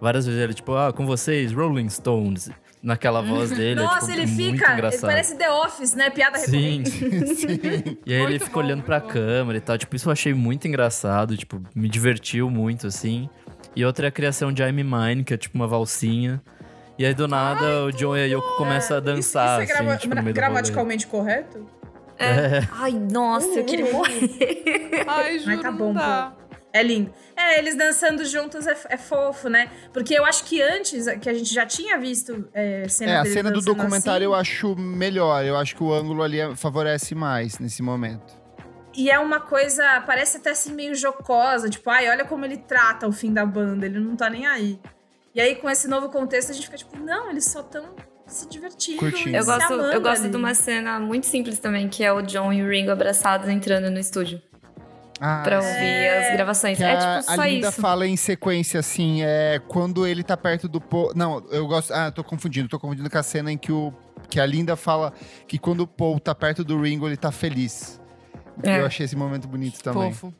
[0.00, 2.50] Várias vezes ele, tipo, ah, com vocês, Rolling Stones,
[2.82, 3.78] naquela voz dele.
[3.80, 4.64] é, Nossa, tipo, ele muito fica.
[4.66, 5.02] Ele engraçado.
[5.08, 6.10] parece The Office, né?
[6.10, 6.82] Piada Sim.
[6.82, 7.98] recorrente.
[8.04, 9.06] E aí ele Muito fica bom, olhando pra bom.
[9.06, 9.78] câmera e tal.
[9.78, 11.36] Tipo, isso eu achei muito engraçado.
[11.36, 13.28] Tipo, me divertiu muito, assim.
[13.76, 16.42] E outra é a criação de I'm Mine, que é tipo uma valsinha.
[16.98, 19.74] E aí, do nada, o John e a Yoko começam a dançar, Isso, isso é
[19.74, 20.32] assim, grama- tipo, no do rolê.
[20.32, 21.66] gramaticalmente correto?
[22.18, 22.60] É.
[22.72, 24.30] Ai, nossa, eu queria morrer.
[25.08, 26.32] Ai, juro, tá não bom, dá.
[26.72, 27.12] É lindo.
[27.36, 29.70] É, eles dançando juntos é, é fofo, né?
[29.92, 33.24] Porque eu acho que antes, que a gente já tinha visto é, cena É, a
[33.26, 35.44] cena do documentário eu assim, acho melhor.
[35.44, 38.40] Eu acho que o ângulo ali é- favorece mais nesse momento.
[38.94, 43.06] E é uma coisa, parece até assim meio jocosa, tipo, ai, olha como ele trata
[43.08, 44.78] o fim da banda, ele não tá nem aí.
[45.34, 47.84] E aí, com esse novo contexto, a gente fica tipo, não, eles só tão
[48.26, 48.98] se divertindo.
[48.98, 49.36] Curtindo.
[49.36, 50.30] Eu gosto, eu gosto ali.
[50.30, 53.90] de uma cena muito simples também, que é o John e o Ringo abraçados entrando
[53.90, 54.40] no estúdio
[55.20, 56.78] Ah, pra ouvir as gravações.
[56.78, 57.80] que É a, tipo a só Linda isso.
[57.80, 61.12] fala em sequência, assim, é quando ele tá perto do Paul.
[61.14, 61.92] Não, eu gosto.
[61.92, 63.92] Ah, tô confundindo, tô confundindo com a cena em que, o,
[64.30, 65.12] que a Linda fala
[65.48, 68.00] que quando o Paul tá perto do Ringo, ele tá feliz.
[68.62, 68.80] É.
[68.80, 70.12] Eu achei esse momento bonito também.
[70.12, 70.34] Fofo.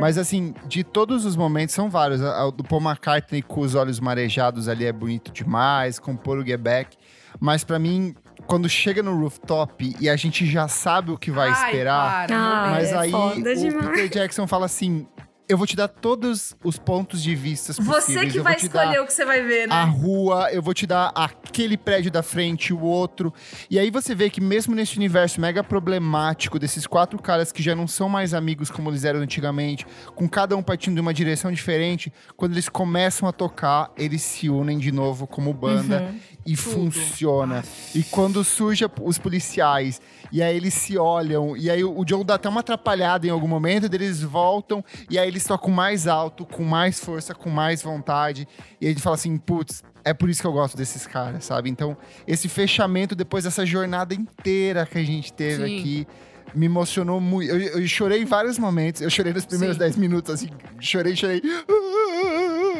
[0.00, 2.20] Mas assim, de todos os momentos, são vários.
[2.20, 6.60] O do Paul McCartney com os olhos marejados ali é bonito demais, compor o Get
[6.60, 6.96] Back.
[7.38, 8.14] Mas pra mim,
[8.46, 12.70] quando chega no rooftop e a gente já sabe o que vai Ai, esperar, para,
[12.70, 13.88] mas é aí o demais.
[13.90, 15.06] Peter Jackson fala assim:
[15.48, 18.04] eu vou te dar todos os pontos de vista possíveis.
[18.04, 19.74] Você que vai escolher o que você vai ver, né?
[19.74, 23.32] a rua, eu vou te dar aquele prédio da frente, o outro.
[23.70, 27.74] E aí você vê que mesmo nesse universo mega problemático desses quatro caras que já
[27.74, 31.50] não são mais amigos como eles eram antigamente, com cada um partindo de uma direção
[31.50, 36.14] diferente, quando eles começam a tocar, eles se unem de novo como banda
[36.46, 37.64] e funciona.
[37.94, 40.00] E quando surge a- os policiais,
[40.30, 43.48] e aí eles se olham, e aí o John dá até uma atrapalhada em algum
[43.48, 48.46] momento, eles voltam, e aí eles tocam mais alto, com mais força, com mais vontade.
[48.80, 51.68] E aí ele fala assim, putz, é por isso que eu gosto desses caras, sabe?
[51.70, 55.78] Então, esse fechamento depois dessa jornada inteira que a gente teve Sim.
[55.78, 56.06] aqui.
[56.54, 57.50] Me emocionou muito.
[57.50, 59.02] Eu, eu chorei em vários momentos.
[59.02, 59.80] Eu chorei nos primeiros Sim.
[59.80, 60.48] 10 minutos, assim.
[60.80, 61.42] Chorei, chorei.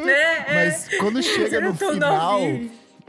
[0.07, 0.55] É, é.
[0.55, 2.40] Mas quando chega no final,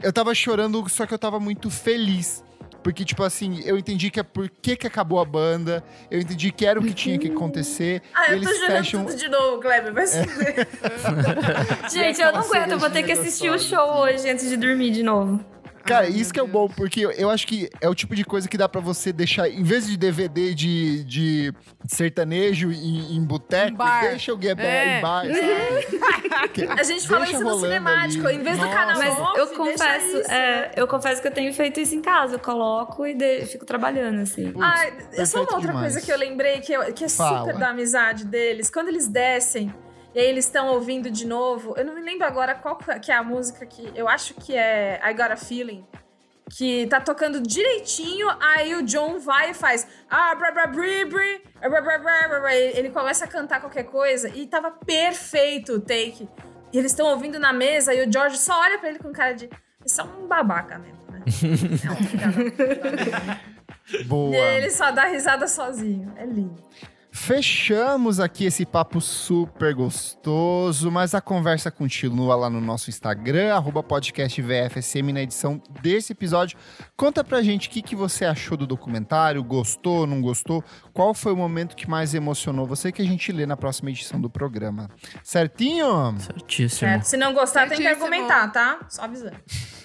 [0.02, 2.44] eu tava chorando, só que eu tava muito feliz.
[2.82, 6.50] Porque, tipo assim, eu entendi que é por que, que acabou a banda, eu entendi
[6.50, 8.02] que era o que tinha que acontecer.
[8.14, 9.04] Ah, e eu tô eles jogando fecham.
[9.04, 10.68] tudo de novo, Kleber, vai se fuder.
[11.92, 14.90] Gente, eu não aguento, eu vou ter que assistir o show hoje antes de dormir
[14.90, 15.44] de novo.
[15.84, 16.52] Cara, Ai, isso que é o Deus.
[16.52, 19.48] bom, porque eu- acho que é o tipo de coisa que dá pra você deixar,
[19.48, 21.52] em vez de DVD de, de
[21.86, 24.62] sertanejo em, em boteco, Em deixa o Guebé
[24.94, 24.98] É.
[24.98, 25.22] em bar?
[26.52, 28.26] Que- A gente fala deixa isso no cinemático.
[28.26, 28.36] ali.
[28.36, 28.76] Em vez do Nossa.
[28.76, 30.70] canal Mas off, eu confesso, isso, é, né?
[30.76, 32.34] eu confesso que eu tenho feito isso em casa.
[32.36, 34.52] Eu coloco e de- fico trabalhando, assim.
[34.52, 34.66] Putz,
[35.18, 35.92] é só uma outra demais.
[35.94, 37.40] coisa que eu lembrei, que, eu- que é Fala.
[37.40, 38.70] super da amizade deles.
[38.70, 39.72] Quando eles descem,
[40.14, 41.74] e aí eles estão ouvindo de novo.
[41.76, 43.92] Eu não me lembro agora qual que é a música que...
[43.94, 45.86] Eu acho que é I Got a Feeling.
[46.50, 49.86] Que tá tocando direitinho, aí o John vai e faz...
[50.08, 52.54] Ah, bra, bra, bri, bri, bra, bra, bra, bra, bra.
[52.54, 56.28] Ele começa a cantar qualquer coisa e tava perfeito o take.
[56.72, 59.32] E eles estão ouvindo na mesa e o George só olha pra ele com cara
[59.32, 59.48] de...
[59.84, 61.22] Isso é um babaca mesmo, né?
[63.92, 64.34] É um Boa.
[64.34, 66.12] e ele só dá risada sozinho.
[66.16, 66.62] É lindo.
[67.12, 73.82] Fechamos aqui esse papo super gostoso, mas a conversa continua lá no nosso Instagram, arroba
[73.82, 76.56] podcast VFSM, na edição desse episódio.
[76.96, 80.62] Conta pra gente o que, que você achou do documentário, gostou, não gostou?
[80.92, 84.20] Qual foi o momento que mais emocionou você que a gente lê na próxima edição
[84.20, 84.88] do programa?
[85.24, 86.14] Certinho?
[86.18, 86.90] Certíssimo.
[86.90, 87.04] Certo.
[87.04, 88.04] Se não gostar, tem que Certíssimo.
[88.06, 88.80] argumentar, tá?
[88.88, 89.36] Só avisando.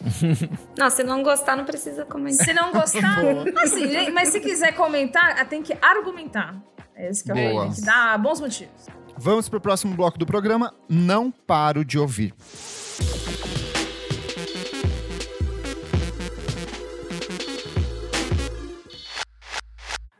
[0.77, 2.45] Não, se não gostar, não precisa comentar.
[2.45, 3.17] Se não gostar,
[3.63, 6.61] assim, mas se quiser comentar, tem que argumentar.
[6.95, 7.63] É esse que eu Boa.
[7.63, 7.75] falei.
[7.75, 8.87] Que dar bons motivos.
[9.17, 10.73] Vamos pro próximo bloco do programa.
[10.89, 12.33] Não paro de ouvir.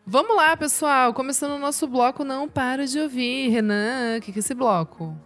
[0.06, 1.14] Vamos lá, pessoal.
[1.14, 3.50] Começando o nosso bloco, não paro de ouvir.
[3.50, 5.18] Renan, o que, que é esse bloco?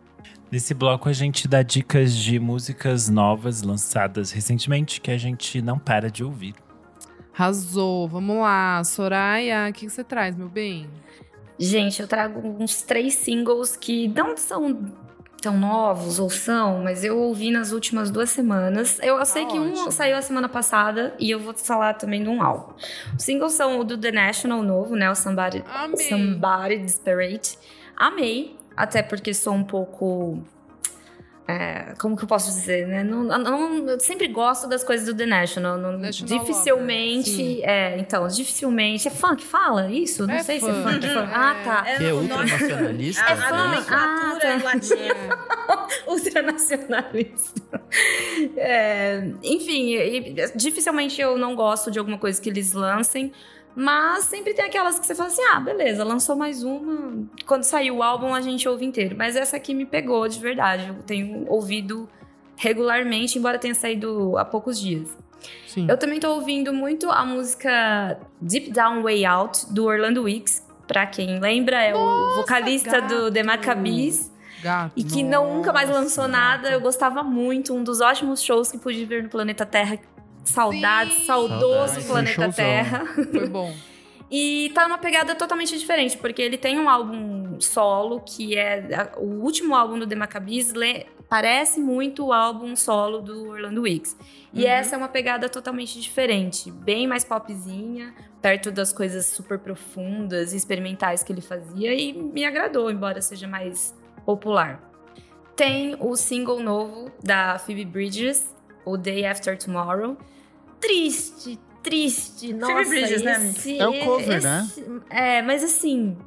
[0.52, 5.78] Nesse bloco a gente dá dicas de músicas novas lançadas recentemente que a gente não
[5.78, 6.56] para de ouvir.
[7.34, 8.08] Arrasou.
[8.08, 8.84] Vamos lá.
[8.84, 10.90] Soraya, o que, que você traz, meu bem?
[11.60, 14.94] Gente, eu trago uns três singles que não são
[15.42, 18.98] tão novos ou são, mas eu ouvi nas últimas duas semanas.
[19.02, 22.30] Eu, eu sei que um saiu a semana passada e eu vou falar também de
[22.30, 22.74] um álbum.
[23.18, 25.10] Os singles são o do The National novo, né?
[25.10, 26.10] O Somebody, Amei.
[26.10, 27.58] Somebody Desperate.
[27.96, 30.42] Amei, até porque sou um pouco.
[31.50, 33.04] É, como que eu posso dizer, né?
[33.04, 35.78] Não, não- eu sempre gosto das coisas do The National.
[35.78, 37.32] não- National dificilmente.
[37.56, 39.08] Lover, é, então, dificilmente.
[39.08, 40.28] É funk, fala isso?
[40.28, 41.06] Não É sei se é funk, funk.
[41.06, 41.14] é.
[41.14, 41.30] funk.
[41.34, 41.82] Ah, tá.
[41.98, 43.24] Que é ultranacionalista?
[43.26, 43.58] A, É a fã.
[43.58, 44.64] nomenclatura Ah, tá.
[44.64, 46.00] latim.
[46.08, 47.82] ultranacionalista.
[48.56, 53.32] É, enfim, dificilmente eu não gosto de alguma coisa que eles lancem,
[53.76, 57.26] mas sempre tem aquelas que você fala assim: ah, beleza, lançou mais uma.
[57.46, 59.16] Quando saiu o álbum, a gente ouve inteiro.
[59.18, 60.88] Mas essa aqui me pegou de verdade.
[60.88, 62.10] Eu tenho ouvido
[62.56, 65.18] regularmente, embora tenha saído há poucos dias.
[65.68, 65.88] Sim.
[65.90, 70.68] Eu também tô ouvindo muito a música Deep Down Way Out, do Orlando Weeks.
[70.86, 73.46] Pra quem lembra, é o vocalista do The gato.
[73.46, 74.32] Maccabees.
[74.62, 74.92] Gato.
[74.96, 76.64] E que não, nunca mais Nossa, lançou nada.
[76.64, 76.74] gato.
[76.74, 77.74] Eu gostava muito.
[77.74, 80.00] Um dos ótimos shows que pude ver no Planeta Terra.
[80.44, 81.26] Saudades, Sim.
[81.26, 82.08] saudoso Saudades.
[82.08, 82.52] Planeta um.
[82.52, 83.06] Terra.
[83.32, 83.74] Foi bom.
[84.32, 89.26] E tá numa pegada totalmente diferente, porque ele tem um álbum solo, que é o
[89.26, 90.72] último álbum do The Maccabees,
[91.28, 94.16] parece muito o álbum solo do Orlando Weeks.
[94.54, 94.70] E Uhum.
[94.70, 100.58] essa é uma pegada totalmente diferente, bem mais popzinha, perto das coisas super profundas e
[100.58, 103.96] experimentais que ele fazia, e me agradou, embora seja mais
[104.26, 104.80] popular.
[105.56, 108.56] Tem o single novo da Phoebe Bridges,
[108.92, 110.18] o Day After Tomorrow.
[110.80, 112.90] Triste, triste, nossa.
[112.90, 115.02] Bridges, né, esse- É o cover, esse- né?
[115.10, 116.18] É, mas assim,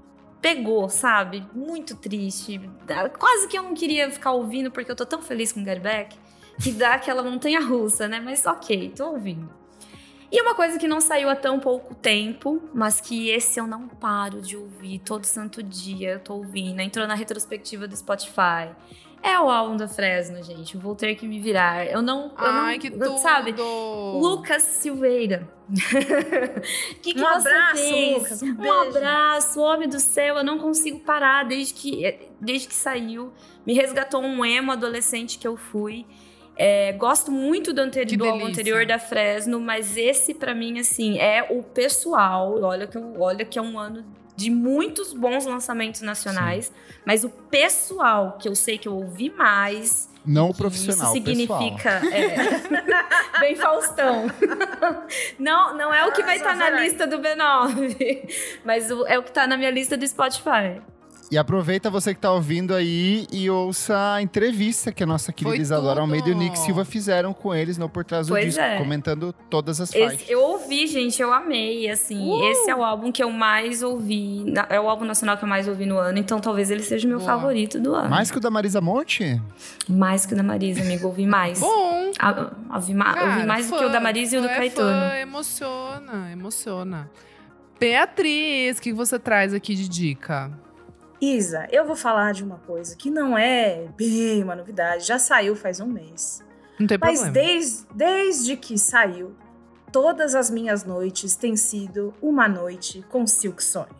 [0.40, 1.46] pegou, sabe?
[1.54, 2.60] Muito triste.
[3.18, 5.80] Quase que eu não queria ficar ouvindo, porque eu tô tão feliz com o Get
[5.80, 6.16] Back,
[6.62, 8.20] que dá aquela montanha russa, né?
[8.20, 9.48] Mas ok, tô ouvindo.
[10.30, 13.86] E uma coisa que não saiu há tão pouco tempo, mas que esse eu não
[13.86, 16.80] paro de ouvir todo santo dia, eu tô ouvindo.
[16.80, 18.70] Entrou na retrospectiva do Spotify.
[19.22, 20.76] É o álbum da Fresno, gente.
[20.76, 21.86] Vou ter que me virar.
[21.86, 22.24] Eu não.
[22.26, 23.18] eu Ai, não, que tudo.
[23.18, 23.54] Sabe?
[23.56, 25.48] Lucas Silveira.
[27.00, 28.18] que que Um você abraço, fez?
[28.22, 30.36] Lucas, um Um, abraço, homem do céu.
[30.38, 33.32] Eu não consigo parar desde que, desde que saiu.
[33.66, 36.04] Me resgatou um emo adolescente que eu fui.
[36.56, 40.78] É, gosto muito do, anteri Que do álbum anterior da Fresno, mas esse pra mim
[40.78, 42.60] assim é o pessoal.
[42.62, 44.04] Olha que eu- olha que é um ano
[44.42, 46.72] de muitos bons lançamentos nacionais,
[47.04, 52.00] mas o pessoal que eu sei que eu ouvi mais Não o profissional, Isso significa.
[52.12, 52.36] é,
[53.40, 54.26] bem Faustão.
[55.38, 56.84] Não, não é o que vai estar na Zazarai.
[56.88, 58.28] lista do B9,
[58.64, 60.80] mas o- é o que tá na minha lista do Spotify.
[61.32, 65.56] E aproveita você que tá ouvindo aí e ouça a entrevista que a nossa querida
[65.56, 66.00] Foi Isadora tudo.
[66.02, 68.76] Almeida e o Nick Silva fizeram com eles no Por Trás do Pois Disco, é.
[68.76, 70.20] comentando todas as faixas.
[70.20, 72.18] Esse- eu ouvi, gente, eu amei, assim.
[72.28, 72.44] Uh!
[72.50, 74.44] Esse é o álbum que eu mais ouvi.
[74.68, 77.08] É o álbum nacional que eu mais ouvi no ano, então talvez ele seja o
[77.08, 77.30] meu Boa.
[77.30, 78.10] favorito do ano.
[78.10, 79.40] Mais que o da Marisa Monte?
[79.88, 81.60] Mais que o da Marisa, amigo, ouvi mais.
[81.60, 82.10] Bom.
[82.18, 84.48] A- ouvi, ma- Cara, ouvi mais do fã, que o da Marisa e o do
[84.48, 85.10] é Caetano.
[85.10, 87.10] Fã, emociona, emociona.
[87.80, 90.52] Beatriz, o que você traz aqui de dica?
[91.24, 95.54] Isa, eu vou falar de uma coisa que não é bem uma novidade, já saiu
[95.54, 96.42] faz um mês.
[96.80, 97.32] Não tem Mas problema.
[97.48, 99.36] desde, desde que saiu,
[99.92, 103.94] todas as minhas noites têm sido uma noite com Silk Sonic.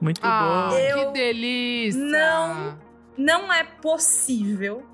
[0.00, 0.76] Muito Ah, bom.
[0.78, 2.00] Eu que delícia!
[2.00, 2.78] não
[3.16, 4.84] Não é possível.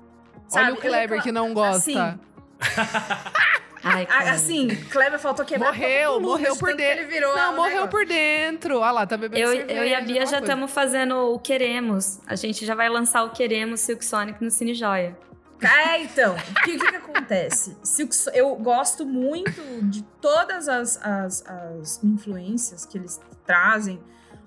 [0.51, 0.71] Olha sabe?
[0.71, 1.77] o Kleber que não gosta.
[1.77, 2.19] Assim,
[3.83, 4.31] Ai, cara.
[4.31, 7.01] assim, Kleber faltou quebrar Morreu, mundo, morreu por dentro.
[7.01, 7.89] Ele virou não, o morreu negócio.
[7.91, 8.79] por dentro.
[8.79, 9.79] Olha lá, tá bebendo Eu, cerveja.
[9.79, 12.19] eu e a Bia já estamos fazendo o Queremos.
[12.27, 15.17] A gente já vai lançar o Queremos Silk Sonic no Cine Joia.
[15.61, 17.77] É, então, o que, que que acontece?
[17.83, 23.99] Silk eu gosto muito de todas as, as, as influências que eles trazem.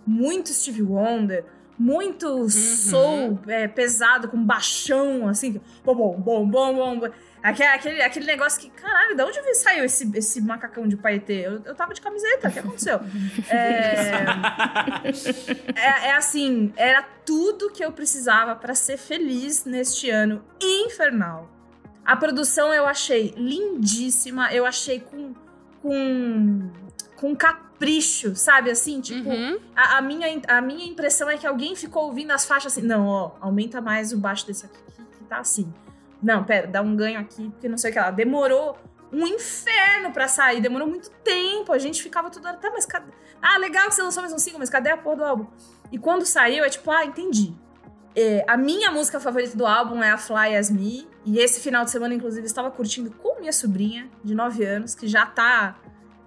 [0.07, 1.45] Muito Stevie Wonder,
[1.79, 5.61] muito soul é, pesado, com baixão, assim.
[5.85, 6.95] Bom, bom, bom, bom, bom.
[6.97, 7.13] Aquele,
[7.43, 11.47] aquele, aquele negócio que, caralho, de onde saiu esse, esse macacão de paetê?
[11.47, 13.01] Eu, eu tava de camiseta, o que aconteceu?
[13.51, 14.13] É,
[15.75, 21.51] é, é assim, era tudo que eu precisava pra ser feliz neste ano infernal.
[22.05, 25.35] A produção eu achei lindíssima, eu achei com
[25.81, 26.71] com
[27.17, 29.59] com capricho, sabe assim, tipo, Uhum.
[29.77, 33.07] a, a minha, a minha impressão é que alguém ficou ouvindo as faixas assim, não,
[33.07, 34.79] ó, aumenta mais o baixo desse aqui
[35.19, 35.73] que tá assim.
[36.23, 38.11] Não, pera, dá um ganho aqui, porque não sei o que lá.
[38.11, 38.79] Demorou
[39.13, 41.73] um inferno pra sair, demorou muito tempo.
[41.73, 43.11] A gente ficava toda hora, tá, mas cadê?
[43.41, 45.47] Ah, legal que você lançou mais um single, mas cadê a porra do álbum?
[45.91, 47.55] E quando saiu, é tipo, ah, entendi.
[48.15, 51.09] É, a minha música favorita do álbum é a Fly As Me.
[51.25, 55.07] E esse final de semana, inclusive, estava curtindo com minha sobrinha, de 9 anos, que
[55.07, 55.77] já tá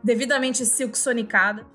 [0.03, 1.65] devidamente silk sonicada.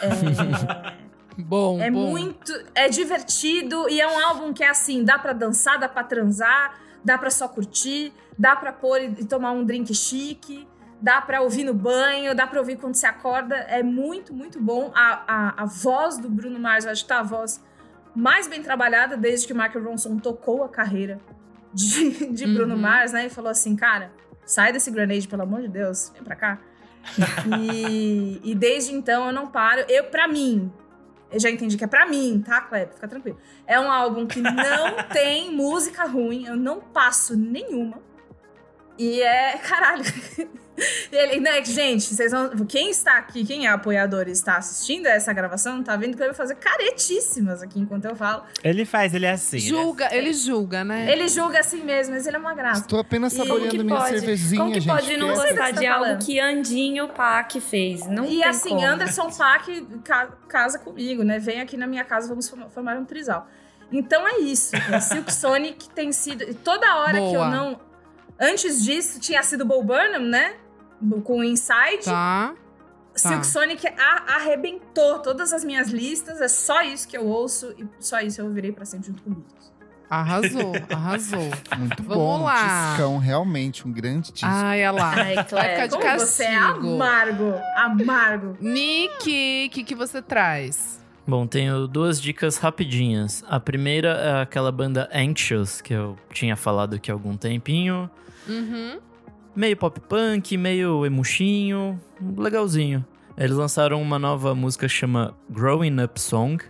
[0.00, 1.06] É,
[1.38, 2.10] Bom, é bom.
[2.10, 2.52] muito.
[2.74, 6.78] É divertido e é um álbum que é assim: dá pra dançar, dá pra transar,
[7.06, 10.66] dá pra só curtir, dá pra pôr e, tomar um drink chique,
[11.00, 13.54] dá pra ouvir no banho, dá pra ouvir quando você acorda.
[13.54, 14.90] É muito, muito bom.
[14.92, 17.64] A, a, a voz do Bruno Mars, eu acho que tá a voz
[18.12, 21.20] mais bem trabalhada desde que o Mark Ronson tocou a carreira
[21.72, 22.80] de, de Bruno Uhum.
[22.80, 23.26] Mars, né?
[23.26, 24.10] E falou assim: cara,
[24.44, 26.58] sai desse grenade, pelo amor de Deus, vem pra cá.
[27.62, 29.84] e, e desde então eu não paro.
[29.88, 30.72] Eu, pra mim,
[31.36, 32.94] eu já entendi que é pra mim, tá, Kleber?
[32.94, 33.38] Fica tranquilo.
[33.66, 38.00] É um álbum que não tem música ruim, eu não passo nenhuma.
[38.98, 40.04] E é, caralho.
[41.10, 45.10] Ele, né, gente, vocês vão, quem está aqui, quem é apoiador e está assistindo a
[45.10, 48.42] essa gravação, tá vendo que eu vou fazer caretíssimas aqui enquanto eu falo.
[48.62, 49.56] Ele faz, ele é assim.
[49.56, 51.10] ele é Julga, ele julga, né?
[51.10, 52.82] Ele julga assim mesmo, mas ele é uma graça.
[52.82, 54.10] Estou apenas saboreando minha pode?
[54.18, 54.92] cervezinha, Como que gente.
[54.92, 56.24] pode não que é- gostar de algo falando.
[56.26, 58.06] que Andinho Pac fez?
[58.06, 58.84] Não E tem assim, como.
[58.84, 61.38] Anderson Paak ca- casa comigo, né?
[61.38, 63.48] Vem aqui na minha casa, vamos forma- formar um trisal.
[63.90, 64.76] Então é isso.
[64.94, 66.42] O Silk Sonic tem sido.
[66.42, 67.48] e Toda hora que eu Boa.
[67.50, 67.80] não.
[68.40, 70.54] Antes disso, tinha sido Bo Burnham, né?
[71.24, 72.04] Com o Inside.
[72.04, 72.54] Tá.
[73.14, 76.40] Silk Sonic a- arrebentou todas as minhas listas.
[76.40, 79.30] É só isso que eu ouço e só isso eu virei pra sempre junto com
[79.30, 79.72] Beatles.
[80.08, 81.50] Arrasou, arrasou.
[81.78, 82.44] Muito Vamos bom.
[82.44, 82.90] lá.
[82.90, 84.46] Discão, realmente, um grande disco.
[84.48, 85.14] Ai, olha lá.
[85.14, 87.54] Ai, de Como você é amargo.
[87.76, 88.56] Amargo.
[88.60, 91.00] Nick, o que, que você traz?
[91.26, 93.42] Bom, tenho duas dicas rapidinhas.
[93.48, 98.08] A primeira é aquela banda Anxious, que eu tinha falado aqui há algum tempinho.
[98.48, 98.98] Uhum.
[99.54, 102.00] Meio pop punk, meio emuxinho,
[102.36, 103.04] legalzinho.
[103.36, 106.62] Eles lançaram uma nova música que chama Growing Up Song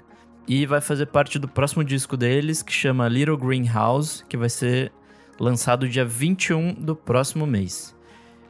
[0.48, 4.92] e vai fazer parte do próximo disco deles, que chama Little Greenhouse, que vai ser
[5.38, 7.94] lançado dia 21 do próximo mês.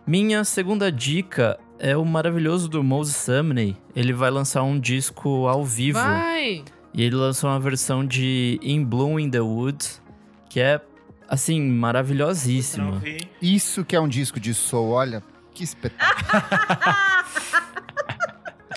[0.06, 3.76] Minha segunda dica é o maravilhoso do Moses Sumney.
[3.94, 5.98] Ele vai lançar um disco ao vivo.
[5.98, 6.64] Vai!
[6.94, 10.00] E ele lançou uma versão de In Bloom in the Woods,
[10.48, 10.80] que é,
[11.28, 13.02] assim, maravilhosíssima.
[13.40, 15.22] Isso que é um disco de soul, olha.
[15.54, 16.42] Que espetáculo.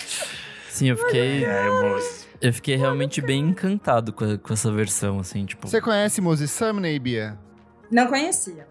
[0.68, 1.66] Sim, eu fiquei, É,
[2.40, 5.68] eu fiquei realmente bem encantado com, a- com essa versão, assim, tipo...
[5.68, 7.38] Você conhece Moses Sumney, Bia?
[7.90, 8.66] Não conhecia.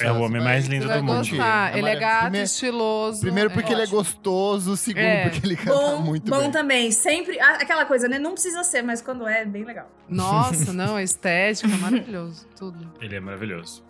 [0.00, 1.18] É o homem mais lindo do mundo.
[1.18, 1.76] gostar.
[1.76, 3.20] Ele é gato, Primeiro- estiloso.
[3.20, 5.28] Primeiro porque ele é gostoso, segundo É.
[5.28, 6.50] porque ele canta Bom, muito bom bem.
[6.50, 6.90] também.
[6.90, 7.38] Sempre.
[7.38, 8.18] Aquela coisa, né?
[8.18, 9.88] Não precisa ser, mas quando é, é bem legal.
[10.08, 12.46] Nossa, não, a estética, maravilhoso.
[12.58, 12.90] Tudo.
[13.00, 13.84] Ele é maravilhoso.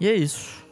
[0.00, 0.66] E é isso.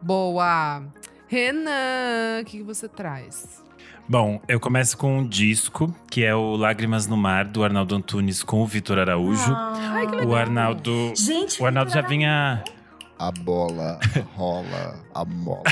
[0.00, 0.82] Boa.
[1.28, 3.62] Renan, o que, que você traz?
[4.08, 8.42] Bom, eu começo com um disco, que é o Lágrimas no Mar, do Arnaldo Antunes
[8.42, 9.54] com o Vitor Araújo.
[9.56, 11.12] Ai, que o Arnaldo.
[11.16, 12.62] Gente, O Arnaldo já vinha.
[13.22, 14.00] A bola
[14.36, 15.62] rola, a bola.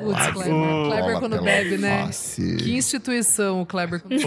[0.00, 0.54] Putz, Kleber.
[0.54, 2.06] o- Kleber quando bebe, né?
[2.06, 2.56] face.
[2.56, 4.18] Que instituição o Kleber quando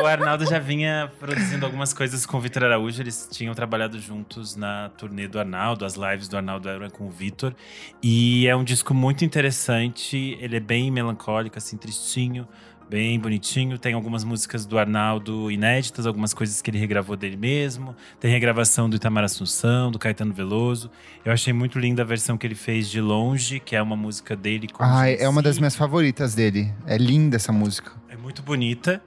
[0.00, 3.02] O Arnaldo já vinha produzindo algumas coisas com o Vitor Araújo.
[3.02, 7.10] Eles tinham trabalhado juntos na turnê do Arnaldo, as lives do Arnaldo eram com o
[7.10, 7.54] Vitor.
[8.02, 10.38] E é um disco muito interessante.
[10.40, 12.48] Ele é bem melancólico, assim, tristinho,
[12.92, 13.78] bem bonitinho.
[13.78, 17.96] Tem algumas músicas do Arnaldo inéditas, algumas coisas que ele regravou dele mesmo.
[18.20, 20.90] Tem regravação do Itamar Assunção, do Caetano Veloso.
[21.24, 24.36] Eu achei muito linda a versão que ele fez de Longe, que é uma música
[24.36, 25.24] dele com Jay-Z.
[25.24, 26.70] é uma das minhas favoritas dele.
[26.86, 27.92] É linda essa música.
[28.10, 29.02] É muito bonita.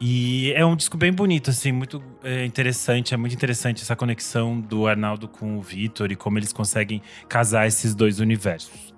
[0.00, 3.14] E é um disco bem bonito, assim, muito é, interessante.
[3.14, 7.66] É muito interessante essa conexão do Arnaldo com o Vitor e como eles conseguem casar
[7.66, 8.94] esses dois universos.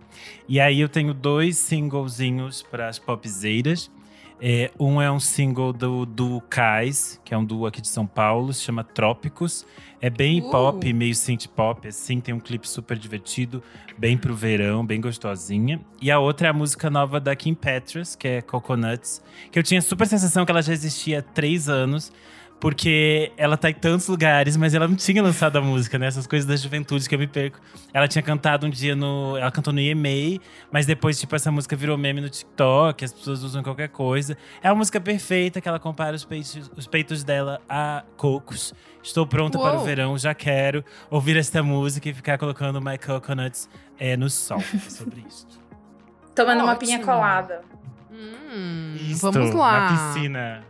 [0.46, 3.90] E aí eu tenho dois singlezinhos para as popzeiras.
[4.40, 8.06] É, um é um single do, do Kais, que é um duo aqui de São
[8.06, 9.64] Paulo, se chama Trópicos.
[10.00, 10.50] É bem Uh.
[10.50, 13.62] pop, meio synth pop, assim, tem um clipe super divertido,
[13.96, 15.80] bem pro verão, bem gostosinha.
[16.02, 19.62] E a outra é a música nova da Kim Petras, que é Coconuts, que eu
[19.62, 22.12] tinha super sensação que ela já existia há três anos,
[22.58, 26.06] porque ela tá em tantos lugares, mas ela não tinha lançado a música, né?
[26.06, 27.60] Essas coisas da juventude que eu me perco.
[27.92, 29.36] Ela tinha cantado um dia no.
[29.36, 33.42] Ela cantou no EMA, mas depois, tipo, essa música virou meme no TikTok, as pessoas
[33.42, 34.36] usam qualquer coisa.
[34.62, 38.72] É uma música perfeita que ela compara os peitos, os peitos dela a cocos.
[39.02, 39.84] Estou pronta para o Uou.
[39.84, 43.68] verão, já quero ouvir esta música e ficar colocando My Coconuts
[43.98, 44.58] é, no sol.
[44.74, 45.46] É sobre isso.
[46.34, 46.80] Tomando uma Ótimo.
[46.90, 47.62] pinha colada.
[48.10, 49.90] Hum, Isto, vamos lá.
[49.90, 50.64] Na piscina.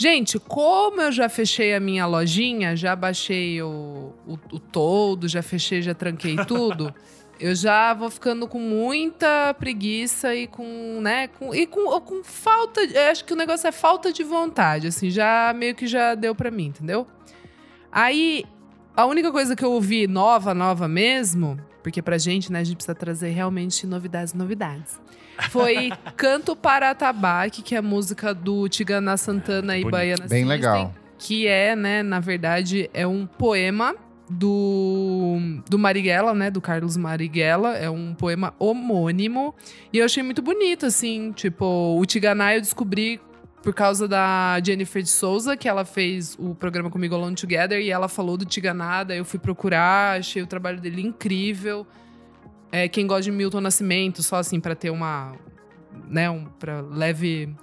[0.00, 5.42] Gente, como eu já fechei a minha lojinha, já baixei o, o, o todo, já
[5.42, 6.94] fechei, já tranquei tudo.
[7.40, 12.80] Eu já vou ficando com muita preguiça e com, né, com, e com, com falta,
[12.80, 16.32] eu acho que o negócio é falta de vontade, assim, já meio que já deu
[16.32, 17.04] pra mim, entendeu?
[17.90, 18.44] Aí,
[18.96, 22.76] a única coisa que eu ouvi nova, nova mesmo, porque pra gente, né, a gente
[22.76, 25.00] precisa trazer realmente novidades, novidades.
[25.50, 29.92] Foi Canto para Atabaque, que é a música do Tigana Santana e Bonito.
[29.92, 30.94] Baiana Bem System, legal.
[31.18, 33.94] Que é, né, na verdade, é um poema
[34.30, 35.38] do,
[35.68, 37.76] do Marighella, né, do Carlos Marighella.
[37.76, 39.54] É um poema homônimo.
[39.92, 43.20] E eu achei muito bonito, assim, tipo, o Tigana eu descobri
[43.62, 47.90] por causa da Jennifer de Souza, que ela fez o programa comigo Alone Together, e
[47.90, 51.86] ela falou do Tiganada, eu fui procurar, achei o trabalho dele incrível.
[52.70, 55.32] É, quem gosta de Milton Nascimento, só assim, pra ter uma,
[56.08, 57.54] né, um, pra leve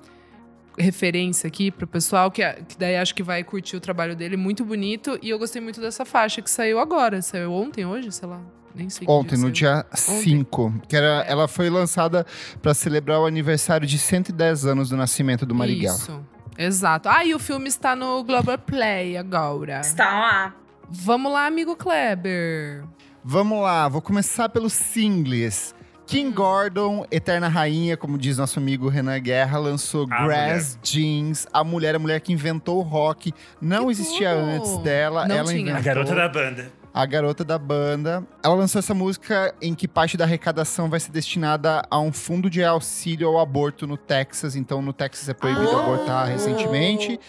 [0.77, 4.65] referência aqui pro pessoal, que, que daí acho que vai curtir o trabalho dele, muito
[4.65, 8.41] bonito, e eu gostei muito dessa faixa que saiu agora, saiu ontem, hoje, sei lá,
[8.73, 9.05] nem sei.
[9.05, 9.51] que Ontem, no saiu.
[9.51, 10.81] dia 5.
[10.87, 12.25] Que era, ela foi lançada
[12.61, 15.95] para celebrar o aniversário de 110 anos do nascimento do Marighella.
[15.95, 16.25] Isso,
[16.57, 17.07] exato.
[17.07, 19.79] Ah, e o filme está no Globoplay agora.
[19.79, 20.55] Está lá.
[20.89, 22.83] Vamos lá, amigo Kleber.
[23.27, 25.73] Vamos lá, vou começar pelos singles.
[26.05, 26.33] King Hum.
[26.33, 31.47] Gordon, Eterna Rainha, como diz nosso amigo Renan Guerra, lançou A Grass Jeans.
[31.51, 33.33] A mulher, a mulher que inventou o rock.
[33.59, 34.45] Não Que existia tudo!
[34.45, 35.27] antes dela.
[35.27, 35.71] Não ela tinha.
[35.71, 35.79] inventou.
[35.79, 36.71] A garota da banda.
[36.93, 38.23] a garota da banda.
[38.43, 42.47] Ela lançou essa música em que parte da arrecadação vai ser destinada a um fundo
[42.47, 44.55] de auxílio ao aborto no Texas.
[44.55, 45.79] Então, no Texas é proibido Ah!
[45.81, 47.19] abortar recentemente.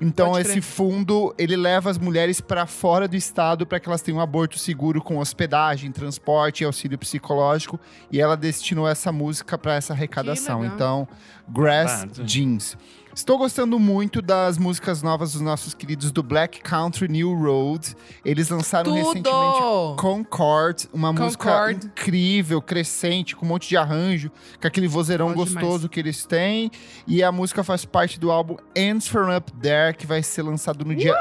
[0.00, 0.62] Então, Pode esse crer.
[0.62, 4.58] fundo, ele leva as mulheres para fora do estado para que elas tenham um aborto
[4.58, 7.78] seguro com hospedagem, transporte e auxílio psicológico.
[8.10, 10.64] E ela destinou essa música para essa arrecadação.
[10.64, 11.06] Então,
[11.48, 12.06] Grass.
[12.24, 12.76] Jeans.
[13.14, 17.94] Estou gostando muito das músicas novas dos nossos queridos do Black Country New Road.
[18.24, 19.96] Eles lançaram recentemente Tudo!
[19.96, 21.86] Concord, uma música Concord.
[21.86, 25.86] incrível, crescente, com um monte de arranjo, com aquele vozeirão gostoso demais.
[25.86, 26.72] que eles têm.
[27.06, 30.84] E a música faz parte do álbum Ends From Up There, que vai ser lançado
[30.84, 31.16] no dia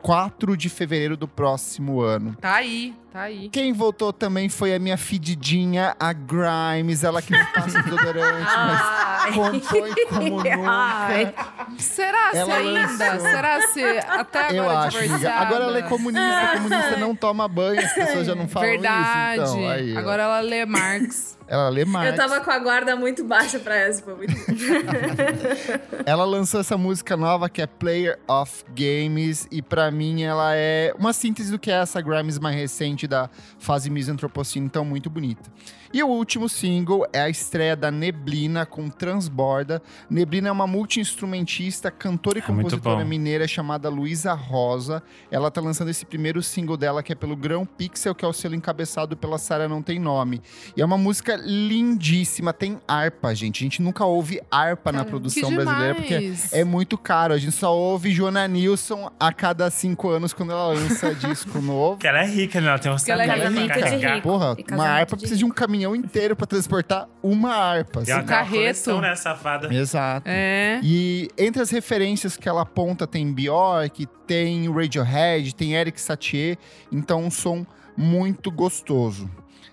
[0.00, 2.34] 4 de fevereiro do próximo ano.
[2.40, 3.48] Tá aí, tá aí.
[3.48, 8.80] Quem voltou também foi a minha fedidinha, a Grimes, ela que não passa desodorante, mas
[8.82, 9.32] Ai.
[9.32, 11.24] compõe como Ai.
[11.26, 11.44] nunca.
[11.78, 12.80] Será se Ela ainda?
[12.80, 13.20] lançou.
[13.20, 15.02] Será se até agora Eu acho, amiga.
[15.14, 15.46] divorciada?
[15.46, 19.42] Agora ela é comunista, comunista não toma banho, as pessoas já não falam Verdade.
[19.42, 19.54] isso.
[19.54, 21.38] Então, aí, agora ela lê Marx.
[21.46, 22.10] ela lê mais.
[22.10, 24.34] Eu tava com a guarda muito baixa pra essa, foi muito.
[26.06, 30.92] Ela lançou essa música nova que é Player of Games e pra mim ela é
[30.98, 35.50] uma síntese do que é essa Grimes mais recente da fase Misanthropocene, então muito bonita.
[35.94, 39.80] E o último single é a estreia da Neblina com Transborda.
[40.10, 45.00] Neblina é uma multi-instrumentista cantora e É compositora mineira chamada Luísa Rosa.
[45.30, 48.32] Ela tá lançando esse primeiro single dela, que é pelo Grão Pixel, que é o
[48.32, 50.42] selo encabeçado pela Sara Não Tem Nome.
[50.76, 53.62] E é uma música lindíssima, tem harpa, gente.
[53.62, 57.34] A gente nunca ouve harpa na Cara, Que produção brasileira, porque é muito caro.
[57.34, 61.92] A gente só ouve Joana Nilson a cada cinco anos quando ela lança disco novo.
[61.92, 62.66] Porque ela é rica, né?
[62.66, 64.28] Ela tem um ela é orçamento casamento pra de rico.
[64.28, 68.00] Porra, uma harpa precisa de um caminhão inteiro pra transportar uma harpa.
[68.00, 68.12] E assim.
[68.12, 68.54] ela tem uma Carreto.
[68.56, 69.74] coleção, né, safada?
[69.74, 70.26] Exato.
[70.28, 70.80] É.
[70.82, 76.58] E entre as referências que ela aponta tem Bjork, tem Radiohead, tem Eric Satie,
[76.90, 77.66] então um som
[77.96, 79.30] muito gostoso.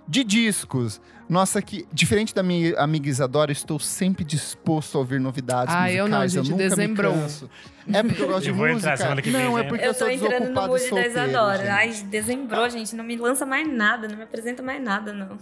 [0.08, 1.00] De discos,
[1.32, 6.06] nossa, que diferente da minha amiga Isadora, estou sempre disposto a ouvir novidades Ah, eu
[6.06, 7.50] não, gente, nunca me canso.
[7.92, 8.98] É porque eu gosto de Eu vou entrar música?
[8.98, 9.70] semana que vem, não, é né?
[9.70, 11.58] porque eu, Eu tô entrando no mood da Isadora.
[11.60, 11.70] gente.
[11.70, 12.94] Ai, dezembrou, gente.
[12.98, 15.38] Não me lança mais nada, não me apresenta mais nada, não.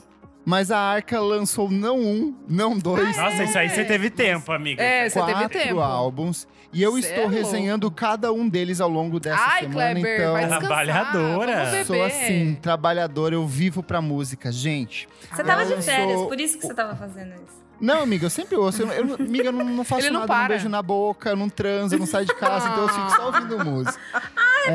[0.45, 4.81] Mas a Arca lançou não um, não dois, Nossa, isso aí você teve tempo, amiga.
[4.81, 5.79] É, você teve quatro tempo.
[5.79, 6.47] álbuns.
[6.71, 9.91] E eu Cê estou é resenhando cada um deles ao longo dessa Ai, semana.
[9.99, 10.67] Kleber, então, vai descansar.
[10.67, 11.55] Trabalhadora.
[11.55, 11.85] Vamos beber.
[11.85, 15.07] Sou assim, trabalhador, eu vivo pra música, gente.
[15.31, 17.59] Você tava de férias, sou- por isso que você tava fazendo isso.
[17.81, 18.81] Não, amiga, eu sempre ouço.
[18.83, 20.47] Eu, eu, amiga, eu não, não faço Ele não nada, eu não para.
[20.49, 23.25] beijo na boca, eu não transo, eu não saio de casa, então eu fico só
[23.27, 23.99] ouvindo música.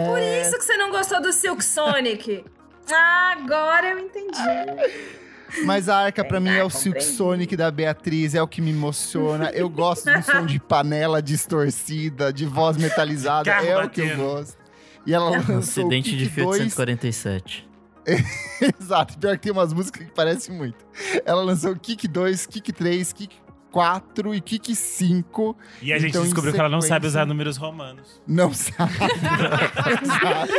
[0.06, 2.44] Por isso que você não gostou do Silk Sonic.
[2.90, 4.38] Ah, agora eu entendi.
[5.64, 6.70] Mas a arca pra mim é o.
[6.70, 9.50] Silk Sonic da Beatriz, é o que me emociona.
[9.50, 14.06] Eu gosto do som de panela distorcida, de voz metalizada, Carro é o que eu
[14.06, 14.22] batendo.
[14.22, 14.58] gosto.
[15.06, 17.68] E ela lançou o Acidente de Fiat 2, 147.
[18.80, 20.84] Exato, pior que tem umas músicas que parecem muito.
[21.24, 23.36] Ela lançou o Kick 2, Kick 3, Kick
[23.74, 25.56] 4 e Kick 5.
[25.82, 28.22] E a gente Então, descobriu que ela não sabe usar números romanos.
[28.24, 28.92] Não sabe.
[30.00, 30.52] Exato.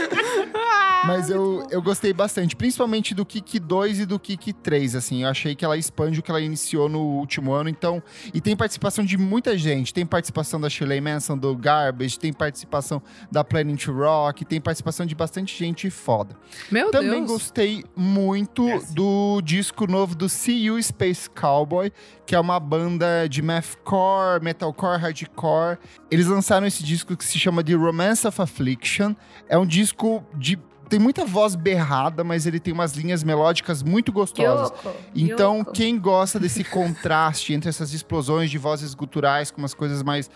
[1.08, 5.24] Mas eu, eu gostei bastante, principalmente do Kick 2 e do Kick 3, assim.
[5.24, 8.04] Eu achei que ela expande o que ela iniciou no último ano, então...
[8.34, 9.94] E tem participação de muita gente.
[9.94, 13.02] Tem participação da Shirley Manson, do Garbage, tem participação
[13.32, 16.36] da Planet Rock, tem participação de bastante gente foda.
[16.70, 17.28] Meu Também Deus.
[17.32, 18.94] gostei muito Yes.
[18.94, 21.92] do disco novo do See You Space Cowboy,
[22.26, 25.78] que é uma banda de mathcore, metalcore, hardcore.
[26.10, 29.16] Eles lançaram esse disco que se chama The Romance of Affliction.
[29.48, 30.58] É um disco de
[30.88, 34.70] tem muita voz berrada, mas ele tem umas linhas melódicas muito gostosas.
[34.70, 35.72] Yoko, Então, Yoko.
[35.72, 40.30] quem gosta desse contraste entre essas explosões de vozes guturais com umas coisas mais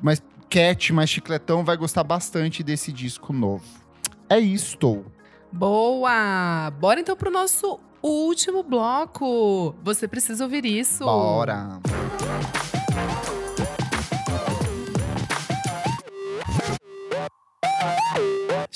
[0.00, 3.64] mais cat, mais chicletão, vai gostar bastante desse disco novo.
[4.28, 5.04] É isto.
[5.50, 6.70] Boa!
[6.78, 9.74] Bora então pro nosso último bloco.
[9.82, 11.04] Você precisa ouvir isso.
[11.04, 11.80] Bora.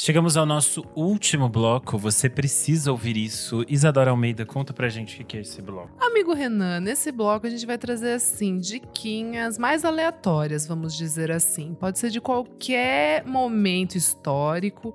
[0.03, 1.99] Chegamos ao nosso último bloco.
[1.99, 3.65] Você precisa ouvir isso.
[3.69, 5.91] Isadora Almeida, conta pra gente o que que é esse bloco.
[6.01, 11.75] Amigo Renan, nesse bloco a gente vai trazer assim diquinhas mais aleatórias, vamos dizer assim.
[11.75, 14.95] Pode ser de qualquer momento histórico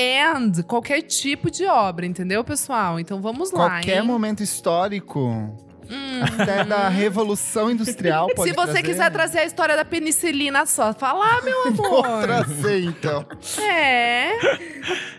[0.00, 2.98] and qualquer tipo de obra, entendeu, pessoal?
[2.98, 5.28] Então vamos lá, Qualquer momento histórico,
[5.92, 6.22] Hum.
[6.40, 11.42] até da Revolução Industrial, pode Se você quiser trazer a história da penicilina, só falar,
[11.42, 12.22] meu Vou amor.
[12.22, 13.26] trazer, então.
[13.60, 14.30] é.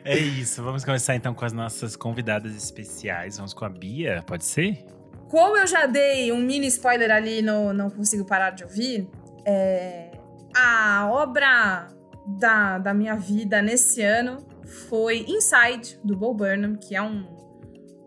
[0.05, 0.63] É isso.
[0.63, 3.35] Vamos começar então com as nossas convidadas especiais.
[3.35, 4.85] Vamos com a Bia, pode ser?
[5.29, 9.07] Como eu já dei um mini spoiler ali no Não Consigo Parar de Ouvir,
[9.45, 10.11] é,
[10.55, 11.87] a obra
[12.39, 14.37] da, da minha vida nesse ano
[14.89, 17.25] foi Inside, do Bo Burnham, que é um,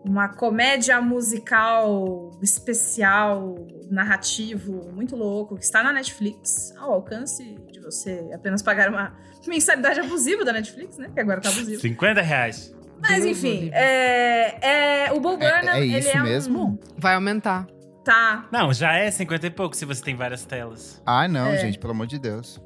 [0.03, 3.55] uma comédia musical especial,
[3.89, 9.15] narrativo, muito louco, que está na Netflix, ao alcance de você apenas pagar uma
[9.47, 11.09] mensalidade abusiva da Netflix, né?
[11.13, 11.79] Que agora tá abusivo.
[11.79, 12.73] 50 reais.
[12.99, 16.79] Mas enfim, é, é, o Bo É- Burnham, é ele isso é um- mesmo?
[16.97, 17.67] Vai aumentar.
[18.03, 21.01] Tá, Não, já é 50 e pouco se você tem várias telas.
[21.05, 21.57] Ah, não, É.
[21.57, 22.61] gente, pelo amor de Deus.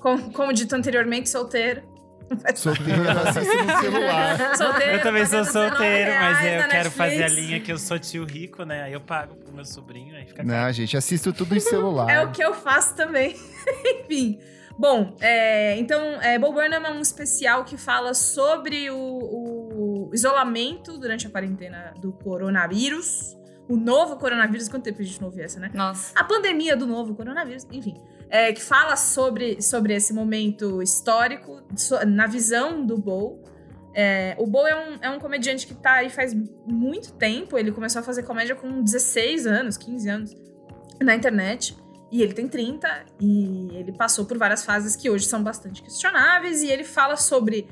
[0.00, 1.82] como, como dito anteriormente, solteiro.
[2.54, 4.38] Solteiro, eu assisto no celular.
[4.56, 7.46] Solteiro, Eu também sou pagando 19 solteiro, mas eu quero fazer a Netflix.
[7.46, 8.82] linha que eu sou tio rico, né?
[8.84, 10.48] Aí eu pago pro meu sobrinho, aí fica caro.
[10.48, 12.08] Não, gente, assisto tudo em celular.
[12.08, 13.36] É o que eu faço também.
[14.04, 14.38] Enfim.
[14.78, 20.96] Bom, é, então, é, Bo Burnham é um especial que fala sobre o, o isolamento
[20.96, 23.36] durante a quarentena do coronavírus.
[23.68, 24.68] O novo coronavírus.
[24.68, 25.70] Quanto tempo a gente não ouviu essa, né?
[25.74, 26.18] Nossa.
[26.18, 28.00] a pandemia do novo coronavírus, enfim,
[28.30, 33.42] é, que fala sobre, sobre esse momento histórico, so- na visão do Bo.
[33.92, 36.32] É, o Bo é um, é um comediante que tá aí faz
[36.64, 40.36] muito tempo, ele começou a fazer comédia com 16 anos, 15 anos,
[41.02, 41.76] na internet.
[42.12, 42.88] E ele tem 30,
[43.20, 47.68] e ele passou por várias fases que hoje são bastante questionáveis, e ele fala sobre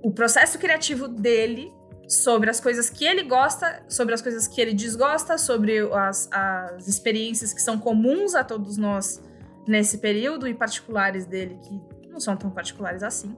[0.00, 1.72] o processo criativo dele,
[2.08, 6.86] sobre as coisas que ele gosta, sobre as coisas que ele desgosta, sobre as, as
[6.86, 9.20] experiências que são comuns a todos nós
[9.66, 13.36] nesse período e particulares dele que não são tão particulares assim.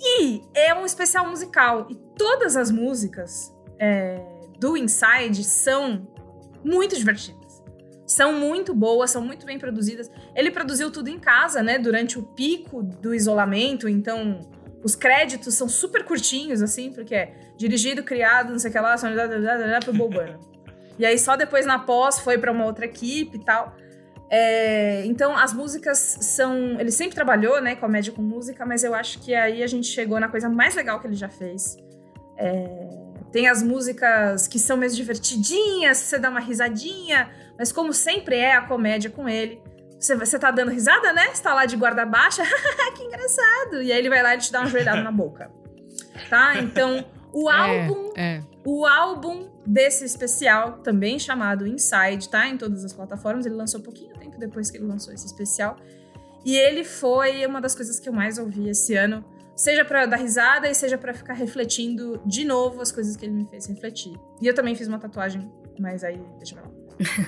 [0.00, 1.86] E é um especial musical.
[1.90, 4.20] E todas as músicas é,
[4.58, 6.06] do Inside são
[6.64, 7.62] muito divertidas.
[8.06, 10.10] São muito boas, são muito bem produzidas.
[10.34, 11.78] Ele produziu tudo em casa, né?
[11.78, 14.40] Durante o pico do isolamento, então
[14.82, 18.96] os créditos são super curtinhos, assim, porque é dirigido, criado, não sei o que lá,
[18.96, 19.10] são
[19.84, 20.38] pro Bobano.
[20.98, 23.76] E aí só depois na pós foi para uma outra equipe e tal.
[24.30, 26.78] É, então as músicas são.
[26.78, 30.20] Ele sempre trabalhou, né, comédia com música, mas eu acho que aí a gente chegou
[30.20, 31.76] na coisa mais legal que ele já fez.
[32.36, 32.88] É,
[33.32, 38.54] tem as músicas que são mais divertidinhas, você dá uma risadinha, mas como sempre é
[38.54, 39.60] a comédia com ele.
[39.98, 41.28] Você, você tá dando risada, né?
[41.32, 42.42] Você tá lá de guarda baixa,
[42.96, 43.82] que engraçado.
[43.82, 45.50] E aí ele vai lá e te dá uma joelhada na boca.
[46.30, 46.56] Tá?
[46.58, 48.12] Então, o álbum.
[48.16, 48.42] É.
[48.64, 52.48] O álbum desse especial, também chamado Inside, tá?
[52.48, 53.46] Em todas as plataformas.
[53.46, 55.76] Ele lançou pouquinho tempo depois que ele lançou esse especial.
[56.44, 59.24] E ele foi uma das coisas que eu mais ouvi esse ano.
[59.56, 63.34] Seja pra dar risada e seja pra ficar refletindo de novo as coisas que ele
[63.34, 64.14] me fez refletir.
[64.40, 66.70] E eu também fiz uma tatuagem, mas aí deixa pra lá.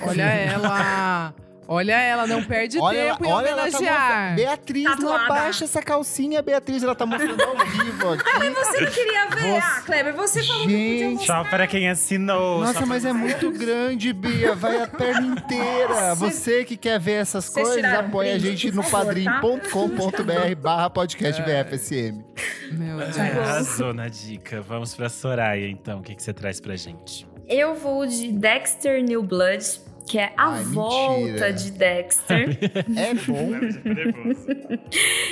[0.07, 1.35] Olha ela.
[1.67, 4.09] Olha ela, não perde Olha, tempo em olha ela tá homenagear.
[4.09, 4.35] mostrando.
[4.35, 5.23] Beatriz, não Tatuada.
[5.25, 6.83] abaixa essa calcinha, Beatriz.
[6.83, 8.23] Ela tá mostrando ao vivo aqui.
[8.53, 9.41] Você não queria ver?
[9.41, 11.25] Você- Ah, Kleber, você falou que podia Gente.
[11.25, 12.61] Só para quem assinou.
[12.61, 14.53] Nossa, mas é muito grande, Bia.
[14.55, 16.15] Vai a perna inteira.
[16.15, 18.89] Você que quer ver essas Vocês coisas, apoia a gente no tá?
[18.89, 22.23] padrim.com.br barra podcast VFSM.
[22.71, 23.17] Meu Deus.
[23.17, 24.61] É, Arrasou na dica.
[24.61, 25.99] Vamos pra Soraya, então.
[25.99, 27.27] O que, que você traz pra gente?
[27.47, 29.65] Eu vou de Dexter New Blood,
[30.11, 31.53] que é a Ai, volta mentira.
[31.53, 32.59] de Dexter.
[32.97, 33.49] É bom.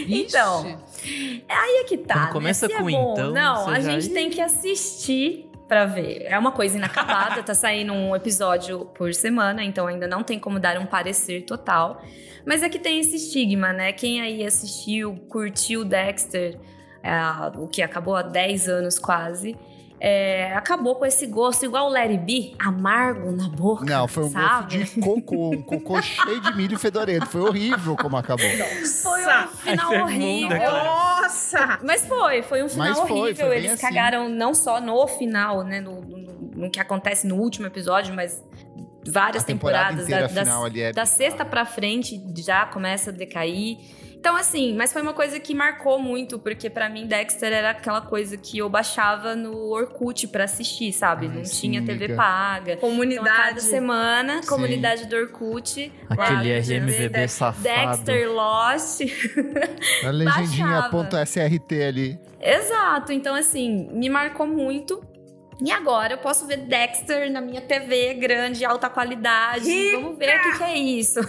[0.08, 0.82] Então,
[1.50, 2.14] aí é que tá.
[2.14, 2.32] Quando né?
[2.32, 6.24] começa Se é com bom, então, Não, a gente tem que assistir pra ver.
[6.24, 10.62] É uma coisa inacabada, tá saindo um episódio por semana, então ainda não tem como
[10.62, 12.02] dar um parecer total.
[12.46, 13.92] Mas é que tem esse estigma, né?
[13.92, 16.58] Quem aí assistiu, curtiu Dexter,
[17.04, 17.12] é,
[17.58, 19.58] o que acabou há 10 anos quase.
[20.00, 23.86] É, acabou com esse gosto, igual o Larry B, amargo na boca.
[23.86, 24.78] Não, foi um sabe?
[24.78, 25.50] gosto de cocô.
[25.52, 27.26] Um cocô cheio de milho fedorento.
[27.26, 28.46] Foi horrível como acabou.
[29.04, 30.60] Foi um final Ai, horrível.
[30.72, 31.80] Nossa!
[31.84, 33.48] Mas foi, foi um final foi, horrível.
[33.48, 33.82] foi Eles assim.
[33.82, 35.82] cagaram não só no final, né?
[35.82, 38.44] No, no- no que acontece no último episódio, mas
[39.08, 40.06] várias A temporada temporadas.
[40.06, 43.78] inteira da, final ali é da sexta pra frente já começa a decair.
[44.20, 48.02] Então, assim, mas foi uma coisa que marcou muito, porque pra mim Dexter era aquela
[48.02, 51.28] coisa que eu baixava no Orkut pra assistir, sabe?
[51.28, 52.16] Ai, não sim, tinha TV amiga.
[52.18, 52.74] paga.
[52.74, 53.62] Então, cada Comunidade.
[53.62, 54.50] semana, Sim.
[54.50, 55.92] comunidade do Orkut.
[56.10, 57.64] Aquele lá, RMVB safado.
[57.64, 59.00] Dexter Lost.
[60.06, 60.90] A legendinha Baixava.
[60.90, 62.20] ponto .srt ali.
[62.42, 63.14] Exato.
[63.14, 65.02] Então, assim, me marcou muito.
[65.62, 69.70] E agora eu posso ver Dexter na minha TV grande, alta qualidade.
[69.70, 70.00] Rica!
[70.00, 71.20] Vamos ver o que, que é isso.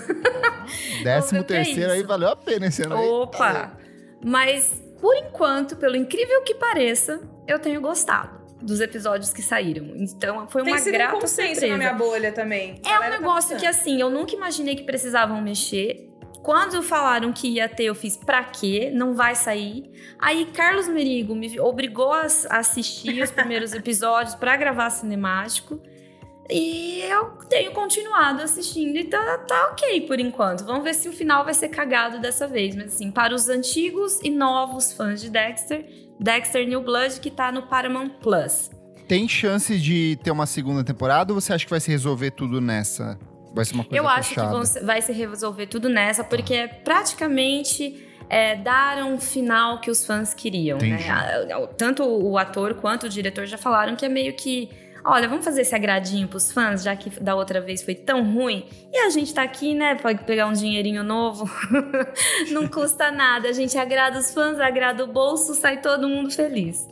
[1.03, 2.97] Décimo o que é terceiro aí valeu a pena esse ano.
[2.97, 3.77] Opa!
[4.25, 9.87] Mas, por enquanto, pelo incrível que pareça, eu tenho gostado dos episódios que saíram.
[9.97, 11.67] Então, foi Tem uma sido um grata consenso surpresa.
[11.69, 12.81] na minha bolha também.
[12.87, 16.10] É um negócio que, assim, eu nunca imaginei que precisavam mexer.
[16.51, 18.91] Quando falaram que ia ter, eu fiz pra quê?
[18.93, 19.89] Não vai sair.
[20.19, 25.81] Aí Carlos Merigo me obrigou a assistir os primeiros episódios pra gravar cinemático.
[26.51, 30.65] E eu tenho continuado assistindo e tá, tá ok por enquanto.
[30.65, 32.75] Vamos ver se o final vai ser cagado dessa vez.
[32.75, 35.87] Mas assim, para os antigos e novos fãs de Dexter,
[36.19, 38.73] Dexter New Blood que tá no Paramount Plus.
[39.07, 42.61] Tem chance de ter uma segunda temporada ou você acha que vai se resolver tudo
[42.61, 43.17] nessa?
[43.53, 44.65] Vai ser uma coisa Eu acho que fechada?
[44.65, 50.07] se- vai se resolver tudo nessa, porque é praticamente é, dar um final que os
[50.07, 50.79] fãs queriam.
[50.79, 50.89] Né?
[50.89, 51.09] Entendi.
[51.09, 54.69] A- Tanto o ator quanto o diretor já falaram que é meio que.
[55.03, 58.67] Olha, vamos fazer esse agradinho pros fãs, já que da outra vez foi tão ruim.
[58.93, 59.95] E a gente tá aqui, né?
[59.95, 61.51] Pode pegar um dinheirinho novo.
[62.53, 63.49] Não custa nada.
[63.49, 66.87] A gente agrada os fãs, agrada o bolso, sai todo mundo feliz.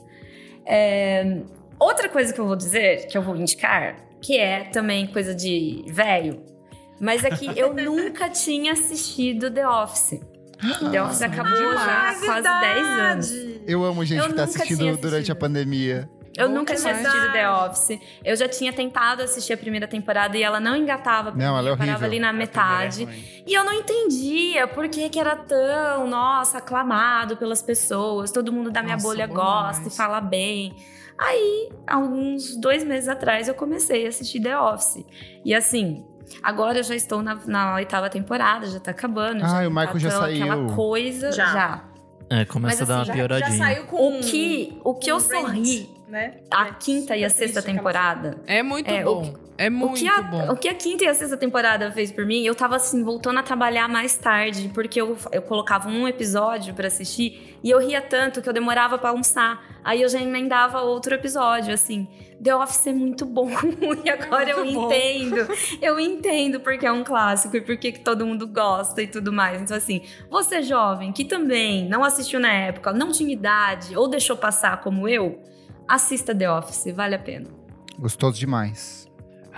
[0.67, 1.41] É,
[1.79, 5.85] Outra coisa que eu vou dizer, que eu vou indicar, que é também coisa de
[5.89, 6.43] velho,
[7.01, 10.21] mas é que eu nunca tinha assistido The Office.
[10.91, 13.33] The Office acabou já há quase 10 anos.
[13.67, 16.09] Eu amo gente Eu que tá assistindo durante a pandemia.
[16.37, 17.07] Eu Bom nunca tinha demais.
[17.15, 17.99] assistido The Office.
[18.25, 21.73] Eu já tinha tentado assistir a primeira temporada e ela não engatava Não, ela é
[21.73, 22.07] eu parava horrível.
[22.07, 23.09] ali na metade.
[23.47, 28.31] E eu não entendia por que, que era tão, nossa, aclamado pelas pessoas.
[28.31, 29.95] Todo mundo da minha Nossa, bolha gosta demais.
[29.95, 30.77] e fala bem.
[31.19, 35.05] Aí, alguns dois meses atrás, eu comecei a assistir The Office.
[35.45, 36.05] E assim,
[36.43, 39.45] agora eu já estou na, na oitava temporada, já tá acabando.
[39.45, 40.67] Ah, já e o Michael tá já tão Aquela saiu.
[40.77, 41.47] coisa, Já.
[41.53, 41.85] já.
[42.31, 43.59] É, começa Mas a dar assim, uma Já, já pioradinha.
[43.59, 46.35] saiu com O que, o que eu sorri né?
[46.51, 49.35] a É quinta e a sexta temporada É muito É, bom.
[49.61, 50.53] É O muito que, a, bom.
[50.53, 53.41] o que a quinta e a sexta temporada fez por mim, eu tava assim, voltando
[53.41, 58.01] a trabalhar mais tarde, porque eu, eu colocava um episódio pra assistir e eu ria
[58.01, 59.61] tanto que eu demorava pra almoçar.
[59.83, 62.07] Aí eu já emendava outro episódio, assim.
[62.41, 63.51] The Office é muito bom
[64.05, 64.87] e agora eu bom.
[64.87, 65.49] entendo.
[65.83, 69.61] Eu entendo porque é um clássico e porque que todo mundo gosta e tudo mais.
[69.61, 74.37] Então, assim, você jovem que também não assistiu na época, não tinha idade ou deixou
[74.37, 75.43] passar como eu,
[75.89, 77.49] assista The Office, vale a pena.
[77.99, 79.08] Gostoso demais.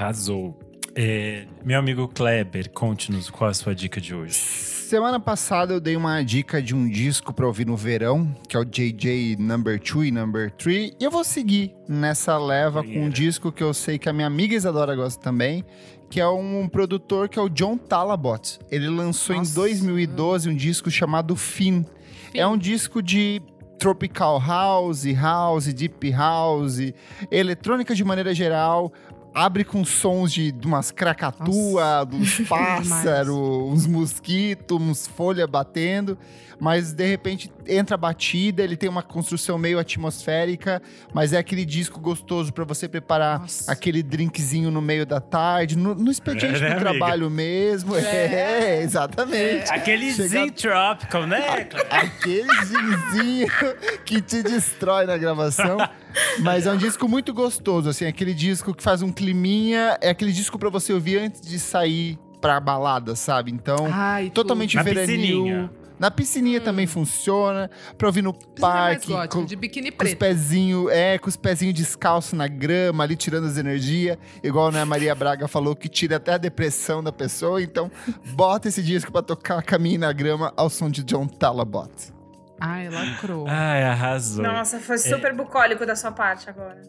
[0.00, 0.58] Arrasou.
[0.94, 4.32] É, meu amigo Kleber, conte-nos qual a sua dica de hoje.
[4.32, 8.58] Semana passada eu dei uma dica de um disco pra ouvir no verão, que é
[8.58, 10.92] o JJ Number 2 e Number 3.
[10.98, 14.26] E eu vou seguir nessa leva com um disco que eu sei que a minha
[14.26, 15.66] amiga Isadora gosta também,
[16.08, 18.58] que é um produtor que é o John Talabot.
[18.70, 19.52] Ele lançou Nossa.
[19.52, 21.84] em 2012 um disco chamado Fin.
[22.32, 23.42] É um disco de
[23.80, 26.92] tropical house, house, deep house,
[27.30, 28.92] eletrônica de maneira geral.
[29.34, 36.18] Abre com sons de, de umas cracatua, uns pássaros, uns mosquitos, uns folha batendo.
[36.60, 40.82] Mas de repente entra a batida, ele tem uma construção meio atmosférica,
[41.14, 43.70] mas é aquele disco gostoso pra você preparar Nossa.
[43.72, 46.80] aquele drinkzinho no meio da tarde, no, no expediente É, né, do amiga?
[46.80, 47.96] trabalho mesmo.
[47.96, 49.70] É, exatamente.
[49.72, 51.64] Aquele Chega- Tropical, né?
[51.64, 51.86] Kleber?
[51.90, 53.48] Aquele zinzinho
[54.04, 55.78] que te destrói na gravação.
[56.40, 60.32] Mas é um disco muito gostoso, assim, aquele disco que faz um climinha, é aquele
[60.32, 63.50] disco pra você ouvir antes de sair pra balada, sabe?
[63.52, 65.70] Então, Ai, totalmente veranil.
[66.00, 70.14] Na piscininha também funciona, pra ouvir no mais parque, gótico, com, de biquíni com os
[70.14, 70.18] preto.
[70.18, 74.86] pezinhos, é, com os pezinhos descalços na grama, ali tirando as energias, igual né, a
[74.86, 77.60] Maria Braga falou, que tira até a depressão da pessoa.
[77.62, 77.90] Então,
[78.32, 81.90] bota esse disco pra tocar caminho na grama ao som de John Talabot.
[82.58, 83.44] Ai, lacrou.
[83.46, 84.42] Ai, arrasou.
[84.42, 86.80] Nossa, foi super bucólico da sua parte agora.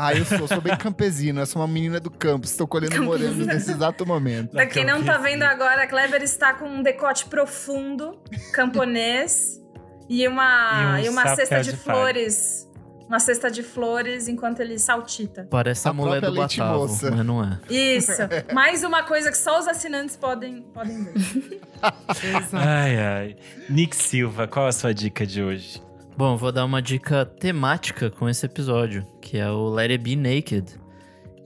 [0.00, 3.44] Ah, eu sou, sou bem campesino, eu sou uma menina do campo, estou colhendo morangos
[3.44, 4.52] nesse exato momento.
[4.52, 8.16] Pra quem não tá vendo agora, a Kleber está com um decote profundo,
[8.52, 9.60] camponês,
[10.08, 12.68] e uma, E um e uma cesta de de, flores.
[13.08, 15.48] Uma cesta de flores enquanto ele saltita.
[15.50, 17.10] Parece a, A mulher do Batavo, moça.
[17.10, 17.58] mas não é.
[17.68, 18.12] Isso.
[18.52, 21.14] Mais uma coisa que só os assinantes podem, podem ver.
[21.16, 22.48] Exato.
[22.56, 23.36] Ai, ai.
[23.68, 25.82] Nick Silva, qual a sua dica de hoje?
[26.18, 30.16] Bom, vou dar uma dica temática com esse episódio, que é o Let It Be
[30.16, 30.74] Naked,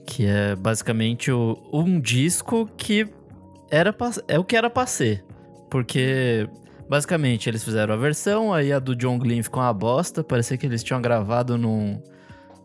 [0.03, 3.07] que é basicamente o- um disco que
[3.69, 5.23] era pra- é o que era pra ser,
[5.69, 6.49] porque
[6.89, 10.65] basicamente eles fizeram a versão, aí a do John Glenn ficou uma bosta, parecia que
[10.65, 12.01] eles tinham gravado num,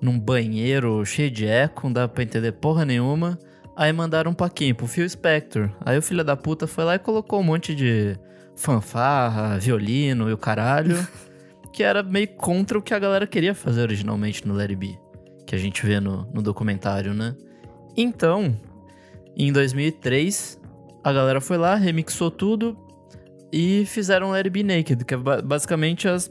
[0.01, 3.39] num banheiro cheio de eco, não dá pra entender porra nenhuma.
[3.77, 4.75] Aí mandaram pra quem?
[4.75, 5.71] Pro Phil Spector.
[5.85, 8.17] Aí o filho da puta foi lá e colocou um monte de
[8.57, 10.97] fanfarra, violino e o caralho
[11.73, 14.99] que era meio contra o que a galera queria fazer originalmente no Let It Be,
[15.47, 17.35] que a gente vê no, no documentário, né?
[17.97, 18.55] Então,
[19.37, 20.61] em 2003,
[21.05, 22.77] a galera foi lá, remixou tudo
[23.53, 26.31] e fizeram Let It Be Naked, que é ba- basicamente as,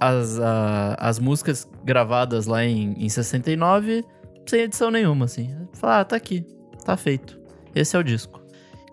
[0.00, 4.04] as, a- as músicas gravadas lá em, em 69,
[4.46, 5.54] sem edição nenhuma, assim.
[5.74, 6.44] Falar, ah, tá aqui,
[6.84, 7.38] tá feito.
[7.74, 8.42] Esse é o disco.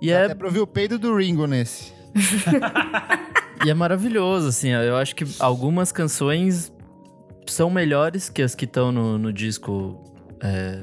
[0.02, 1.94] E é Até pra ouvir o peido do Ringo nesse.
[3.64, 4.70] E é maravilhoso, assim.
[4.70, 6.72] Eu acho que algumas canções
[7.46, 10.04] são melhores que as que estão no, no disco
[10.42, 10.82] é,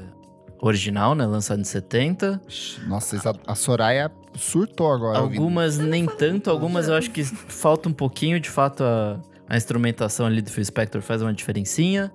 [0.61, 1.25] original, né?
[1.25, 2.41] Lançado em 70.
[2.87, 5.21] Nossa, essa- a Soraya surtou agora.
[5.21, 5.39] ouvindo.
[5.41, 8.39] Algumas nem tanto, algumas eu acho que falta um pouquinho.
[8.39, 9.19] De fato, a,
[9.49, 12.11] a instrumentação ali do Phil Spector faz uma diferencinha.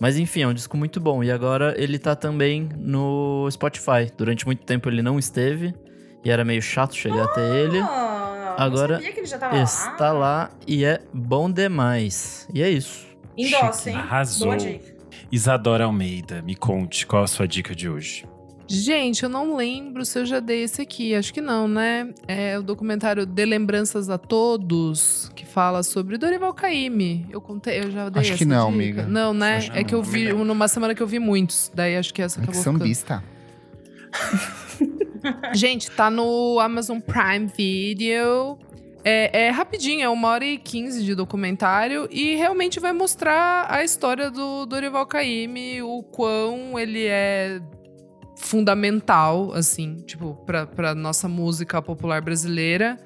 [0.00, 1.22] Mas enfim, é um disco muito bom.
[1.22, 4.10] E agora ele tá também no Spotify.
[4.16, 5.74] Durante muito tempo ele não esteve.
[6.24, 7.78] E era meio chato chegar até ele.
[8.62, 12.48] Agora sabia que ele já tava Está lá e é bom demais.
[12.52, 13.06] E é isso.
[13.36, 13.96] Endossa, hein?
[13.96, 14.52] arrasou.
[15.32, 18.26] Isadora Almeida, me conte qual a sua dica de hoje.
[18.72, 21.14] Gente, eu não lembro se eu já dei esse aqui.
[21.14, 22.12] Acho que não, né?
[22.28, 27.26] É o documentário De Lembranças a Todos, que fala sobre Dorival Caymmi.
[27.30, 28.82] Eu contei, eu já dei Acho essa que não, dica.
[29.02, 29.06] amiga.
[29.08, 29.56] Não, né?
[29.56, 30.44] Acho que é que não, eu vi amiga.
[30.44, 31.70] numa semana que eu vi muitos.
[31.74, 32.78] Daí acho que essa Ai, que acabou ficando.
[32.78, 33.24] sambista.
[35.54, 38.58] Gente, tá no Amazon Prime Video.
[39.02, 43.82] É, é rapidinho, é uma hora e quinze de documentário e realmente vai mostrar a
[43.82, 47.62] história do Dorival Caymmi, o quão ele é
[48.36, 52.98] fundamental, assim, tipo, pra, pra nossa música popular brasileira.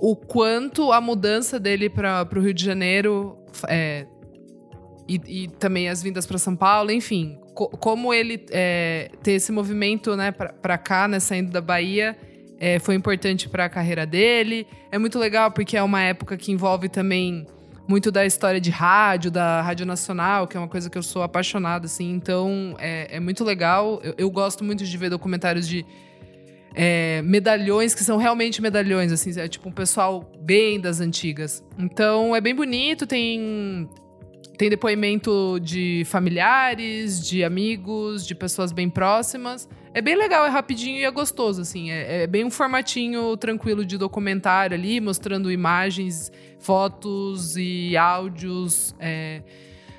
[0.00, 3.36] O quanto a mudança dele para pro Rio de Janeiro
[3.68, 4.06] é,
[5.08, 9.52] e, e também as vindas para São Paulo, enfim, co- como ele é, ter esse
[9.52, 12.16] movimento, né, pra cá, né, saindo da Bahia,
[12.58, 14.66] é, foi importante para a carreira dele.
[14.92, 17.46] É muito legal porque é uma época que envolve também
[17.88, 21.22] muito da história de rádio, da Rádio Nacional, que é uma coisa que eu sou
[21.22, 22.12] apaixonada, assim.
[22.12, 24.00] Então, é, é muito legal.
[24.04, 25.84] Eu, eu gosto muito de ver documentários de
[26.74, 31.64] é, medalhões que são realmente medalhões, assim, é tipo um pessoal bem das antigas.
[31.78, 33.88] Então é bem bonito, tem
[34.60, 39.66] tem depoimento de familiares, de amigos, de pessoas bem próximas.
[39.94, 41.90] É bem legal, é rapidinho e é gostoso, assim.
[41.90, 48.94] É, é bem um formatinho tranquilo de documentário ali, mostrando imagens, fotos e áudios.
[49.00, 49.40] É,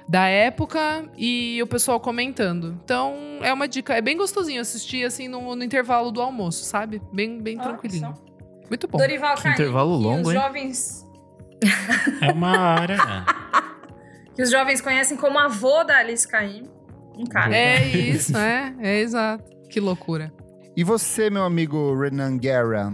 [0.07, 2.77] da época e o pessoal comentando.
[2.83, 3.95] Então, é uma dica.
[3.95, 7.01] É bem gostosinho assistir, assim, no, no intervalo do almoço, sabe?
[7.11, 8.13] Bem, bem tranquilinho.
[8.69, 8.99] Muito bom.
[8.99, 10.39] Dorival Que Carne, intervalo longo, os hein?
[10.39, 11.07] jovens
[12.21, 12.97] É uma hora.
[14.35, 16.63] que os jovens conhecem como avô da Alice Caim.
[17.17, 17.55] Um cara.
[17.55, 18.73] É isso, é.
[18.79, 19.43] É exato.
[19.69, 20.31] Que loucura.
[20.75, 22.93] E você, meu amigo Renan Guerra?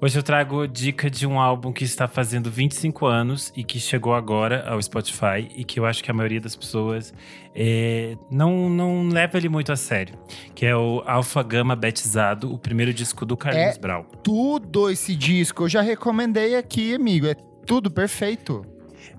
[0.00, 4.14] Hoje eu trago dica de um álbum que está fazendo 25 anos e que chegou
[4.14, 7.14] agora ao Spotify e que eu acho que a maioria das pessoas
[7.54, 10.14] é, não, não leva ele muito a sério.
[10.54, 13.78] Que é o Alpha Gama Betizado, o primeiro disco do Carlinhos É.
[13.78, 14.06] Brau.
[14.22, 17.26] Tudo esse disco eu já recomendei aqui, amigo.
[17.26, 17.34] É
[17.66, 18.62] tudo perfeito.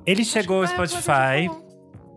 [0.07, 1.49] Ele chegou ao Spotify,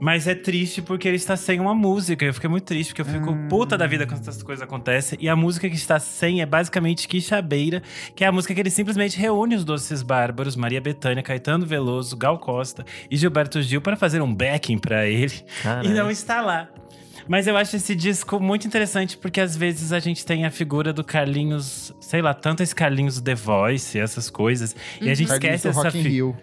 [0.01, 2.25] mas é triste porque ele está sem uma música.
[2.25, 3.49] Eu fiquei muito triste, porque eu fico Hum.
[3.49, 5.19] puta da vida quando essas coisas acontecem.
[5.21, 7.83] E a música que está sem é basicamente Quixabeira,
[8.15, 12.17] que é a música que ele simplesmente reúne os Doces Bárbaros, Maria Bethânia, Caetano Veloso,
[12.17, 15.35] Gal Costa e Gilberto Gil para fazer um backing pra ele.
[15.63, 15.91] Caralho.
[15.91, 16.69] E não está lá.
[17.29, 20.93] Mas eu acho esse disco muito interessante porque às vezes a gente tem a figura
[20.93, 25.55] do Carlinhos, sei lá, tanto esse Carlinhos The Voice, essas coisas, e a gente Carlinhos
[25.57, 26.37] esquece essa Rock in fi- Rio.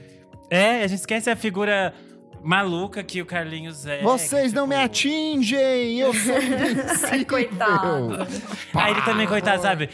[0.49, 1.93] É, a gente esquece a figura
[2.41, 4.01] maluca que o Carlinhos é.
[4.01, 5.99] Vocês que, não me tipo, atingem!
[5.99, 7.25] Eu sou invencível!
[7.25, 8.27] Coitado.
[8.73, 9.89] Ah, ele também, coitado, sabe?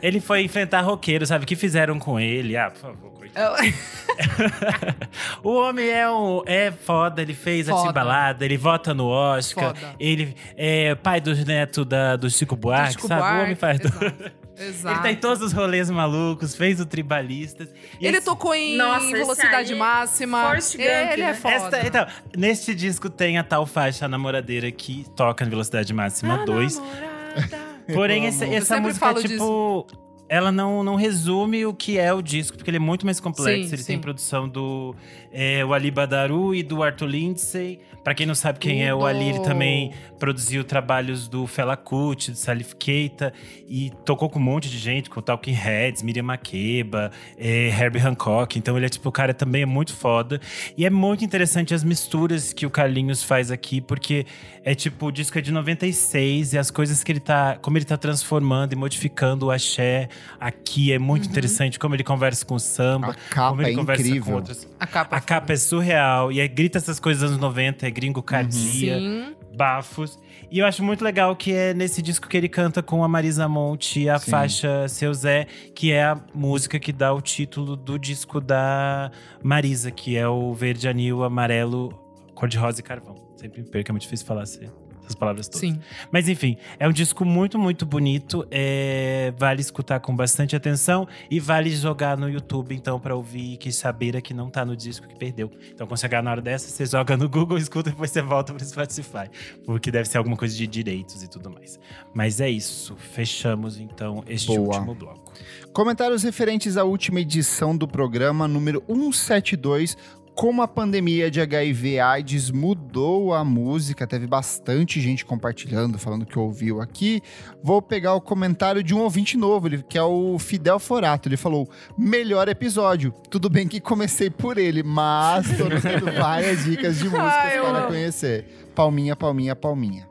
[0.00, 1.44] Ele foi enfrentar roqueiro, sabe?
[1.44, 2.56] O que fizeram com ele?
[2.56, 3.56] Ah, por favor, coitado.
[5.44, 7.88] o homem é, um, é foda, ele fez a Foda.
[7.88, 9.74] timbalada, ele vota no Oscar.
[9.74, 9.94] Foda.
[10.00, 13.22] Ele é pai dos netos da, do Chico Buarque, Chico sabe?
[13.22, 13.80] o homem Buarque, faz.
[13.80, 14.32] Exato.
[14.58, 14.94] Exato.
[14.96, 17.68] Ele tá em todos os rolês malucos, fez o Tribalistas.
[18.00, 20.42] E Ele esse- tocou em Nossa, velocidade aí, máxima.
[20.42, 21.34] Forrest Gump, ele é né?
[21.34, 21.54] foda.
[21.54, 22.06] Esta- então,
[22.36, 26.80] neste disco tem a tal faixa a namoradeira que toca em velocidade máxima 2.
[27.94, 29.86] Porém, essa sempre música é tipo.
[30.30, 33.68] Ela não, não resume o que é o disco, porque ele é muito mais complexo.
[33.70, 33.98] Sim, ele tem sim.
[33.98, 34.94] produção do
[35.32, 37.80] é, o Ali Badaru e do Arthur Lindsay.
[38.04, 39.44] Pra quem não sabe quem é o Ali, ele Tudo.
[39.46, 43.32] também produziu trabalhos do Fela Kuti, do Salif Keita.
[43.68, 48.58] E tocou com um monte de gente, com Talking Heads, Miriam Makeba, é, Herbie Hancock.
[48.58, 50.40] Então ele é tipo, o cara também é muito foda.
[50.76, 54.26] E é muito interessante as misturas que o Carlinhos faz aqui, porque
[54.64, 57.56] é tipo, o disco é de 96 e as coisas que ele tá.
[57.60, 60.08] Como ele tá transformando e modificando o axé
[60.40, 61.78] aqui é muito interessante.
[61.78, 64.34] Como ele conversa com o samba, A capa como ele é conversa com incrível.
[64.36, 64.68] outras.
[64.78, 65.16] A capa.
[65.16, 68.98] A capa é surreal e aí grita essas coisas dos anos 90, é gringo cardia,
[68.98, 69.34] Sim.
[69.58, 70.18] Bafos.
[70.50, 73.48] E eu acho muito legal que é nesse disco que ele canta com a Marisa
[73.48, 74.30] Monte a Sim.
[74.30, 79.10] faixa Seu Zé, que é a música que dá o título do disco da
[79.42, 81.90] Marisa, que é o verde, anil, amarelo,
[82.34, 83.16] cor-de-rosa e carvão.
[83.36, 84.70] Sempre me perco, é muito difícil falar assim,
[85.08, 85.60] essas palavras todas.
[85.60, 85.80] Sim.
[86.10, 88.46] Mas enfim, é um disco muito, muito bonito.
[88.50, 93.72] é, Vale escutar com bastante atenção e vale jogar no YouTube, então, pra ouvir que
[93.72, 95.50] sabeira que não tá no disco que perdeu.
[95.72, 98.52] Então, quando chegar na hora dessa, você joga no Google, escuta e depois você volta
[98.52, 99.28] pro Spotify.
[99.64, 101.78] Porque deve ser alguma coisa de direitos e tudo mais.
[102.14, 102.96] Mas é isso.
[102.96, 104.76] Fechamos, então, este Boa.
[104.76, 105.32] último bloco.
[105.72, 109.96] Comentários referentes à última edição do programa número 172.
[110.38, 116.38] Como a pandemia de HIV AIDS mudou a música, teve bastante gente compartilhando, falando que
[116.38, 117.20] ouviu aqui.
[117.60, 121.28] Vou pegar o comentário de um ouvinte novo, ele- que é o Fidel Forato.
[121.28, 123.12] Ele falou: melhor episódio.
[123.28, 127.78] Tudo bem que comecei por ele, mas tô dando várias dicas de músicas Ai, para
[127.80, 127.88] amo.
[127.88, 128.44] conhecer.
[128.76, 130.06] Palminha, palminha, palminha.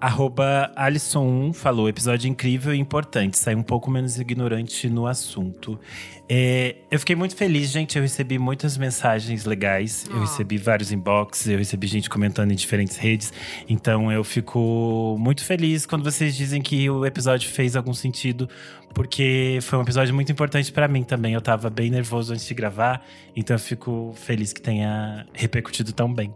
[0.00, 5.78] Arroba Alisson1 falou, episódio incrível e importante, sai um pouco menos ignorante no assunto.
[6.26, 10.20] É, eu fiquei muito feliz, gente, eu recebi muitas mensagens legais, eu Ah.
[10.20, 13.30] recebi vários inbox, eu recebi gente comentando em diferentes redes,
[13.68, 18.48] então eu fico muito feliz quando vocês dizem que o episódio fez algum sentido,
[18.94, 22.54] porque foi um episódio muito importante pra mim também, eu tava bem nervoso antes de
[22.54, 23.04] gravar,
[23.36, 26.32] então eu fico feliz que tenha repercutido tão bem.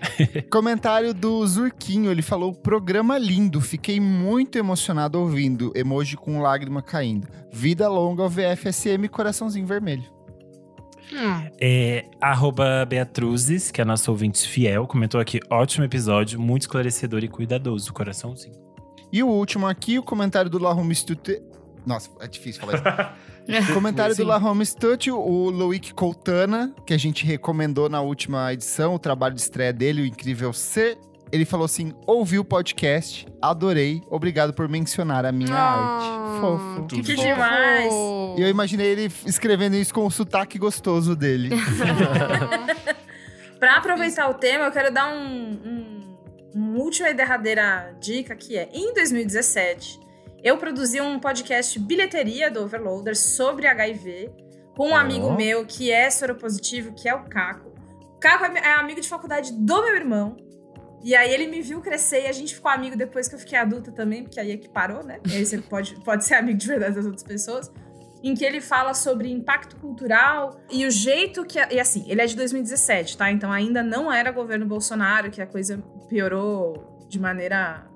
[0.50, 5.72] Comentário do Zurquinho, ele falou: programa lindo, fiquei muito emocionado ouvindo.
[5.74, 7.28] Emoji com lágrima caindo.
[7.52, 10.04] Vida longa ao VFSM coraçãozinho vermelho.
[11.12, 11.48] Hum.
[11.60, 17.24] É, arroba Beatruzes, que é a nossa ouvinte fiel, comentou aqui: ótimo episódio, muito esclarecedor
[17.24, 18.56] e cuidadoso, coraçãozinho.
[19.12, 21.42] E o último aqui, o comentário do Lahum Institute.
[21.86, 22.84] Nossa, é difícil falar isso.
[23.72, 28.94] Comentário do La Home Studio, o Loic Coutana, que a gente recomendou na última edição,
[28.94, 30.98] o trabalho de estreia dele, o Incrível C.
[31.32, 36.40] Ele falou assim: ouvi o podcast, adorei, obrigado por mencionar a minha arte.
[36.40, 36.86] Fofo.
[36.86, 37.92] Que, Que demais.
[38.36, 41.50] E eu imaginei ele escrevendo isso com o sotaque gostoso dele.
[43.58, 46.16] Pra aproveitar o tema, eu quero dar um, um,
[46.54, 49.98] uma última e derradeira dica que é: em 2017,
[50.42, 54.30] eu produzi um podcast bilheteria do Overloader sobre HIV
[54.76, 57.68] com um amigo meu que é soropositivo, que é o Caco.
[58.14, 60.36] O Caco é, é amigo de faculdade do meu irmão.
[61.02, 63.58] E aí ele me viu crescer e a gente ficou amigo depois que eu fiquei
[63.58, 65.18] adulta também, porque aí é que parou, né?
[65.28, 67.70] E aí você pode, pode ser amigo de verdade das outras pessoas.
[68.22, 71.58] Em que ele fala sobre impacto cultural e o jeito que.
[71.58, 73.30] E assim, ele é de 2017, tá?
[73.30, 77.88] Então ainda não era governo Bolsonaro, que a coisa piorou de maneira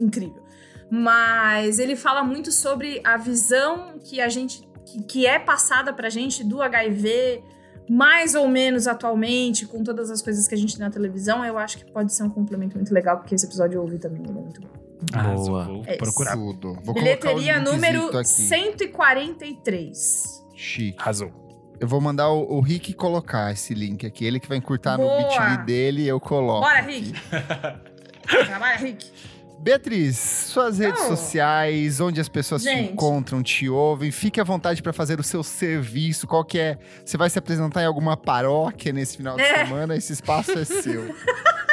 [0.00, 0.47] incrível.
[0.90, 4.66] Mas ele fala muito sobre a visão que a gente.
[4.86, 7.42] que, que é passada pra gente do HIV,
[7.90, 11.44] mais ou menos atualmente, com todas as coisas que a gente tem na televisão.
[11.44, 14.22] Eu acho que pode ser um complemento muito legal, porque esse episódio eu ouvi também,
[14.22, 14.68] ele é muito bom.
[15.12, 15.64] Arrasou, Boa.
[15.64, 16.34] Vou É procurar.
[16.34, 16.74] Tudo.
[16.82, 18.24] Vou Bilheteria número aqui.
[18.24, 20.44] 143.
[20.54, 20.96] Chique.
[20.98, 21.30] Arrasou.
[21.78, 24.24] Eu vou mandar o, o Rick colocar esse link aqui.
[24.24, 25.20] Ele que vai encurtar Boa.
[25.22, 26.62] no bit.ly dele e eu coloco.
[26.62, 26.80] Bora.
[26.80, 27.12] Rick!
[28.46, 29.12] Trabalha, Rick.
[29.60, 31.08] Beatriz, suas redes Oh.
[31.16, 32.92] sociais, onde as pessoas te Gente.
[32.92, 36.26] encontram, te ouvem, fique à vontade para fazer o seu serviço.
[36.26, 36.78] Qual que é?
[37.04, 39.64] Você vai se apresentar em alguma paróquia nesse final de É.
[39.66, 39.96] semana?
[39.96, 41.14] Esse espaço é seu.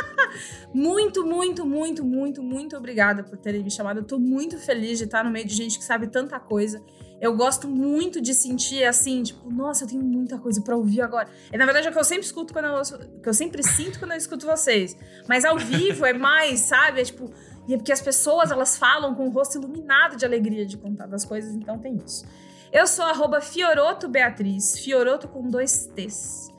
[0.74, 4.02] Muito, muito, muito, muito, muito obrigada por terem me chamado.
[4.02, 6.84] Eu tô muito feliz de estar no meio de gente que sabe tanta coisa.
[7.22, 11.30] Eu gosto muito de sentir assim, tipo, nossa, eu tenho muita coisa pra ouvir agora.
[11.54, 13.64] E na verdade é o que eu sempre escuto quando eu ouço, que eu sempre
[13.64, 14.98] sinto quando eu escuto vocês.
[15.30, 17.00] Mas ao vivo é mais, sabe?
[17.00, 17.32] É tipo,
[17.68, 21.08] e é porque as pessoas elas falam com o rosto iluminado de alegria de contar
[21.08, 22.26] das coisas, então tem isso.
[22.72, 26.50] Eu sou arroba Fioroto Beatriz, Fioroto com dois T's.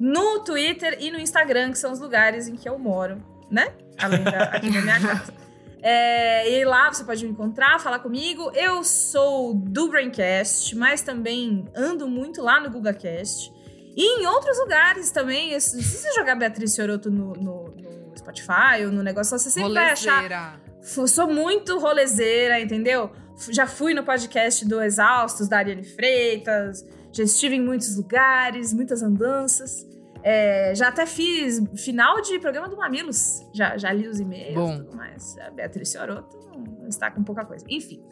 [0.00, 3.72] No Twitter e no Instagram, que são os lugares em que eu moro, né?
[4.00, 5.34] Além da, aqui da minha casa.
[5.82, 8.50] É, e lá você pode me encontrar, falar comigo.
[8.54, 13.52] Eu sou do Braincast, mas também ando muito lá no GugaCast.
[13.96, 15.58] E em outros lugares também.
[15.58, 17.87] Se você jogar Beatriz Fioroto no, no- no
[18.28, 20.68] Spotify ou no negócio, você sempre vai achar Rolezeira.
[21.08, 23.10] Sou muito rolezeira, entendeu?
[23.50, 26.84] Já fui no podcast do Exaustos, da Ariane Freitas.
[27.12, 29.86] Já estive em muitos lugares, muitas andanças.
[30.22, 33.46] É, já até fiz final de programa do Mamilos.
[33.52, 35.38] Já, já li os e-mails e tudo mais.
[35.38, 37.64] A Beatriz Fioroto não, está com pouca coisa.
[37.68, 38.02] Enfim.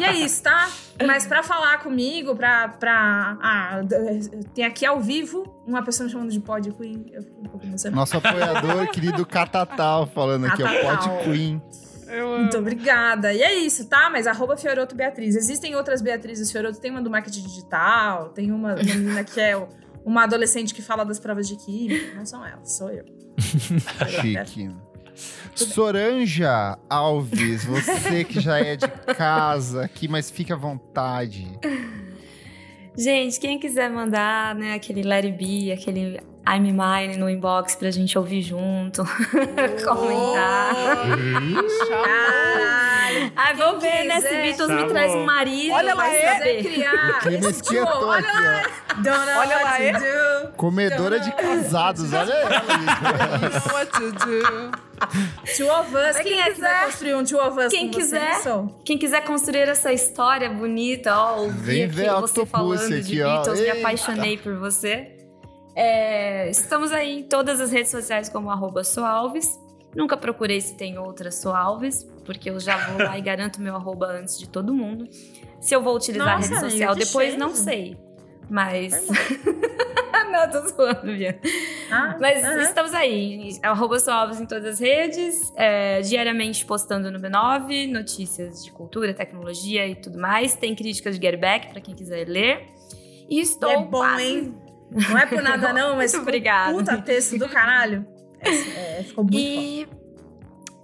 [0.00, 0.68] E é isso, tá?
[1.06, 2.68] Mas pra falar comigo, pra...
[2.68, 3.80] pra ah,
[4.54, 7.06] tem aqui ao vivo uma pessoa me chamando de Pod Queen.
[7.12, 7.96] Eu fiquei um pouco emocionada.
[8.00, 10.68] Nosso apoiador, querido Catatal, falando aqui, ó.
[10.68, 11.62] Pod Queen.
[12.38, 13.32] Muito obrigada.
[13.34, 14.08] E é isso, tá?
[14.10, 15.36] Mas arroba Fioroto Beatriz.
[15.36, 16.80] Existem outras Beatrizes Fioroto.
[16.80, 19.68] Tem uma do marketing digital, tem uma, uma menina que é o-
[20.04, 22.14] uma adolescente que fala das provas de química.
[22.14, 23.04] Não são elas, sou eu.
[24.20, 24.70] Chique.
[25.54, 31.46] Soranja Alves, você que já é de casa aqui, mas fique à vontade.
[32.96, 36.20] Gente, quem quiser mandar, né, aquele It Be, aquele
[36.50, 39.04] I'm Mine no inbox pra gente ouvir junto,
[39.84, 40.74] comentar.
[41.88, 43.32] Caralho!
[43.36, 44.20] Ai, vou ver, né?
[44.20, 44.28] Se.
[44.28, 46.62] Beatles Tá me traz um marido, Olha lá, é saber.
[46.64, 47.10] criar.
[47.10, 47.72] O clima esse duo.
[47.74, 48.62] esquentou Olha lá.
[48.64, 48.94] ó.
[48.94, 49.92] Don't know Olha lá, é?
[49.92, 50.48] do.
[50.56, 52.50] Comedora de casados, olha ela.
[53.56, 53.74] isso.
[53.74, 54.88] What to do?
[55.56, 56.16] Two of Us.
[56.16, 58.40] Quem, quem é que quiser- vai construir um Two of Us quem com quiser.
[58.84, 63.00] Quem quiser construir essa história bonita, ó, ouvir Vem aqui ver a você falando aqui,
[63.02, 63.34] de ó.
[63.36, 63.78] Beatles, me Eita.
[63.80, 65.12] apaixonei por você.
[65.80, 69.56] É, estamos aí em todas as redes sociais como arroba Soalves.
[69.94, 74.06] Nunca procurei se tem outras Soalves, porque eu já vou lá e garanto meu arroba
[74.08, 75.06] antes de todo mundo.
[75.60, 77.38] Se eu vou utilizar a Nossa, rede amiga, social depois, cheiro.
[77.40, 77.96] não sei.
[78.50, 78.92] Mas.
[80.32, 81.38] não, tô zoando, Bia.
[81.92, 82.60] Ah, Mas aham.
[82.62, 88.72] estamos aí, arroba Soalves em todas as redes, é, diariamente postando no B9, notícias de
[88.72, 90.54] cultura, tecnologia e tudo mais.
[90.56, 92.66] Tem críticas de Get Back pra quem quiser ler.
[93.30, 94.54] E estou E é bom, quase- hein?
[94.90, 96.72] Não é por nada não, mas Muito obrigada.
[96.72, 98.06] puta texto do caralho.
[98.40, 99.36] É, ficou muito.
[99.36, 99.86] E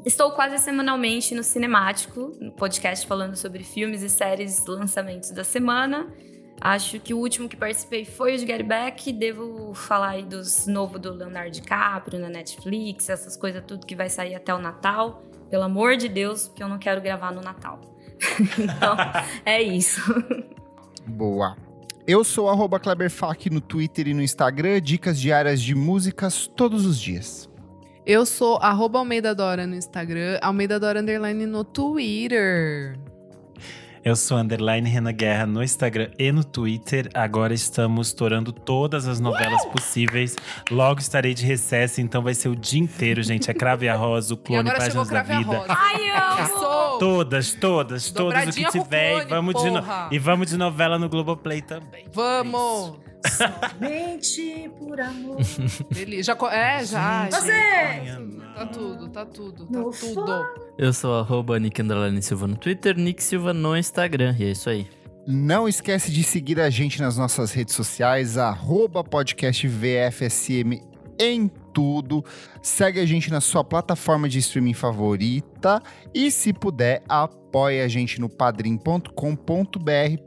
[0.05, 6.13] estou quase semanalmente no Cinemático, no podcast falando sobre filmes e séries lançamentos da semana.
[6.61, 9.13] Acho que o último que participei foi o de Get Back.
[9.13, 14.09] Devo falar aí dos novo do Leonardo DiCaprio na Netflix, essas coisas tudo que vai
[14.09, 15.23] sair até o Natal.
[15.51, 17.81] Pelo amor de Deus, porque eu não quero gravar no Natal.
[18.59, 18.97] então,
[19.45, 20.01] é isso.
[21.07, 21.57] Boa.
[22.07, 27.01] Eu sou arroba Kleberfac no Twitter e no Instagram, dicas diárias de músicas todos os
[27.01, 27.49] dias.
[28.05, 32.99] Eu sou arroba Almeida Dora no Instagram, Almeida Dora Underline no Twitter.
[34.05, 37.09] Eu sou underline Renan Guerra no Instagram e no Twitter.
[37.15, 40.37] Agora estamos estourando todas as novelas possíveis.
[40.71, 43.51] Logo estarei de recesso, então vai ser o dia inteiro, gente.
[43.51, 45.57] É Crave a Rosa, o E Clone Páginas da Vida.
[45.57, 45.67] Rosa.
[45.71, 46.37] Ai, amo!
[46.37, 46.99] Passou.
[46.99, 49.11] Todas, todas, todas o que tiver.
[49.13, 52.05] clone, e, vamos de no- e vamos de novela no Globoplay também.
[52.13, 52.99] Vamos.
[53.81, 55.39] Mente por amor.
[55.93, 56.23] Beleza.
[56.25, 57.29] Já, co- é, já.
[57.31, 58.05] Você!
[58.05, 58.45] gente.
[58.55, 60.47] Tá tudo, tá tudo, tá No tudo.
[60.79, 64.35] Eu sou arroba Nick Underline Silva no Twitter, Nick Silva no Instagram.
[64.39, 64.87] E é isso aí.
[65.27, 70.81] Não esquece de seguir a gente nas nossas redes sociais, arroba podcast VFSM
[71.19, 72.25] em tudo.
[72.63, 75.83] Segue a gente na sua plataforma de streaming favorita
[76.15, 77.03] e, se puder,
[77.55, 79.13] apoie a gente no padrim.com.br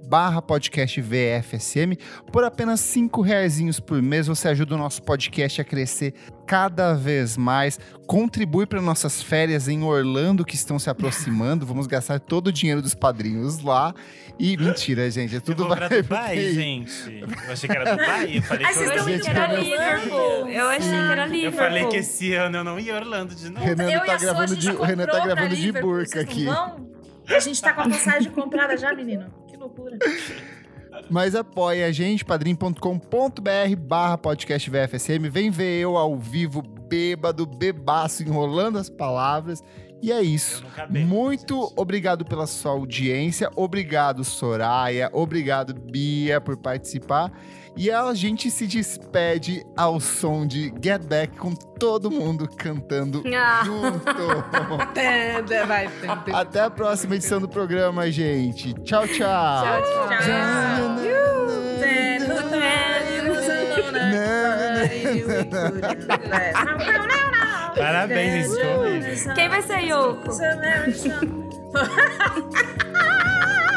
[0.07, 1.97] barra podcast VFSM.
[2.31, 6.13] Por apenas cinco reaisinhos por mês, você ajuda o nosso podcast a crescer
[6.47, 7.77] cada vez mais.
[8.07, 11.65] Contribui para nossas férias em Orlando que estão se aproximando.
[11.65, 13.93] Vamos gastar todo o dinheiro dos padrinhos lá.
[14.39, 17.19] E mentira, gente, é Eu tudo pra vai- Dubai, gente.
[17.45, 18.37] Eu achei que era Dubai.
[18.37, 20.47] Eu falei Ai, que vocês eu, Eu estão indo Liverpool.
[20.47, 21.59] Eu achei que era eu Liverpool.
[21.59, 23.65] falei que esse ano eu não ia Orlando de novo.
[23.65, 26.45] Renan eu tá a gravando de, o Renan tá gravando de burca aqui.
[26.45, 26.87] vão?
[27.27, 29.31] A gente tá com a passagem comprada já, menino.
[29.47, 29.97] Que loucura.
[31.09, 35.29] Mas apoie a gente, padrim.com.br barra podcast VFSM.
[35.29, 39.63] Vem ver eu ao vivo, bêbado, bebaço, enrolando as palavras.
[40.01, 40.63] E é isso.
[40.89, 43.49] Muito obrigado pela sua audiência.
[43.55, 45.09] Obrigado, Soraya.
[45.11, 47.31] Obrigado, Bia, por participar.
[47.77, 53.61] E a gente se despede ao som de Get Back com todo mundo cantando Ah.
[53.63, 54.01] junto.
[55.67, 56.31] Vai, tende.
[56.35, 58.73] Até a próxima edição do programa, gente.
[58.83, 59.63] Tchau, tchau.
[59.63, 60.17] Tchau, tchau.
[67.75, 69.33] Parabéns, gente.
[69.35, 70.31] Quem vai ser Yoko?